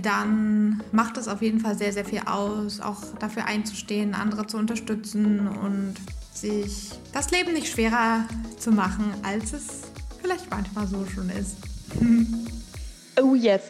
dann 0.00 0.82
macht 0.92 1.16
es 1.18 1.28
auf 1.28 1.42
jeden 1.42 1.60
Fall 1.60 1.76
sehr, 1.76 1.92
sehr 1.92 2.04
viel 2.04 2.22
aus, 2.26 2.80
auch 2.80 3.02
dafür 3.18 3.46
einzustehen, 3.46 4.14
andere 4.14 4.46
zu 4.46 4.56
unterstützen 4.56 5.48
und 5.48 5.94
sich 6.32 6.90
das 7.12 7.30
Leben 7.30 7.52
nicht 7.52 7.68
schwerer 7.68 8.24
zu 8.58 8.72
machen, 8.72 9.12
als 9.22 9.52
es 9.52 9.82
vielleicht 10.20 10.50
manchmal 10.50 10.86
so 10.86 11.04
schon 11.06 11.28
ist. 11.30 11.56
oh 13.20 13.34
yes, 13.34 13.62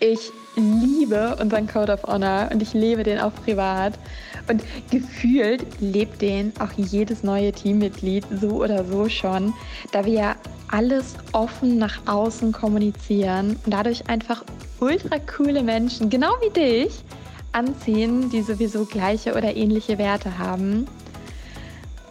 ich 0.00 0.30
liebe 0.56 1.36
unseren 1.40 1.66
Code 1.66 1.92
of 1.92 2.02
Honor 2.04 2.48
und 2.52 2.62
ich 2.62 2.72
lebe 2.72 3.02
den 3.02 3.18
auch 3.18 3.34
privat. 3.44 3.98
Und 4.48 4.62
gefühlt 4.90 5.62
lebt 5.80 6.22
den 6.22 6.52
auch 6.58 6.72
jedes 6.76 7.22
neue 7.22 7.52
Teammitglied 7.52 8.24
so 8.40 8.62
oder 8.64 8.84
so 8.84 9.08
schon, 9.08 9.52
da 9.92 10.04
wir 10.04 10.12
ja 10.12 10.36
alles 10.68 11.14
offen 11.32 11.78
nach 11.78 12.06
außen 12.06 12.52
kommunizieren 12.52 13.56
und 13.64 13.72
dadurch 13.72 14.08
einfach 14.08 14.44
ultra 14.80 15.18
coole 15.18 15.62
Menschen, 15.62 16.10
genau 16.10 16.30
wie 16.40 16.50
dich, 16.50 17.04
anziehen, 17.52 18.30
die 18.30 18.42
sowieso 18.42 18.84
gleiche 18.84 19.34
oder 19.34 19.56
ähnliche 19.56 19.98
Werte 19.98 20.38
haben. 20.38 20.86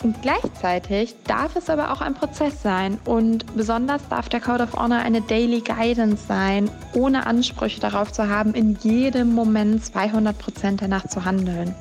Und 0.03 0.21
gleichzeitig 0.21 1.15
darf 1.25 1.55
es 1.55 1.69
aber 1.69 1.91
auch 1.91 2.01
ein 2.01 2.13
Prozess 2.13 2.61
sein 2.61 2.99
und 3.05 3.45
besonders 3.55 4.07
darf 4.09 4.29
der 4.29 4.41
Code 4.41 4.63
of 4.63 4.73
Honor 4.73 4.99
eine 4.99 5.21
Daily 5.21 5.61
Guidance 5.61 6.27
sein, 6.27 6.69
ohne 6.93 7.25
Ansprüche 7.25 7.79
darauf 7.79 8.11
zu 8.11 8.29
haben, 8.29 8.53
in 8.53 8.77
jedem 8.81 9.33
Moment 9.33 9.83
200% 9.83 10.77
danach 10.77 11.07
zu 11.07 11.25
handeln. 11.25 11.73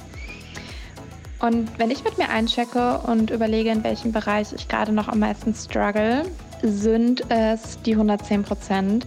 Und 1.41 1.79
wenn 1.79 1.91
ich 1.91 2.03
mit 2.05 2.17
mir 2.17 2.31
einchecke 2.31 3.01
und 3.01 3.31
überlege, 3.31 3.69
in 3.69 3.85
welchem 3.85 4.13
Bereich 4.13 4.55
ich 4.55 4.69
gerade 4.69 4.93
noch 4.93 5.09
am 5.09 5.19
meisten 5.19 5.55
struggle, 5.55 6.25
sind 6.63 7.31
es 7.31 7.79
die 7.83 7.97
110% 7.97 9.03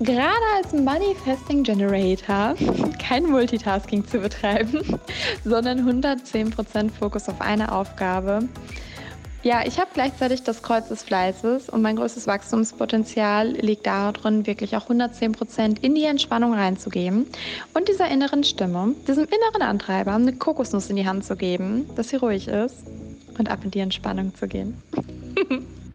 Gerade 0.00 0.44
als 0.56 0.72
Manifesting 0.72 1.64
Generator 1.64 2.54
kein 3.00 3.24
Multitasking 3.24 4.06
zu 4.06 4.20
betreiben, 4.20 5.00
sondern 5.44 5.80
110% 5.88 6.90
Fokus 6.90 7.28
auf 7.28 7.40
eine 7.40 7.72
Aufgabe. 7.72 8.48
Ja, 9.42 9.64
ich 9.66 9.78
habe 9.78 9.90
gleichzeitig 9.94 10.42
das 10.42 10.62
Kreuz 10.62 10.88
des 10.88 11.02
Fleißes 11.02 11.68
und 11.68 11.82
mein 11.82 11.96
größtes 11.96 12.26
Wachstumspotenzial 12.26 13.48
liegt 13.48 13.86
darin, 13.86 14.46
wirklich 14.46 14.76
auch 14.76 14.88
110% 14.88 15.80
in 15.80 15.94
die 15.94 16.04
Entspannung 16.04 16.54
reinzugeben 16.54 17.26
und 17.74 17.88
dieser 17.88 18.08
inneren 18.08 18.44
Stimme, 18.44 18.94
diesem 19.06 19.24
inneren 19.24 19.62
Antreiber, 19.62 20.14
eine 20.14 20.32
Kokosnuss 20.32 20.90
in 20.90 20.96
die 20.96 21.06
Hand 21.06 21.24
zu 21.24 21.36
geben, 21.36 21.88
dass 21.96 22.10
sie 22.10 22.16
ruhig 22.16 22.46
ist 22.48 22.84
und 23.38 23.48
ab 23.48 23.60
in 23.64 23.70
die 23.70 23.80
Entspannung 23.80 24.34
zu 24.34 24.46
gehen. 24.46 24.80